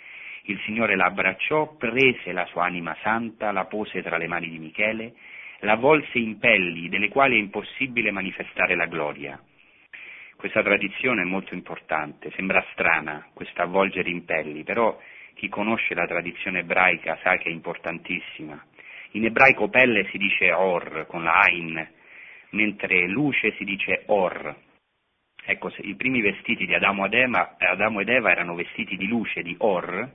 il 0.47 0.61
Signore 0.64 0.97
la 0.97 1.07
abbracciò, 1.07 1.76
prese 1.76 2.32
la 2.32 2.47
sua 2.47 2.64
anima 2.64 2.97
santa, 3.03 3.53
la 3.53 3.66
pose 3.66 4.03
tra 4.03 4.16
le 4.16 4.26
mani 4.26 4.49
di 4.49 4.59
Michele, 4.59 5.14
la 5.61 5.76
volse 5.76 6.18
in 6.18 6.38
pelli 6.38 6.88
delle 6.88 7.09
quali 7.09 7.36
è 7.36 7.38
impossibile 7.38 8.11
manifestare 8.11 8.74
la 8.74 8.86
gloria. 8.86 9.40
Questa 10.36 10.62
tradizione 10.62 11.22
è 11.22 11.24
molto 11.24 11.55
importante, 11.55 12.32
sembra 12.34 12.64
strana 12.72 13.28
questa 13.32 13.62
avvolgere 13.62 14.11
in 14.11 14.24
pelli, 14.24 14.64
però 14.64 14.99
chi 15.34 15.49
conosce 15.49 15.95
la 15.95 16.07
tradizione 16.07 16.61
ebraica 16.61 17.16
sa 17.22 17.36
che 17.36 17.49
è 17.49 17.53
importantissima. 17.53 18.61
In 19.12 19.24
ebraico 19.24 19.68
pelle 19.68 20.09
si 20.11 20.18
dice 20.18 20.51
or 20.51 21.07
con 21.07 21.22
la 21.22 21.38
Ain, 21.43 21.88
mentre 22.51 23.07
luce 23.07 23.55
si 23.57 23.64
dice 23.64 24.03
or. 24.07 24.57
Ecco, 25.45 25.72
i 25.78 25.95
primi 25.95 26.20
vestiti 26.20 26.66
di 26.66 26.74
Adamo 26.74 27.07
ed, 27.07 27.14
Eva, 27.14 27.57
Adamo 27.59 28.01
ed 28.01 28.09
Eva 28.09 28.30
erano 28.30 28.55
vestiti 28.55 28.97
di 28.97 29.07
luce, 29.07 29.43
di 29.43 29.55
or, 29.59 30.12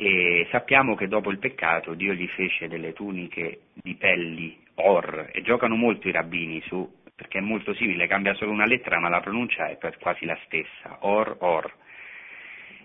e 0.00 0.46
sappiamo 0.52 0.94
che 0.94 1.08
dopo 1.08 1.28
il 1.32 1.40
peccato 1.40 1.94
Dio 1.94 2.12
gli 2.12 2.28
fece 2.28 2.68
delle 2.68 2.92
tuniche 2.92 3.62
di 3.74 3.96
pelli 3.96 4.56
or 4.76 5.30
e 5.32 5.42
giocano 5.42 5.74
molto 5.74 6.06
i 6.06 6.12
rabbini 6.12 6.62
su 6.66 6.88
perché 7.16 7.38
è 7.38 7.40
molto 7.40 7.74
simile, 7.74 8.06
cambia 8.06 8.32
solo 8.34 8.52
una 8.52 8.64
lettera 8.64 9.00
ma 9.00 9.08
la 9.08 9.18
pronuncia 9.18 9.66
è 9.66 9.76
quasi 9.98 10.24
la 10.24 10.38
stessa, 10.44 10.98
or 11.00 11.36
or. 11.40 11.74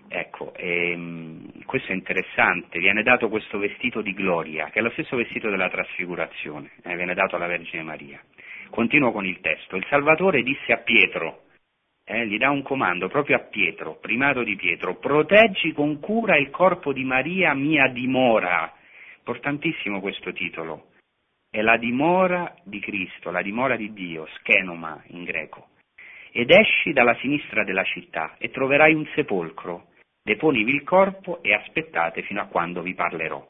Ecco, 0.08 0.52
ehm, 0.56 1.64
questo 1.64 1.92
è 1.92 1.94
interessante, 1.94 2.80
viene 2.80 3.04
dato 3.04 3.28
questo 3.28 3.58
vestito 3.58 4.02
di 4.02 4.12
gloria, 4.12 4.70
che 4.70 4.80
è 4.80 4.82
lo 4.82 4.90
stesso 4.90 5.14
vestito 5.14 5.48
della 5.50 5.70
trasfigurazione, 5.70 6.72
eh, 6.82 6.96
viene 6.96 7.14
dato 7.14 7.36
alla 7.36 7.46
Vergine 7.46 7.84
Maria. 7.84 8.20
Continuo 8.70 9.12
con 9.12 9.24
il 9.24 9.38
testo. 9.38 9.76
Il 9.76 9.86
Salvatore 9.88 10.42
disse 10.42 10.72
a 10.72 10.78
Pietro, 10.78 11.44
eh, 12.04 12.26
gli 12.26 12.36
dà 12.36 12.50
un 12.50 12.62
comando 12.62 13.08
proprio 13.08 13.36
a 13.36 13.40
Pietro, 13.40 13.96
primato 13.96 14.42
di 14.42 14.56
Pietro, 14.56 14.96
proteggi 14.96 15.72
con 15.72 15.98
cura 16.00 16.36
il 16.36 16.50
corpo 16.50 16.92
di 16.92 17.04
Maria 17.04 17.54
mia 17.54 17.88
dimora. 17.88 18.72
Importantissimo 19.18 20.00
questo 20.00 20.32
titolo. 20.32 20.90
È 21.50 21.62
la 21.62 21.76
dimora 21.76 22.54
di 22.64 22.80
Cristo, 22.80 23.30
la 23.30 23.40
dimora 23.40 23.76
di 23.76 23.92
Dio, 23.92 24.26
schenoma 24.38 25.02
in 25.08 25.24
greco. 25.24 25.68
Ed 26.30 26.50
esci 26.50 26.92
dalla 26.92 27.14
sinistra 27.20 27.64
della 27.64 27.84
città 27.84 28.34
e 28.38 28.50
troverai 28.50 28.92
un 28.92 29.06
sepolcro. 29.14 29.90
Deponivi 30.22 30.72
il 30.72 30.82
corpo 30.82 31.42
e 31.42 31.54
aspettate 31.54 32.22
fino 32.22 32.40
a 32.40 32.46
quando 32.46 32.82
vi 32.82 32.94
parlerò. 32.94 33.46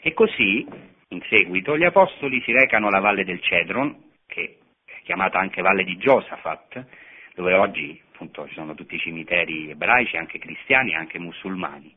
E 0.00 0.12
così, 0.14 0.66
in 1.08 1.20
seguito, 1.28 1.76
gli 1.76 1.84
apostoli 1.84 2.40
si 2.42 2.52
recano 2.52 2.88
alla 2.88 3.00
valle 3.00 3.24
del 3.24 3.40
Cedron, 3.40 4.12
che 4.26 4.58
è 4.84 5.02
chiamata 5.02 5.38
anche 5.38 5.60
valle 5.60 5.84
di 5.84 5.96
Giosafat, 5.96 6.86
dove 7.34 7.54
oggi 7.54 8.00
appunto 8.12 8.46
ci 8.48 8.54
sono 8.54 8.74
tutti 8.74 8.94
i 8.94 8.98
cimiteri 8.98 9.70
ebraici, 9.70 10.16
anche 10.16 10.38
cristiani, 10.38 10.94
anche 10.94 11.18
musulmani. 11.18 11.92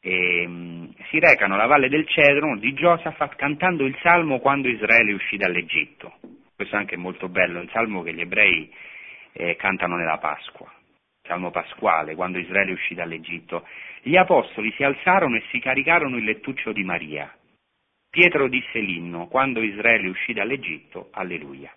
E, 0.00 0.44
um, 0.44 0.92
si 1.08 1.20
recano 1.20 1.54
alla 1.54 1.66
valle 1.66 1.88
del 1.88 2.06
Cedro 2.08 2.56
di 2.58 2.74
Giosafat 2.74 3.36
cantando 3.36 3.84
il 3.84 3.96
salmo 4.02 4.40
quando 4.40 4.68
Israele 4.68 5.12
uscì 5.12 5.36
dall'Egitto. 5.36 6.16
Questo 6.54 6.74
è 6.74 6.78
anche 6.78 6.96
molto 6.96 7.28
bello, 7.28 7.60
il 7.60 7.70
salmo 7.70 8.02
che 8.02 8.12
gli 8.12 8.20
ebrei 8.20 8.72
eh, 9.32 9.56
cantano 9.56 9.96
nella 9.96 10.18
Pasqua, 10.18 10.66
il 10.66 11.28
salmo 11.28 11.50
pasquale, 11.50 12.14
quando 12.14 12.38
Israele 12.38 12.72
uscì 12.72 12.94
dall'Egitto. 12.94 13.66
Gli 14.02 14.16
apostoli 14.16 14.72
si 14.72 14.82
alzarono 14.82 15.36
e 15.36 15.44
si 15.50 15.60
caricarono 15.60 16.16
il 16.16 16.24
lettuccio 16.24 16.72
di 16.72 16.82
Maria. 16.82 17.32
Pietro 18.10 18.48
disse 18.48 18.78
l'inno, 18.80 19.28
quando 19.28 19.62
Israele 19.62 20.08
uscì 20.08 20.32
dall'Egitto, 20.32 21.08
alleluia. 21.12 21.72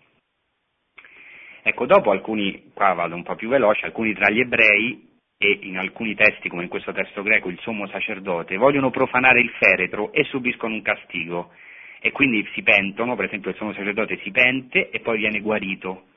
Ecco, 1.67 1.87
dopo 1.87 2.11
alcuni, 2.11 2.69
qua 2.75 2.93
vado 2.93 3.15
un 3.15 3.23
po' 3.23 3.33
più 3.33 3.49
veloce, 3.49 3.87
alcuni 3.87 4.13
tra 4.13 4.29
gli 4.29 4.39
ebrei 4.39 5.17
e 5.35 5.59
in 5.63 5.79
alcuni 5.79 6.13
testi, 6.13 6.47
come 6.47 6.61
in 6.61 6.69
questo 6.69 6.91
testo 6.91 7.23
greco, 7.23 7.49
il 7.49 7.57
sommo 7.61 7.87
sacerdote, 7.87 8.55
vogliono 8.55 8.91
profanare 8.91 9.41
il 9.41 9.49
feretro 9.49 10.11
e 10.11 10.25
subiscono 10.25 10.75
un 10.75 10.83
castigo 10.83 11.53
e 12.01 12.11
quindi 12.11 12.47
si 12.53 12.61
pentono, 12.61 13.15
per 13.15 13.25
esempio 13.25 13.49
il 13.49 13.55
sommo 13.55 13.73
sacerdote 13.73 14.19
si 14.19 14.29
pente 14.29 14.91
e 14.91 14.99
poi 14.99 15.17
viene 15.17 15.41
guarito. 15.41 16.09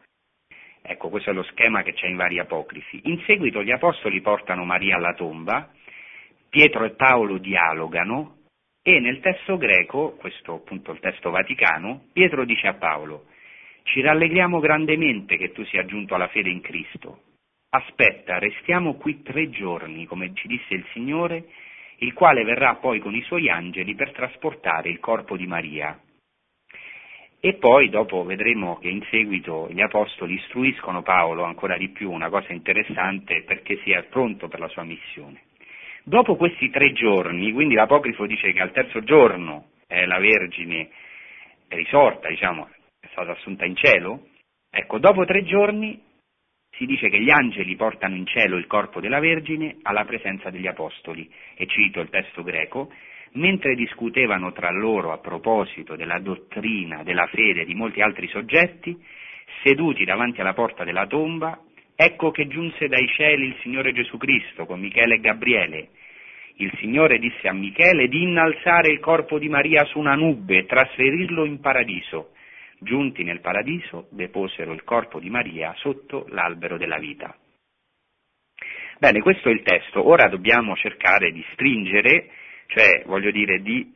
Ecco, 0.83 1.09
questo 1.09 1.31
è 1.31 1.33
lo 1.33 1.45
schema 1.45 1.83
che 1.83 1.95
c'è 1.95 2.09
in 2.09 2.17
vari 2.17 2.39
apocrifi. 2.39 3.01
In 3.05 3.23
seguito 3.25 3.63
gli 3.63 3.73
apostoli 3.73 4.21
portano 4.21 4.67
Maria 4.67 4.97
alla 4.97 5.15
tomba, 5.15 5.71
Pietro 6.51 6.85
e 6.85 6.91
Paolo 6.91 7.39
dialogano 7.39 8.41
e 8.83 9.01
nel 9.01 9.21
testo 9.21 9.57
greco, 9.57 10.15
questo 10.19 10.57
appunto 10.57 10.93
il 10.93 11.01
testo 11.01 11.31
vaticano, 11.31 12.09
Pietro 12.13 12.45
dice 12.45 12.67
a 12.67 12.75
Paolo, 12.75 13.25
ci 13.89 14.01
rallegriamo 14.03 14.61
grandemente 14.61 15.37
che 15.37 15.53
tu 15.53 15.65
sia 15.65 15.85
giunto 15.85 16.15
alla 16.15 16.29
fede 16.29 16.51
in 16.51 16.61
Cristo. 16.61 17.23
Aspetta, 17.71 18.39
restiamo 18.39 18.95
qui 18.95 19.23
tre 19.23 19.51
giorni, 19.51 20.07
come 20.07 20.33
ci 20.35 20.47
disse 20.47 20.75
il 20.75 20.87
Signore, 20.93 21.45
il 21.99 22.13
quale 22.13 22.45
verrà 22.45 22.77
poi 22.77 22.99
con 22.99 23.15
i 23.15 23.23
suoi 23.23 23.49
angeli 23.49 23.95
per 23.95 24.13
trasportare 24.13 24.89
il 24.89 25.01
corpo 25.01 25.37
di 25.37 25.47
Maria. 25.47 25.99
E 27.41 27.55
poi 27.55 27.89
dopo 27.89 28.25
vedremo 28.25 28.79
che 28.79 28.89
in 28.89 29.03
seguito 29.11 29.69
gli 29.71 29.81
apostoli 29.81 30.35
istruiscono 30.35 31.03
Paolo 31.03 31.45
ancora 31.45 31.77
di 31.77 31.89
più, 31.89 32.11
una 32.11 32.29
cosa 32.29 32.53
interessante, 32.53 33.43
perché 33.45 33.81
sia 33.85 34.03
pronto 34.03 34.49
per 34.49 34.61
la 34.61 34.69
sua 34.69 34.83
missione. 34.83 35.43
Dopo 36.03 36.37
questi 36.37 36.69
tre 36.71 36.93
giorni, 36.93 37.53
quindi 37.53 37.75
l'Apocrifo 37.75 38.27
dice 38.27 38.53
che 38.53 38.61
al 38.61 38.73
terzo 38.73 39.03
giorno 39.03 39.71
eh, 39.87 40.07
la 40.07 40.19
Vergine 40.19 40.89
è 41.69 41.75
risorta, 41.75 42.29
diciamo, 42.29 42.69
stata 43.19 43.33
assunta 43.33 43.65
in 43.65 43.75
cielo, 43.75 44.29
ecco, 44.71 44.99
dopo 44.99 45.25
tre 45.25 45.43
giorni 45.43 46.01
si 46.77 46.87
dice 46.87 47.09
che 47.09 47.21
gli 47.21 47.31
angeli 47.31 47.75
portano 47.75 48.15
in 48.15 48.27
cielo 48.27 48.57
il 48.57 48.69
corpo 48.69 49.01
della 49.01 49.19
Vergine 49.19 49.79
alla 49.83 50.05
presenza 50.05 50.51
degli 50.51 50.69
Apostoli, 50.69 51.29
e 51.57 51.67
cito 51.67 52.01
il 52.01 52.11
testo 52.11 52.45
greco, 52.45 52.93
mentre 53.33 53.75
discutevano 53.75 54.53
tra 54.53 54.71
loro 54.71 55.13
a 55.13 55.19
proposito 55.19 55.97
della 55.97 56.21
dottrina, 56.21 57.03
della 57.03 57.27
fede 57.27 57.63
e 57.63 57.65
di 57.65 57.75
molti 57.75 58.01
altri 58.01 58.29
soggetti, 58.29 58.97
seduti 59.65 60.05
davanti 60.05 60.41
alla 60.41 60.55
porta 60.55 60.85
della 60.85 61.07
tomba, 61.07 61.59
ecco 61.97 62.31
che 62.31 62.47
giunse 62.47 62.87
dai 62.87 63.09
cieli 63.09 63.47
il 63.47 63.57
Signore 63.63 63.93
Gesù 63.93 64.17
Cristo 64.17 64.65
con 64.65 64.79
Michele 64.79 65.17
e 65.17 65.21
Gabriele. 65.21 65.89
Il 66.61 66.73
Signore 66.79 67.19
disse 67.19 67.49
a 67.49 67.53
Michele 67.53 68.07
di 68.07 68.23
innalzare 68.23 68.93
il 68.93 69.01
corpo 69.01 69.39
di 69.39 69.49
Maria 69.49 69.85
su 69.87 69.99
una 69.99 70.15
nube 70.15 70.59
e 70.59 70.67
trasferirlo 70.67 71.45
in 71.45 71.61
paradiso 71.61 72.31
Giunti 72.81 73.25
nel 73.25 73.41
paradiso, 73.41 74.07
deposero 74.11 74.73
il 74.73 74.85
corpo 74.85 75.19
di 75.19 75.31
Maria 75.31 75.75
sotto 75.77 76.27
l'albero 76.29 76.77
della 76.77 76.99
vita. 76.99 77.37
Bene, 78.99 79.21
questo 79.21 79.49
è 79.49 79.53
il 79.53 79.63
testo. 79.63 80.07
Ora 80.07 80.29
dobbiamo 80.29 80.77
cercare 80.77 81.31
di 81.33 81.45
stringere, 81.53 82.31
cioè 82.67 83.03
voglio 83.07 83.31
dire 83.31 83.61
di 83.63 83.95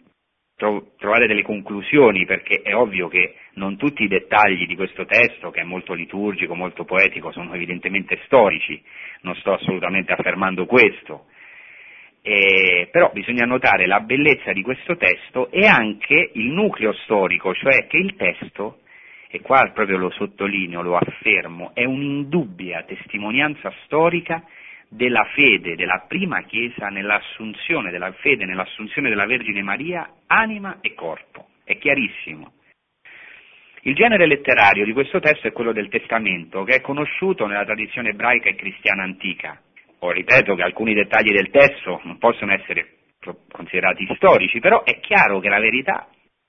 trovare 0.96 1.26
delle 1.26 1.42
conclusioni, 1.42 2.24
perché 2.24 2.62
è 2.62 2.74
ovvio 2.74 3.08
che 3.08 3.34
non 3.54 3.76
tutti 3.76 4.04
i 4.04 4.08
dettagli 4.08 4.66
di 4.66 4.76
questo 4.76 5.04
testo, 5.06 5.50
che 5.50 5.60
è 5.60 5.64
molto 5.64 5.92
liturgico, 5.92 6.54
molto 6.54 6.84
poetico, 6.84 7.32
sono 7.32 7.52
evidentemente 7.54 8.20
storici, 8.26 8.80
non 9.22 9.34
sto 9.36 9.54
assolutamente 9.54 10.12
affermando 10.12 10.66
questo, 10.66 11.26
eh, 12.22 12.88
però 12.92 13.10
bisogna 13.12 13.44
notare 13.44 13.86
la 13.86 14.00
bellezza 14.00 14.52
di 14.52 14.62
questo 14.62 14.96
testo 14.96 15.50
e 15.50 15.66
anche 15.66 16.30
il 16.34 16.50
nucleo 16.50 16.92
storico, 16.92 17.52
cioè 17.52 17.86
che 17.88 17.96
il 17.96 18.14
testo, 18.14 18.78
e 19.28 19.40
qua 19.40 19.68
proprio 19.74 19.98
lo 19.98 20.10
sottolineo, 20.10 20.82
lo 20.82 20.96
affermo, 20.96 21.72
è 21.74 21.84
un'indubbia 21.84 22.84
testimonianza 22.84 23.72
storica 23.84 24.44
della 24.88 25.24
fede 25.34 25.74
della 25.74 26.04
prima 26.06 26.42
Chiesa 26.42 26.88
nell'assunzione 26.88 27.90
della 27.90 28.12
fede, 28.12 28.44
nell'assunzione 28.44 29.08
della 29.08 29.26
Vergine 29.26 29.62
Maria, 29.62 30.08
anima 30.26 30.78
e 30.80 30.94
corpo. 30.94 31.48
È 31.64 31.76
chiarissimo. 31.76 32.52
Il 33.84 33.94
genere 33.94 34.26
letterario 34.26 34.84
di 34.84 34.92
questo 34.92 35.18
testo 35.18 35.48
è 35.48 35.52
quello 35.52 35.72
del 35.72 35.88
Testamento, 35.88 36.62
che 36.62 36.76
è 36.76 36.80
conosciuto 36.80 37.46
nella 37.46 37.64
tradizione 37.64 38.10
ebraica 38.10 38.48
e 38.48 38.54
cristiana 38.54 39.02
antica 39.02 39.60
o 40.04 40.10
ripeto 40.10 40.54
che 40.54 40.62
alcuni 40.62 40.94
dettagli 40.94 41.32
del 41.32 41.50
testo 41.50 42.00
non 42.04 42.18
possono 42.18 42.52
essere 42.52 42.98
considerati 43.50 44.06
storici, 44.16 44.58
però 44.58 44.82
è 44.82 44.98
chiaro 44.98 45.38
che 45.38 45.48
la 45.48 45.60
verità 45.60 46.08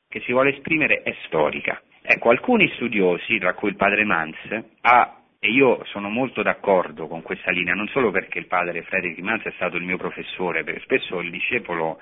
che 0.09 0.21
si 0.21 0.31
vuole 0.31 0.55
esprimere 0.55 1.03
è 1.03 1.15
storica. 1.25 1.81
Ecco, 2.01 2.31
alcuni 2.31 2.67
studiosi, 2.75 3.37
tra 3.37 3.53
cui 3.53 3.69
il 3.69 3.75
padre 3.75 4.03
Mans, 4.05 4.37
ha, 4.81 5.17
e 5.39 5.49
io 5.49 5.83
sono 5.85 6.09
molto 6.09 6.41
d'accordo 6.41 7.07
con 7.07 7.21
questa 7.21 7.51
linea, 7.51 7.75
non 7.75 7.87
solo 7.89 8.09
perché 8.09 8.39
il 8.39 8.47
padre 8.47 8.81
Frederick 8.83 9.21
Mans 9.21 9.43
è 9.43 9.51
stato 9.51 9.77
il 9.77 9.83
mio 9.83 9.97
professore, 9.97 10.63
perché 10.63 10.81
spesso 10.81 11.19
il 11.19 11.29
discepolo 11.29 12.01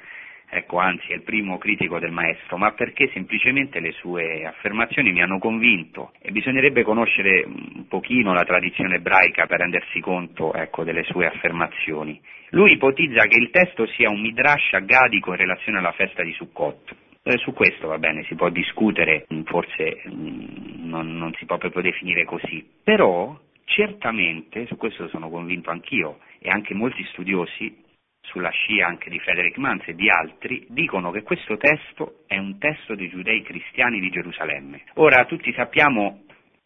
ecco, 0.51 0.77
anzi 0.77 1.11
è 1.11 1.15
il 1.15 1.21
primo 1.21 1.57
critico 1.57 1.97
del 1.97 2.11
maestro, 2.11 2.57
ma 2.57 2.73
perché 2.73 3.09
semplicemente 3.13 3.79
le 3.79 3.93
sue 3.93 4.45
affermazioni 4.45 5.11
mi 5.11 5.21
hanno 5.21 5.39
convinto 5.39 6.11
e 6.21 6.31
bisognerebbe 6.31 6.83
conoscere 6.83 7.43
un 7.45 7.87
pochino 7.87 8.33
la 8.33 8.43
tradizione 8.43 8.95
ebraica 8.95 9.47
per 9.47 9.59
rendersi 9.59 10.01
conto 10.01 10.53
ecco, 10.53 10.83
delle 10.83 11.03
sue 11.03 11.25
affermazioni. 11.25 12.19
Lui 12.49 12.73
ipotizza 12.73 13.27
che 13.27 13.37
il 13.39 13.49
testo 13.49 13.85
sia 13.87 14.09
un 14.09 14.19
midrash 14.19 14.73
aggadico 14.73 15.31
in 15.31 15.37
relazione 15.37 15.77
alla 15.77 15.93
festa 15.93 16.21
di 16.21 16.33
Sukkot. 16.33 16.95
Eh, 17.23 17.37
su 17.37 17.53
questo 17.53 17.87
va 17.87 17.97
bene, 17.97 18.23
si 18.23 18.35
può 18.35 18.49
discutere, 18.49 19.25
forse 19.45 20.01
mm, 20.09 20.89
non, 20.89 21.15
non 21.15 21.33
si 21.35 21.45
può 21.45 21.57
proprio 21.57 21.83
definire 21.83 22.25
così, 22.25 22.67
però 22.83 23.39
certamente, 23.65 24.65
su 24.65 24.75
questo 24.75 25.07
sono 25.07 25.29
convinto 25.29 25.69
anch'io 25.69 26.17
e 26.39 26.49
anche 26.49 26.73
molti 26.73 27.03
studiosi, 27.11 27.73
sulla 28.21 28.49
scia 28.49 28.87
anche 28.87 29.09
di 29.09 29.19
Frederick 29.19 29.57
Manz 29.57 29.87
e 29.87 29.95
di 29.95 30.09
altri, 30.09 30.65
dicono 30.69 31.11
che 31.11 31.23
questo 31.23 31.57
testo 31.57 32.23
è 32.27 32.37
un 32.37 32.57
testo 32.59 32.95
dei 32.95 33.09
giudei 33.09 33.41
cristiani 33.41 33.99
di 33.99 34.09
Gerusalemme. 34.09 34.83
Ora 34.95 35.25
tutti 35.25 35.51
sappiamo, 35.53 36.23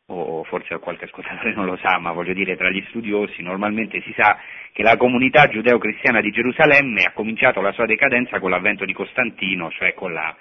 o 0.07 0.43
forse 0.43 0.77
qualche 0.79 1.05
ascoltatore 1.05 1.53
non 1.53 1.65
lo 1.65 1.77
sa, 1.77 1.97
ma 1.97 2.11
voglio 2.11 2.33
dire 2.33 2.55
tra 2.55 2.69
gli 2.69 2.83
studiosi 2.89 3.41
normalmente 3.41 4.01
si 4.01 4.13
sa 4.15 4.37
che 4.71 4.83
la 4.83 4.97
comunità 4.97 5.47
giudeo-cristiana 5.47 6.21
di 6.21 6.31
Gerusalemme 6.31 7.03
ha 7.03 7.13
cominciato 7.13 7.61
la 7.61 7.71
sua 7.71 7.85
decadenza 7.85 8.39
con 8.39 8.49
l'avvento 8.49 8.85
di 8.85 8.93
Costantino, 8.93 9.71
cioè 9.71 9.93
con 9.93 10.13
la 10.13 10.35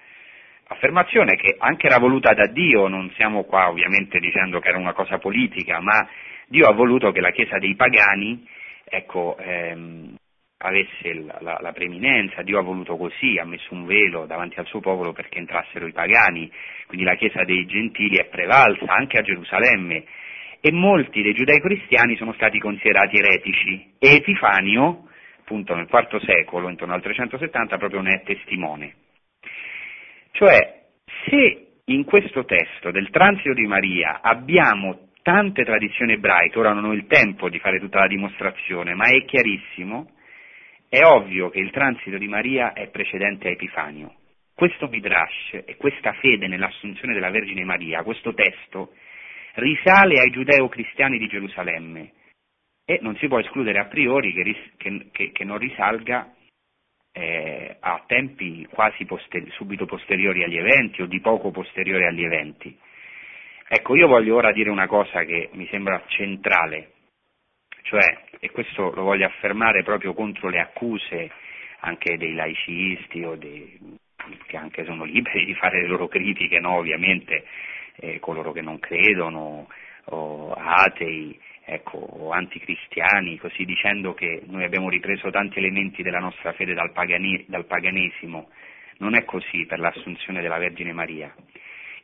affermazione 0.67 1.37
che 1.37 1.57
anche 1.59 1.87
era 1.87 1.99
voluta 1.99 2.33
da 2.33 2.47
Dio, 2.47 2.89
non 2.89 3.11
siamo 3.17 3.45
qua 3.45 3.69
ovviamente 3.69 4.19
dicendo 4.19 4.61
che 4.61 4.69
era 4.69 4.79
una 4.79 4.93
cosa 4.93 5.19
politica, 5.19 5.81
ma 5.81 6.07
Dio 6.49 6.67
ha 6.67 6.73
voluto 6.73 7.13
che 7.13 7.21
la 7.21 7.31
Chiesa 7.31 7.59
dei 7.59 7.75
pagani 7.75 8.47
ecco, 8.85 9.37
ehm, 9.39 10.15
avesse 10.59 11.13
la, 11.15 11.39
la, 11.41 11.59
la, 11.61 11.73
preeminenza, 11.73 12.43
Dio 12.43 12.59
ha 12.59 12.63
voluto 12.63 12.97
così, 12.97 13.39
ha 13.39 13.45
messo 13.45 13.75
un 13.75 13.85
velo 13.85 14.27
davanti 14.27 14.59
al 14.59 14.67
suo 14.67 14.81
popolo 14.81 15.13
perché 15.13 15.39
entrassero 15.39 15.87
i 15.87 15.93
pagani, 15.93 16.51
quindi 16.87 17.05
la 17.05 17.17
Chiesa 17.17 17.45
dei 17.45 17.67
gentili 17.67 18.17
è 18.17 18.27
prevalsa 18.27 18.93
anche 18.93 19.19
a 19.19 19.23
Gerusalemme. 19.23 20.05
E 20.61 20.73
molti 20.73 21.21
dei 21.21 21.35
giudei 21.35 21.61
cristiani 21.61 22.17
sono 22.17 22.33
stati 22.33 22.59
considerati 22.59 23.17
eretici. 23.19 23.93
E 23.99 24.15
Epifanio, 24.15 25.09
appunto 25.41 25.75
nel 25.75 25.89
IV 25.91 26.25
secolo, 26.25 26.71
intorno 26.71 26.95
al 26.95 27.03
370, 27.03 27.77
proprio 27.77 28.01
ne 28.01 28.15
è 28.15 28.23
testimone. 28.23 28.95
Cioè, 30.31 30.85
se 31.29 31.67
in 31.85 32.05
questo 32.05 32.47
testo 32.47 32.91
del 32.91 33.11
transito 33.11 33.53
di 33.53 33.67
Maria 33.67 34.21
abbiamo 34.23 35.11
tante 35.23 35.65
tradizioni 35.65 36.13
ebraiche, 36.13 36.59
ora 36.59 36.73
non 36.73 36.85
ho 36.85 36.93
il 36.93 37.07
tempo 37.07 37.51
di 37.51 37.59
fare 37.59 37.79
tutta 37.79 38.01
la 38.01 38.07
dimostrazione, 38.07 38.95
ma 38.95 39.05
è 39.05 39.25
chiarissimo, 39.27 40.14
è 40.89 41.03
ovvio 41.03 41.51
che 41.51 41.59
il 41.59 41.71
transito 41.71 42.19
di 42.19 42.29
Maria 42.29 42.73
è 42.73 42.89
precedente 42.89 43.49
a 43.49 43.53
Epifanio. 43.53 44.15
Questo 44.55 44.89
Midrash 44.89 45.63
e 45.65 45.77
questa 45.77 46.13
fede 46.15 46.47
nell'assunzione 46.47 47.13
della 47.13 47.31
Vergine 47.31 47.65
Maria, 47.65 48.03
questo 48.03 48.33
testo, 48.35 48.93
risale 49.55 50.21
ai 50.21 50.31
giudeo-cristiani 50.31 51.19
di 51.19 51.27
Gerusalemme 51.27 52.13
e 52.85 52.99
non 53.03 53.17
si 53.17 53.27
può 53.29 53.41
escludere 53.41 53.79
a 53.79 53.87
priori 53.87 54.33
che, 54.33 54.57
che, 54.77 55.09
che, 55.11 55.33
che 55.33 55.45
non 55.45 55.59
risalga 55.59 56.33
eh, 57.13 57.77
a 57.81 58.03
tempi 58.07 58.67
quasi 58.71 59.05
poster- 59.05 59.51
subito 59.53 59.87
posteriori 59.87 60.43
agli 60.43 60.59
eventi 60.59 61.03
o 61.03 61.07
di 61.07 61.21
poco 61.21 61.51
posteriori 61.51 62.05
agli 62.05 62.25
eventi. 62.25 62.77
Ecco, 63.69 63.97
io 63.97 64.07
voglio 64.07 64.37
ora 64.37 64.53
dire 64.53 64.71
una 64.71 64.87
cosa 64.87 65.25
che 65.25 65.49
mi 65.53 65.67
sembra 65.69 66.03
centrale 66.07 66.94
cioè, 67.85 68.19
e 68.41 68.51
questo 68.51 68.93
lo 68.93 69.03
voglio 69.03 69.27
affermare 69.27 69.83
proprio 69.83 70.15
contro 70.15 70.49
le 70.49 70.59
accuse 70.59 71.31
anche 71.81 72.17
dei 72.17 72.33
laicisti 72.35 73.23
o 73.23 73.37
dei, 73.37 73.79
che 74.47 74.57
anche 74.57 74.85
sono 74.85 75.05
liberi 75.05 75.45
di 75.45 75.55
fare 75.55 75.83
le 75.83 75.87
loro 75.87 76.09
critiche, 76.09 76.61
no? 76.61 76.77
ovviamente 76.77 77.45
eh, 77.97 78.19
coloro 78.21 78.53
che 78.53 78.63
non 78.63 78.79
credono 78.81 79.69
o 80.07 80.53
atei, 80.53 81.39
ecco, 81.65 82.31
anticristiani, 82.31 83.39
così 83.39 83.65
dicendo 83.65 84.15
che 84.15 84.43
noi 84.47 84.65
abbiamo 84.65 84.89
ripreso 84.89 85.31
tanti 85.31 85.59
elementi 85.59 86.03
della 86.03 86.19
nostra 86.19 86.53
fede 86.53 86.75
dal, 86.75 86.93
pagani, 86.93 87.45
dal 87.49 87.67
paganesimo. 87.67 88.49
Non 88.99 89.15
è 89.15 89.25
così 89.25 89.67
per 89.67 89.79
l'assunzione 89.79 90.41
della 90.41 90.59
Vergine 90.59 90.93
Maria. 90.93 91.35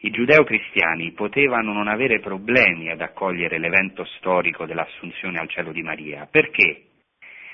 I 0.03 0.11
giudeo-cristiani 0.11 1.12
potevano 1.12 1.74
non 1.74 1.86
avere 1.86 2.20
problemi 2.20 2.90
ad 2.90 3.03
accogliere 3.03 3.59
l'evento 3.59 4.05
storico 4.16 4.64
dell'assunzione 4.64 5.38
al 5.38 5.48
cielo 5.48 5.72
di 5.72 5.82
Maria. 5.82 6.26
Perché? 6.30 6.84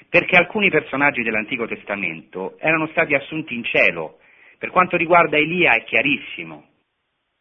Perché 0.09 0.36
alcuni 0.36 0.70
personaggi 0.70 1.24
dell'Antico 1.24 1.66
Testamento 1.66 2.57
erano 2.59 2.86
stati 2.88 3.14
assunti 3.14 3.55
in 3.55 3.64
cielo. 3.64 4.18
Per 4.59 4.70
quanto 4.70 4.97
riguarda 4.97 5.36
Elia 5.36 5.74
è 5.74 5.82
chiarissimo. 5.82 6.66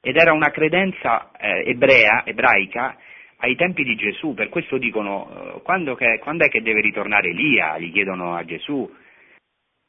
Ed 0.01 0.15
era 0.17 0.33
una 0.33 0.49
credenza 0.49 1.31
eh, 1.37 1.69
ebrea, 1.69 2.25
ebraica, 2.25 2.97
ai 3.37 3.55
tempi 3.55 3.83
di 3.83 3.95
Gesù, 3.95 4.33
per 4.33 4.49
questo 4.49 4.77
dicono, 4.77 5.57
eh, 5.57 5.61
quando, 5.61 5.93
che, 5.93 6.17
quando, 6.19 6.45
è 6.45 6.49
che 6.49 6.63
deve 6.63 6.81
ritornare 6.81 7.29
Elia? 7.29 7.77
Gli 7.77 7.91
chiedono 7.91 8.35
a 8.35 8.43
Gesù. 8.43 8.91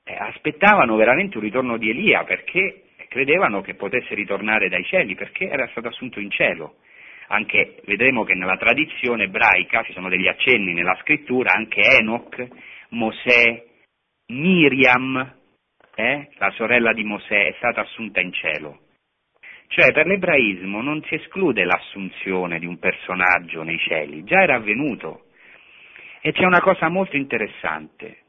Eh, 0.05 0.15
aspettavano 0.15 0.95
veramente 0.97 1.39
un 1.39 1.43
ritorno 1.43 1.79
di 1.79 1.89
Elia 1.89 2.25
perché 2.25 2.83
credevano 3.09 3.61
che 3.61 3.75
potesse 3.75 4.15
ritornare 4.15 4.69
dai 4.69 4.85
cieli, 4.85 5.15
perché 5.15 5.49
era 5.49 5.67
stato 5.69 5.89
assunto 5.89 6.21
in 6.21 6.31
cielo. 6.31 6.77
Anche 7.29 7.81
vedremo 7.87 8.25
che 8.25 8.35
nella 8.35 8.57
tradizione 8.57 9.25
ebraica 9.25 9.83
ci 9.83 9.93
sono 9.93 10.09
degli 10.09 10.29
accenni 10.29 10.73
nella 10.73 10.97
scrittura, 11.01 11.53
anche 11.53 11.81
Enoch, 11.81 12.47
Mosè, 12.91 13.65
Miriam, 14.29 15.35
eh, 15.95 16.29
la 16.39 16.51
sorella 16.51 16.93
di 16.93 17.05
Mosè, 17.05 17.47
è 17.47 17.55
stata 17.57 17.81
assunta 17.81 18.21
in 18.21 18.33
cielo. 18.33 18.81
Cioè 19.69 19.93
per 19.93 20.07
l'ebraismo 20.07 20.81
non 20.81 21.03
si 21.05 21.15
esclude 21.15 21.65
l'assunzione 21.65 22.59
di 22.59 22.67
un 22.67 22.79
personaggio 22.79 23.63
nei 23.63 23.79
cieli, 23.79 24.23
già 24.23 24.43
era 24.43 24.57
avvenuto. 24.57 25.25
E 26.21 26.33
c'è 26.33 26.45
una 26.45 26.61
cosa 26.61 26.89
molto 26.89 27.17
interessante. 27.17 28.26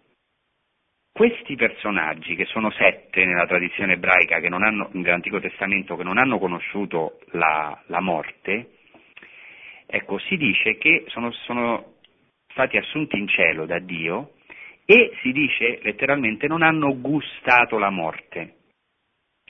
Questi 1.18 1.56
personaggi, 1.56 2.36
che 2.36 2.46
sono 2.46 2.70
sette 2.70 3.26
nella 3.26 3.48
tradizione 3.48 3.94
ebraica 3.94 4.36
hanno, 4.36 4.88
nell'Antico 4.92 5.40
Testamento, 5.40 5.96
che 5.96 6.04
non 6.04 6.20
hanno 6.20 6.38
conosciuto 6.38 7.22
la, 7.32 7.76
la 7.88 8.02
morte, 8.02 8.74
ecco, 9.88 10.20
si 10.20 10.38
dice 10.38 10.78
che 10.78 11.06
sono, 11.08 11.32
sono 11.32 11.96
stati 12.50 12.78
assunti 12.78 13.18
in 13.18 13.28
cielo 13.28 13.66
da 13.66 13.80
Dio 13.80 14.34
e 14.86 15.18
si 15.24 15.32
dice 15.32 15.80
letteralmente 15.82 16.46
non 16.46 16.62
hanno 16.62 16.96
gustato 17.02 17.80
la 17.80 17.90
morte. 17.90 18.58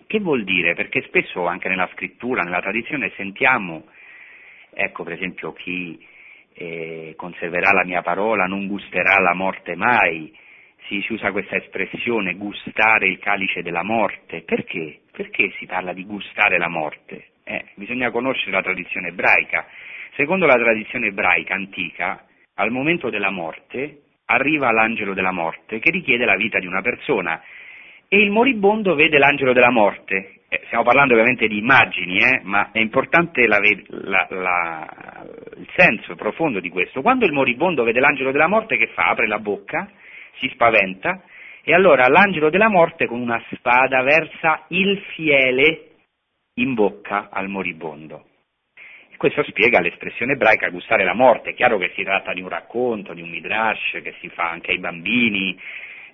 Che 0.07 0.19
vuol 0.21 0.45
dire? 0.45 0.73
Perché 0.73 1.01
spesso 1.01 1.47
anche 1.47 1.67
nella 1.67 1.89
scrittura, 1.91 2.43
nella 2.43 2.61
tradizione 2.61 3.11
sentiamo, 3.17 3.87
ecco 4.73 5.03
per 5.03 5.11
esempio 5.11 5.51
chi 5.51 6.01
eh, 6.53 7.13
conserverà 7.17 7.73
la 7.73 7.83
mia 7.83 8.01
parola 8.01 8.45
non 8.45 8.67
gusterà 8.67 9.19
la 9.19 9.33
morte 9.33 9.75
mai, 9.75 10.45
si, 10.87 11.01
si, 11.01 11.13
usa 11.13 11.31
questa 11.31 11.57
espressione 11.57 12.35
gustare 12.35 13.07
il 13.07 13.19
calice 13.19 13.61
della 13.61 13.83
morte, 13.83 14.41
perché? 14.41 14.99
Perché 15.11 15.51
si 15.57 15.65
parla 15.65 15.93
di 15.93 16.05
gustare 16.05 16.57
la 16.57 16.69
morte? 16.69 17.27
Eh, 17.43 17.65
bisogna 17.75 18.11
conoscere 18.11 18.51
la 18.51 18.61
tradizione 18.61 19.09
ebraica. 19.09 19.65
Secondo 20.15 20.45
la 20.45 20.55
tradizione 20.55 21.07
ebraica 21.07 21.53
antica, 21.53 22.25
al 22.55 22.71
momento 22.71 23.09
della 23.09 23.29
morte 23.29 24.01
arriva 24.25 24.71
l'angelo 24.71 25.13
della 25.13 25.31
morte 25.31 25.79
che 25.79 25.91
richiede 25.91 26.25
la 26.25 26.35
vita 26.35 26.59
di 26.59 26.65
una 26.65 26.81
persona 26.81 27.41
e 28.09 28.21
il 28.21 28.31
moribondo 28.31 28.95
vede 28.95 29.17
l'angelo 29.17 29.53
della 29.53 29.69
morte. 29.69 30.33
Eh, 30.49 30.61
stiamo 30.67 30.83
parlando 30.83 31.13
ovviamente 31.13 31.47
di 31.47 31.57
immagini, 31.57 32.19
eh, 32.19 32.39
ma 32.43 32.71
è 32.71 32.79
importante 32.79 33.45
la, 33.47 33.59
la, 33.87 34.27
la, 34.29 35.25
il 35.57 35.67
senso 35.75 36.15
profondo 36.15 36.59
di 36.61 36.69
questo. 36.69 37.01
Quando 37.01 37.25
il 37.25 37.33
moribondo 37.33 37.83
vede 37.83 37.99
l'angelo 37.99 38.31
della 38.31 38.47
morte, 38.47 38.77
che 38.77 38.87
fa? 38.87 39.09
Apre 39.09 39.27
la 39.27 39.39
bocca, 39.39 39.89
si 40.39 40.49
spaventa, 40.53 41.23
e 41.63 41.73
allora 41.73 42.07
l'angelo 42.07 42.49
della 42.49 42.69
morte 42.69 43.07
con 43.07 43.19
una 43.19 43.43
spada 43.51 44.01
versa 44.01 44.65
il 44.69 44.99
fiele 45.13 45.89
in 46.55 46.73
bocca 46.73 47.29
al 47.29 47.49
moribondo. 47.49 48.25
Questo 49.17 49.43
spiega 49.43 49.81
l'espressione 49.81 50.33
ebraica 50.33 50.69
gustare 50.69 51.03
la 51.03 51.15
morte. 51.15 51.49
È 51.49 51.53
chiaro 51.55 51.79
che 51.79 51.91
si 51.95 52.03
tratta 52.03 52.33
di 52.33 52.41
un 52.41 52.49
racconto, 52.49 53.13
di 53.13 53.21
un 53.21 53.29
midrash 53.29 53.99
che 54.03 54.13
si 54.21 54.29
fa 54.29 54.49
anche 54.49 54.71
ai 54.71 54.77
bambini, 54.77 55.59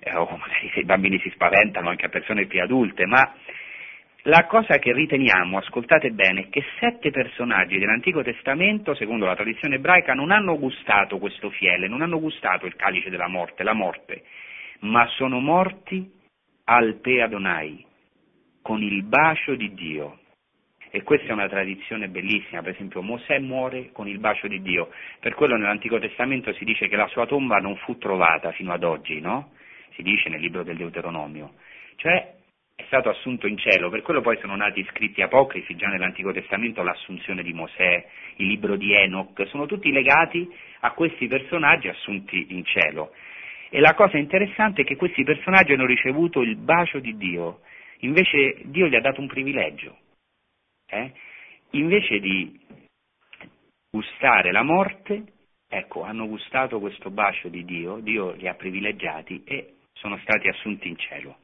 eh, 0.00 0.16
o 0.16 0.24
magari 0.36 0.70
se 0.72 0.80
i 0.80 0.84
bambini 0.84 1.18
si 1.20 1.30
spaventano 1.30 1.90
anche 1.90 2.06
a 2.06 2.08
persone 2.08 2.46
più 2.46 2.62
adulte, 2.62 3.04
ma 3.04 3.34
la 4.26 4.46
cosa 4.46 4.78
che 4.78 4.92
riteniamo, 4.92 5.58
ascoltate 5.58 6.10
bene, 6.10 6.42
è 6.42 6.48
che 6.48 6.64
sette 6.78 7.10
personaggi 7.10 7.78
dell'Antico 7.78 8.22
Testamento, 8.22 8.94
secondo 8.94 9.26
la 9.26 9.34
tradizione 9.34 9.76
ebraica, 9.76 10.14
non 10.14 10.30
hanno 10.30 10.58
gustato 10.58 11.18
questo 11.18 11.50
fiele, 11.50 11.88
non 11.88 12.00
hanno 12.00 12.18
gustato 12.18 12.64
il 12.64 12.74
calice 12.74 13.10
della 13.10 13.28
morte, 13.28 13.62
la 13.62 13.74
morte, 13.74 14.24
ma 14.80 15.06
sono 15.08 15.40
morti 15.40 16.10
al 16.64 17.00
Pe 17.00 17.20
Adonai, 17.20 17.84
con 18.62 18.82
il 18.82 19.02
bacio 19.02 19.56
di 19.56 19.74
Dio. 19.74 20.20
E 20.90 21.02
questa 21.02 21.26
è 21.26 21.32
una 21.32 21.48
tradizione 21.48 22.08
bellissima, 22.08 22.62
per 22.62 22.72
esempio 22.72 23.02
Mosè 23.02 23.38
muore 23.40 23.90
con 23.92 24.08
il 24.08 24.20
bacio 24.20 24.46
di 24.46 24.62
Dio, 24.62 24.90
per 25.20 25.34
quello 25.34 25.56
nell'Antico 25.56 25.98
Testamento 25.98 26.52
si 26.54 26.64
dice 26.64 26.88
che 26.88 26.96
la 26.96 27.08
sua 27.08 27.26
tomba 27.26 27.56
non 27.56 27.76
fu 27.78 27.98
trovata 27.98 28.52
fino 28.52 28.72
ad 28.72 28.84
oggi, 28.84 29.20
no? 29.20 29.50
si 29.94 30.02
dice 30.02 30.28
nel 30.28 30.40
libro 30.40 30.62
del 30.62 30.76
Deuteronomio, 30.76 31.54
cioè 31.96 32.33
stato 32.94 33.10
assunto 33.10 33.48
in 33.48 33.58
cielo, 33.58 33.90
per 33.90 34.02
quello 34.02 34.20
poi 34.20 34.38
sono 34.38 34.54
nati 34.54 34.84
scritti 34.90 35.20
apocrifi 35.20 35.74
già 35.74 35.88
nell'Antico 35.88 36.30
Testamento, 36.30 36.84
l'assunzione 36.84 37.42
di 37.42 37.52
Mosè, 37.52 38.06
il 38.36 38.46
libro 38.46 38.76
di 38.76 38.94
Enoch, 38.94 39.48
sono 39.48 39.66
tutti 39.66 39.90
legati 39.90 40.48
a 40.80 40.92
questi 40.92 41.26
personaggi 41.26 41.88
assunti 41.88 42.46
in 42.50 42.64
cielo. 42.64 43.12
E 43.68 43.80
la 43.80 43.94
cosa 43.94 44.16
interessante 44.16 44.82
è 44.82 44.84
che 44.84 44.94
questi 44.94 45.24
personaggi 45.24 45.72
hanno 45.72 45.86
ricevuto 45.86 46.40
il 46.42 46.54
bacio 46.54 47.00
di 47.00 47.16
Dio, 47.16 47.62
invece 48.00 48.60
Dio 48.66 48.86
gli 48.86 48.94
ha 48.94 49.00
dato 49.00 49.20
un 49.20 49.26
privilegio. 49.26 49.98
Eh? 50.86 51.12
Invece 51.70 52.20
di 52.20 52.60
gustare 53.90 54.52
la 54.52 54.62
morte, 54.62 55.24
ecco, 55.68 56.04
hanno 56.04 56.28
gustato 56.28 56.78
questo 56.78 57.10
bacio 57.10 57.48
di 57.48 57.64
Dio, 57.64 57.98
Dio 57.98 58.30
li 58.34 58.46
ha 58.46 58.54
privilegiati 58.54 59.42
e 59.44 59.78
sono 59.94 60.16
stati 60.18 60.46
assunti 60.46 60.86
in 60.86 60.96
cielo. 60.96 61.38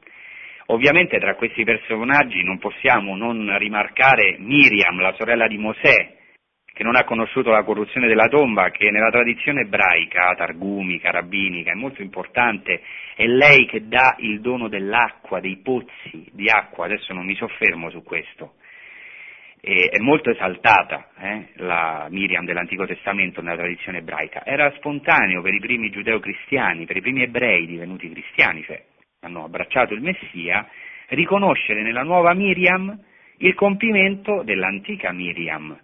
Ovviamente 0.70 1.18
tra 1.18 1.34
questi 1.34 1.64
personaggi 1.64 2.44
non 2.44 2.58
possiamo 2.58 3.16
non 3.16 3.58
rimarcare 3.58 4.36
Miriam, 4.38 5.00
la 5.00 5.12
sorella 5.18 5.48
di 5.48 5.58
Mosè, 5.58 6.18
che 6.72 6.84
non 6.84 6.94
ha 6.94 7.02
conosciuto 7.02 7.50
la 7.50 7.64
corruzione 7.64 8.06
della 8.06 8.28
tomba, 8.28 8.70
che 8.70 8.88
nella 8.92 9.10
tradizione 9.10 9.62
ebraica, 9.62 10.32
targumica, 10.36 11.10
rabbinica, 11.10 11.72
è 11.72 11.74
molto 11.74 12.02
importante, 12.02 12.82
è 13.16 13.26
lei 13.26 13.66
che 13.66 13.88
dà 13.88 14.14
il 14.20 14.40
dono 14.40 14.68
dell'acqua, 14.68 15.40
dei 15.40 15.56
pozzi 15.56 16.30
di 16.30 16.48
acqua, 16.48 16.84
adesso 16.84 17.12
non 17.12 17.26
mi 17.26 17.34
soffermo 17.34 17.90
su 17.90 18.04
questo. 18.04 18.54
E, 19.60 19.88
è 19.90 19.98
molto 19.98 20.30
esaltata 20.30 21.08
eh, 21.18 21.48
la 21.56 22.06
Miriam 22.10 22.44
dell'Antico 22.44 22.86
Testamento 22.86 23.42
nella 23.42 23.56
tradizione 23.56 23.98
ebraica. 23.98 24.46
Era 24.46 24.72
spontaneo 24.76 25.42
per 25.42 25.52
i 25.52 25.58
primi 25.58 25.90
giudeo-cristiani, 25.90 26.86
per 26.86 26.96
i 26.96 27.00
primi 27.00 27.22
ebrei 27.22 27.66
divenuti 27.66 28.08
cristiani, 28.08 28.62
cioè 28.62 28.80
hanno 29.20 29.44
abbracciato 29.44 29.94
il 29.94 30.00
Messia, 30.00 30.66
riconoscere 31.08 31.82
nella 31.82 32.02
nuova 32.02 32.32
Miriam 32.34 32.98
il 33.38 33.54
compimento 33.54 34.42
dell'antica 34.42 35.12
Miriam, 35.12 35.78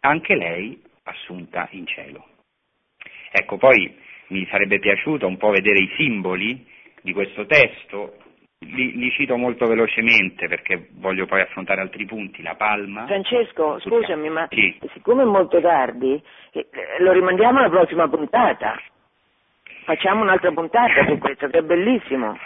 anche 0.00 0.34
lei 0.34 0.80
assunta 1.04 1.68
in 1.72 1.86
cielo. 1.86 2.26
Ecco, 3.30 3.56
poi 3.56 3.94
mi 4.28 4.46
sarebbe 4.50 4.78
piaciuto 4.78 5.26
un 5.26 5.36
po' 5.36 5.50
vedere 5.50 5.78
i 5.78 5.90
simboli 5.96 6.66
di 7.02 7.12
questo 7.12 7.46
testo, 7.46 8.16
li, 8.60 8.96
li, 8.96 9.10
cito 9.12 9.36
molto 9.36 9.66
velocemente 9.66 10.48
perché 10.48 10.88
voglio 10.94 11.26
poi 11.26 11.40
affrontare 11.40 11.80
altri 11.80 12.04
punti. 12.06 12.42
La 12.42 12.54
palma. 12.54 13.06
Francesco, 13.06 13.78
scusami, 13.80 14.28
ma 14.28 14.48
sì. 14.50 14.78
siccome 14.92 15.22
è 15.22 15.26
molto 15.26 15.60
tardi, 15.60 16.20
eh, 16.52 16.66
lo 17.00 17.12
rimandiamo 17.12 17.58
alla 17.58 17.70
prossima 17.70 18.08
puntata. 18.08 18.78
Facciamo 19.88 20.20
un'altra 20.20 20.52
puntata 20.52 21.06
su 21.06 21.16
questo, 21.16 21.48
che 21.48 21.60
è 21.60 21.62
bellissimo. 21.62 22.38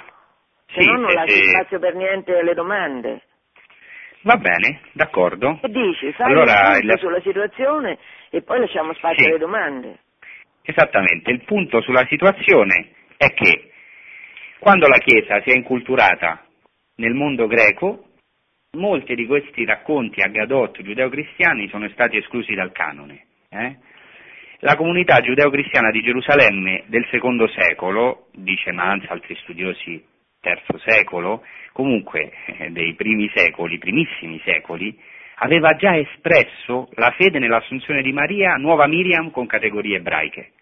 Se 0.69 0.81
sì, 0.81 0.87
no 0.87 0.99
non 0.99 1.13
lasci 1.13 1.41
eh, 1.41 1.49
spazio 1.49 1.81
per 1.81 1.97
niente 1.97 2.39
alle 2.39 2.55
domande. 2.55 3.23
Va 4.21 4.37
bene, 4.37 4.83
d'accordo. 4.93 5.59
Che 5.61 5.69
dici? 5.69 6.13
Fai 6.13 6.31
allora, 6.31 6.77
il 6.77 6.87
punto 6.87 6.93
il... 6.93 6.99
sulla 7.01 7.21
situazione 7.21 7.99
e 8.31 8.43
poi 8.43 8.61
lasciamo 8.61 8.95
spazio 8.95 9.25
sì. 9.25 9.29
alle 9.29 9.39
domande. 9.39 9.99
Esattamente, 10.63 11.33
il 11.33 11.43
punto 11.43 11.81
sulla 11.81 12.07
situazione 12.07 12.91
è 13.17 13.35
che 13.35 13.73
quando 14.61 14.87
la 14.87 14.99
Chiesa 14.99 15.41
si 15.43 15.51
è 15.51 15.57
inculturata 15.57 16.47
nel 16.99 17.15
mondo 17.15 17.49
greco, 17.49 18.05
molti 18.79 19.17
di 19.17 19.27
questi 19.27 19.65
racconti 19.65 20.21
a 20.21 20.29
Gadot 20.29 20.81
giudeo-cristiani 20.81 21.69
sono 21.71 21.89
stati 21.89 22.19
esclusi 22.19 22.55
dal 22.55 22.71
canone. 22.71 23.27
Eh? 23.49 23.77
La 24.65 24.77
comunità 24.77 25.21
giudeo-cristiana 25.21 25.91
di 25.91 26.03
Gerusalemme 26.03 26.85
del 26.87 27.05
secondo 27.11 27.49
secolo, 27.49 28.29
dice 28.33 28.71
Manz, 28.71 29.05
altri 29.09 29.35
studiosi 29.43 30.01
terzo 30.41 30.79
secolo, 30.79 31.43
comunque 31.73 32.31
eh, 32.47 32.71
dei 32.71 32.95
primi 32.95 33.29
secoli, 33.35 33.79
primissimi 33.79 34.41
secoli, 34.45 34.97
aveva 35.39 35.75
già 35.75 35.97
espresso 35.97 36.89
la 36.95 37.11
fede 37.11 37.41
nell'assunzione 37.41 38.03
di 38.03 38.13
Maria, 38.13 38.55
nuova 38.55 38.87
Miriam 38.87 39.33
con 39.33 39.47
categorie 39.47 39.97
ebraiche. 39.97 40.53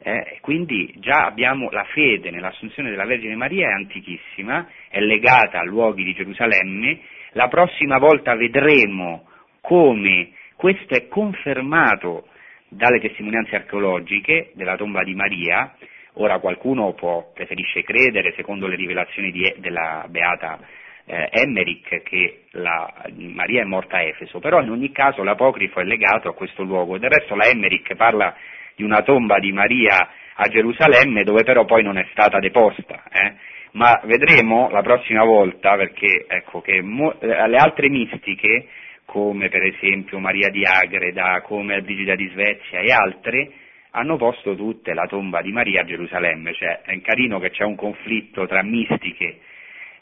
Eh, 0.00 0.38
quindi 0.40 0.94
già 0.98 1.26
abbiamo 1.26 1.70
la 1.70 1.84
fede 1.92 2.30
nell'assunzione 2.30 2.88
della 2.88 3.04
Vergine 3.04 3.34
Maria 3.34 3.70
è 3.70 3.72
antichissima, 3.72 4.68
è 4.88 5.00
legata 5.00 5.58
a 5.58 5.64
luoghi 5.64 6.04
di 6.04 6.14
Gerusalemme, 6.14 7.00
la 7.32 7.48
prossima 7.48 7.98
volta 7.98 8.36
vedremo 8.36 9.26
come 9.60 10.34
questo 10.54 10.94
è 10.94 11.08
confermato 11.08 12.28
dalle 12.68 13.00
testimonianze 13.00 13.56
archeologiche 13.56 14.50
della 14.54 14.76
tomba 14.76 15.02
di 15.02 15.14
Maria, 15.14 15.74
ora 16.14 16.38
qualcuno 16.38 16.92
può, 16.92 17.30
preferisce 17.32 17.82
credere, 17.82 18.32
secondo 18.36 18.66
le 18.66 18.76
rivelazioni 18.76 19.30
di, 19.30 19.54
della 19.58 20.06
beata 20.08 20.58
eh, 21.04 21.28
Emmerich, 21.30 22.02
che 22.02 22.42
la, 22.52 22.92
Maria 23.16 23.62
è 23.62 23.64
morta 23.64 23.96
a 23.96 24.02
Efeso, 24.02 24.38
però 24.38 24.60
in 24.60 24.70
ogni 24.70 24.92
caso 24.92 25.22
l'apocrifo 25.22 25.80
è 25.80 25.84
legato 25.84 26.28
a 26.28 26.34
questo 26.34 26.62
luogo, 26.62 26.98
del 26.98 27.10
resto 27.10 27.34
la 27.34 27.46
Emmerich 27.46 27.94
parla 27.96 28.34
di 28.76 28.82
una 28.82 29.02
tomba 29.02 29.38
di 29.38 29.52
Maria 29.52 30.08
a 30.34 30.48
Gerusalemme 30.48 31.24
dove 31.24 31.42
però 31.42 31.64
poi 31.64 31.82
non 31.82 31.98
è 31.98 32.06
stata 32.10 32.38
deposta, 32.38 33.02
eh? 33.10 33.34
ma 33.72 34.00
vedremo 34.04 34.68
la 34.70 34.82
prossima 34.82 35.24
volta 35.24 35.76
perché 35.76 36.26
ecco, 36.28 36.60
che 36.60 36.80
mo- 36.82 37.18
eh, 37.20 37.48
le 37.48 37.56
altre 37.56 37.88
mistiche 37.88 38.68
come 39.10 39.48
per 39.48 39.62
esempio 39.62 40.18
Maria 40.18 40.50
di 40.50 40.64
Agreda, 40.66 41.40
come 41.40 41.80
Brigida 41.80 42.14
di 42.14 42.28
Svezia 42.28 42.80
e 42.80 42.92
altre, 42.92 43.50
hanno 43.92 44.18
posto 44.18 44.54
tutte 44.54 44.92
la 44.92 45.06
tomba 45.06 45.40
di 45.40 45.50
Maria 45.50 45.80
a 45.80 45.84
Gerusalemme, 45.86 46.52
cioè 46.52 46.82
è 46.82 47.00
carino 47.00 47.38
che 47.38 47.48
c'è 47.48 47.64
un 47.64 47.74
conflitto 47.74 48.46
tra 48.46 48.62
mistiche. 48.62 49.38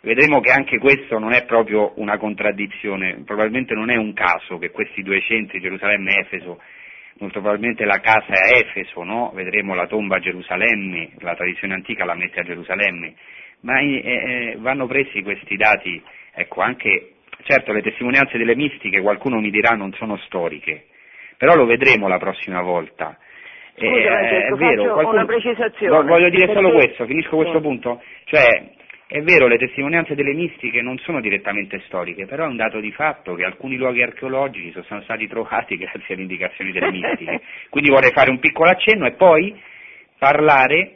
Vedremo 0.00 0.40
che 0.40 0.50
anche 0.50 0.78
questo 0.78 1.20
non 1.20 1.34
è 1.34 1.44
proprio 1.44 1.92
una 2.00 2.18
contraddizione, 2.18 3.22
probabilmente 3.24 3.74
non 3.74 3.90
è 3.90 3.96
un 3.96 4.12
caso 4.12 4.58
che 4.58 4.72
questi 4.72 5.02
due 5.02 5.20
centri, 5.20 5.60
Gerusalemme 5.60 6.10
e 6.10 6.20
Efeso, 6.22 6.60
molto 7.18 7.40
probabilmente 7.40 7.84
la 7.84 8.00
casa 8.00 8.32
è 8.32 8.56
a 8.56 8.58
Efeso, 8.58 9.04
no? 9.04 9.30
vedremo 9.36 9.74
la 9.76 9.86
tomba 9.86 10.16
a 10.16 10.20
Gerusalemme, 10.20 11.10
la 11.20 11.36
tradizione 11.36 11.74
antica 11.74 12.04
la 12.04 12.16
mette 12.16 12.40
a 12.40 12.44
Gerusalemme, 12.44 13.14
ma 13.60 13.78
eh, 13.78 14.02
eh, 14.04 14.56
vanno 14.58 14.88
presi 14.88 15.22
questi 15.22 15.54
dati, 15.54 16.02
ecco, 16.34 16.60
anche 16.60 17.12
Certo, 17.42 17.72
le 17.72 17.82
testimonianze 17.82 18.38
delle 18.38 18.56
mistiche, 18.56 19.00
qualcuno 19.00 19.40
mi 19.40 19.50
dirà, 19.50 19.70
non 19.70 19.92
sono 19.92 20.16
storiche, 20.26 20.86
però 21.36 21.54
lo 21.54 21.66
vedremo 21.66 22.08
la 22.08 22.18
prossima 22.18 22.60
volta. 22.60 23.16
Scusa, 23.76 24.20
eh, 24.20 24.46
è 24.46 24.52
vero, 24.52 24.94
qualcuno... 24.94 25.18
una 25.18 25.26
precisazione. 25.26 26.08
Voglio 26.08 26.30
dire 26.30 26.52
solo 26.52 26.72
questo, 26.72 27.04
finisco 27.04 27.36
questo 27.36 27.56
sì. 27.56 27.62
punto. 27.62 28.02
Cioè, 28.24 28.74
è 29.08 29.20
vero, 29.22 29.46
le 29.46 29.58
testimonianze 29.58 30.14
delle 30.14 30.32
mistiche 30.32 30.82
non 30.82 30.98
sono 30.98 31.20
direttamente 31.20 31.80
storiche, 31.86 32.26
però 32.26 32.44
è 32.44 32.48
un 32.48 32.56
dato 32.56 32.80
di 32.80 32.90
fatto 32.90 33.34
che 33.34 33.44
alcuni 33.44 33.76
luoghi 33.76 34.02
archeologici 34.02 34.72
sono 34.84 35.02
stati 35.02 35.28
trovati 35.28 35.76
grazie 35.78 36.14
alle 36.14 36.22
indicazioni 36.22 36.72
delle 36.72 36.90
mistiche. 36.90 37.40
Quindi 37.70 37.90
vorrei 37.90 38.10
fare 38.10 38.30
un 38.30 38.38
piccolo 38.38 38.70
accenno 38.70 39.06
e 39.06 39.12
poi 39.12 39.54
parlare 40.18 40.95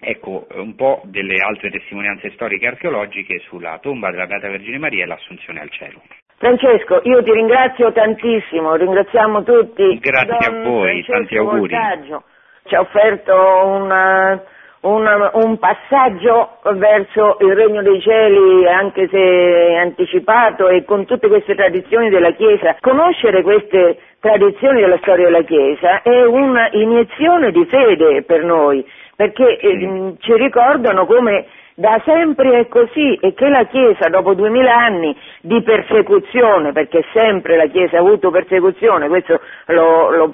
Ecco 0.00 0.46
un 0.54 0.74
po' 0.74 1.00
delle 1.04 1.36
altre 1.38 1.70
testimonianze 1.70 2.30
storiche 2.32 2.66
e 2.66 2.68
archeologiche 2.68 3.38
sulla 3.48 3.78
tomba 3.80 4.10
della 4.10 4.26
Beata 4.26 4.48
Vergine 4.48 4.78
Maria 4.78 5.04
e 5.04 5.06
l'assunzione 5.06 5.60
al 5.60 5.70
cielo. 5.70 6.02
Francesco, 6.38 7.00
io 7.04 7.22
ti 7.22 7.32
ringrazio 7.32 7.92
tantissimo, 7.92 8.74
ringraziamo 8.74 9.42
tutti. 9.42 9.98
Grazie 9.98 10.50
Don 10.50 10.54
a 10.54 10.68
voi, 10.68 11.02
Francesco 11.02 11.12
tanti 11.12 11.36
auguri. 11.36 11.74
Voltaggio. 11.74 12.22
Ci 12.64 12.74
ha 12.74 12.80
offerto 12.80 13.32
una, 13.32 14.42
una, 14.80 15.30
un 15.32 15.58
passaggio 15.58 16.58
verso 16.74 17.38
il 17.40 17.54
regno 17.54 17.80
dei 17.80 18.00
cieli, 18.02 18.68
anche 18.68 19.08
se 19.08 19.76
anticipato, 19.80 20.68
e 20.68 20.84
con 20.84 21.06
tutte 21.06 21.28
queste 21.28 21.54
tradizioni 21.54 22.10
della 22.10 22.32
Chiesa. 22.32 22.76
Conoscere 22.80 23.42
queste 23.42 23.98
tradizioni 24.20 24.80
della 24.80 24.98
storia 24.98 25.26
della 25.26 25.42
Chiesa 25.42 26.02
è 26.02 26.24
un'iniezione 26.24 27.50
di 27.50 27.64
fede 27.64 28.24
per 28.24 28.44
noi 28.44 28.84
perché 29.16 29.58
eh, 29.58 30.14
ci 30.20 30.34
ricordano 30.34 31.06
come 31.06 31.46
da 31.78 32.00
sempre 32.06 32.58
è 32.60 32.68
così 32.68 33.18
e 33.20 33.34
che 33.34 33.48
la 33.48 33.64
Chiesa 33.66 34.08
dopo 34.08 34.32
duemila 34.32 34.74
anni 34.74 35.14
di 35.42 35.62
persecuzione, 35.62 36.72
perché 36.72 37.04
sempre 37.12 37.56
la 37.56 37.66
Chiesa 37.66 37.96
ha 37.96 38.00
avuto 38.00 38.30
persecuzione, 38.30 39.08
questo 39.08 39.40
lo, 39.66 40.10
lo, 40.10 40.30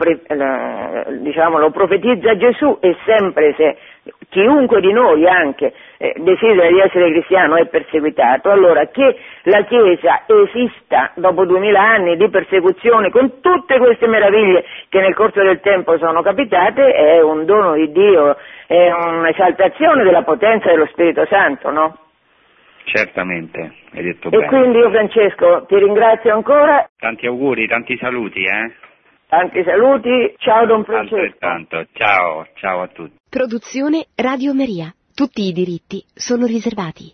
diciamo, 1.19 1.59
lo 1.59 1.71
profetizza 1.71 2.37
Gesù 2.37 2.79
e 2.81 2.97
sempre 3.05 3.55
se 3.57 3.77
chiunque 4.29 4.81
di 4.81 4.93
noi 4.93 5.27
anche 5.29 5.73
eh, 5.99 6.15
desidera 6.19 6.69
di 6.69 6.81
essere 6.81 7.11
cristiano 7.11 7.57
è 7.57 7.67
perseguitato, 7.67 8.51
allora 8.51 8.87
che 8.87 9.17
la 9.43 9.63
Chiesa 9.65 10.23
esista 10.27 11.13
dopo 11.15 11.45
duemila 11.45 11.81
anni 11.81 12.17
di 12.17 12.29
persecuzione 12.29 13.11
con 13.11 13.41
tutte 13.41 13.79
queste 13.79 14.07
meraviglie 14.07 14.65
che 14.89 15.01
nel 15.01 15.15
corso 15.15 15.43
del 15.43 15.61
tempo 15.61 15.97
sono 15.99 16.23
capitate 16.23 16.83
è 16.93 17.21
un 17.21 17.45
dono 17.45 17.75
di 17.75 17.93
Dio, 17.93 18.37
è 18.67 18.91
un'esaltazione 18.91 20.03
della 20.03 20.23
potenza 20.23 20.71
dello 20.71 20.87
Spirito 20.87 21.27
Santo, 21.27 21.71
no? 21.71 21.97
Certamente, 22.85 23.73
hai 23.95 24.03
detto 24.03 24.29
e 24.29 24.31
bene. 24.31 24.45
E 24.45 24.49
quindi 24.49 24.79
io 24.79 24.91
Francesco 24.91 25.65
ti 25.69 25.79
ringrazio 25.79 26.35
ancora. 26.35 26.89
Tanti 26.99 27.27
auguri, 27.27 27.69
tanti 27.69 27.97
saluti, 27.99 28.43
eh? 28.43 28.73
Tanti 29.33 29.63
saluti, 29.65 30.35
ciao 30.37 30.67
Don 30.67 30.85
Francesco. 30.85 31.17
Altrettanto, 31.17 31.87
ciao, 31.93 32.47
ciao 32.53 32.83
a 32.83 32.89
tutti. 32.89 33.17
Produzione 33.31 34.09
Radio 34.15 34.53
Maria. 34.53 34.95
Tutti 35.15 35.49
i 35.49 35.53
diritti 35.53 36.05
sono 36.13 36.45
riservati. 36.45 37.11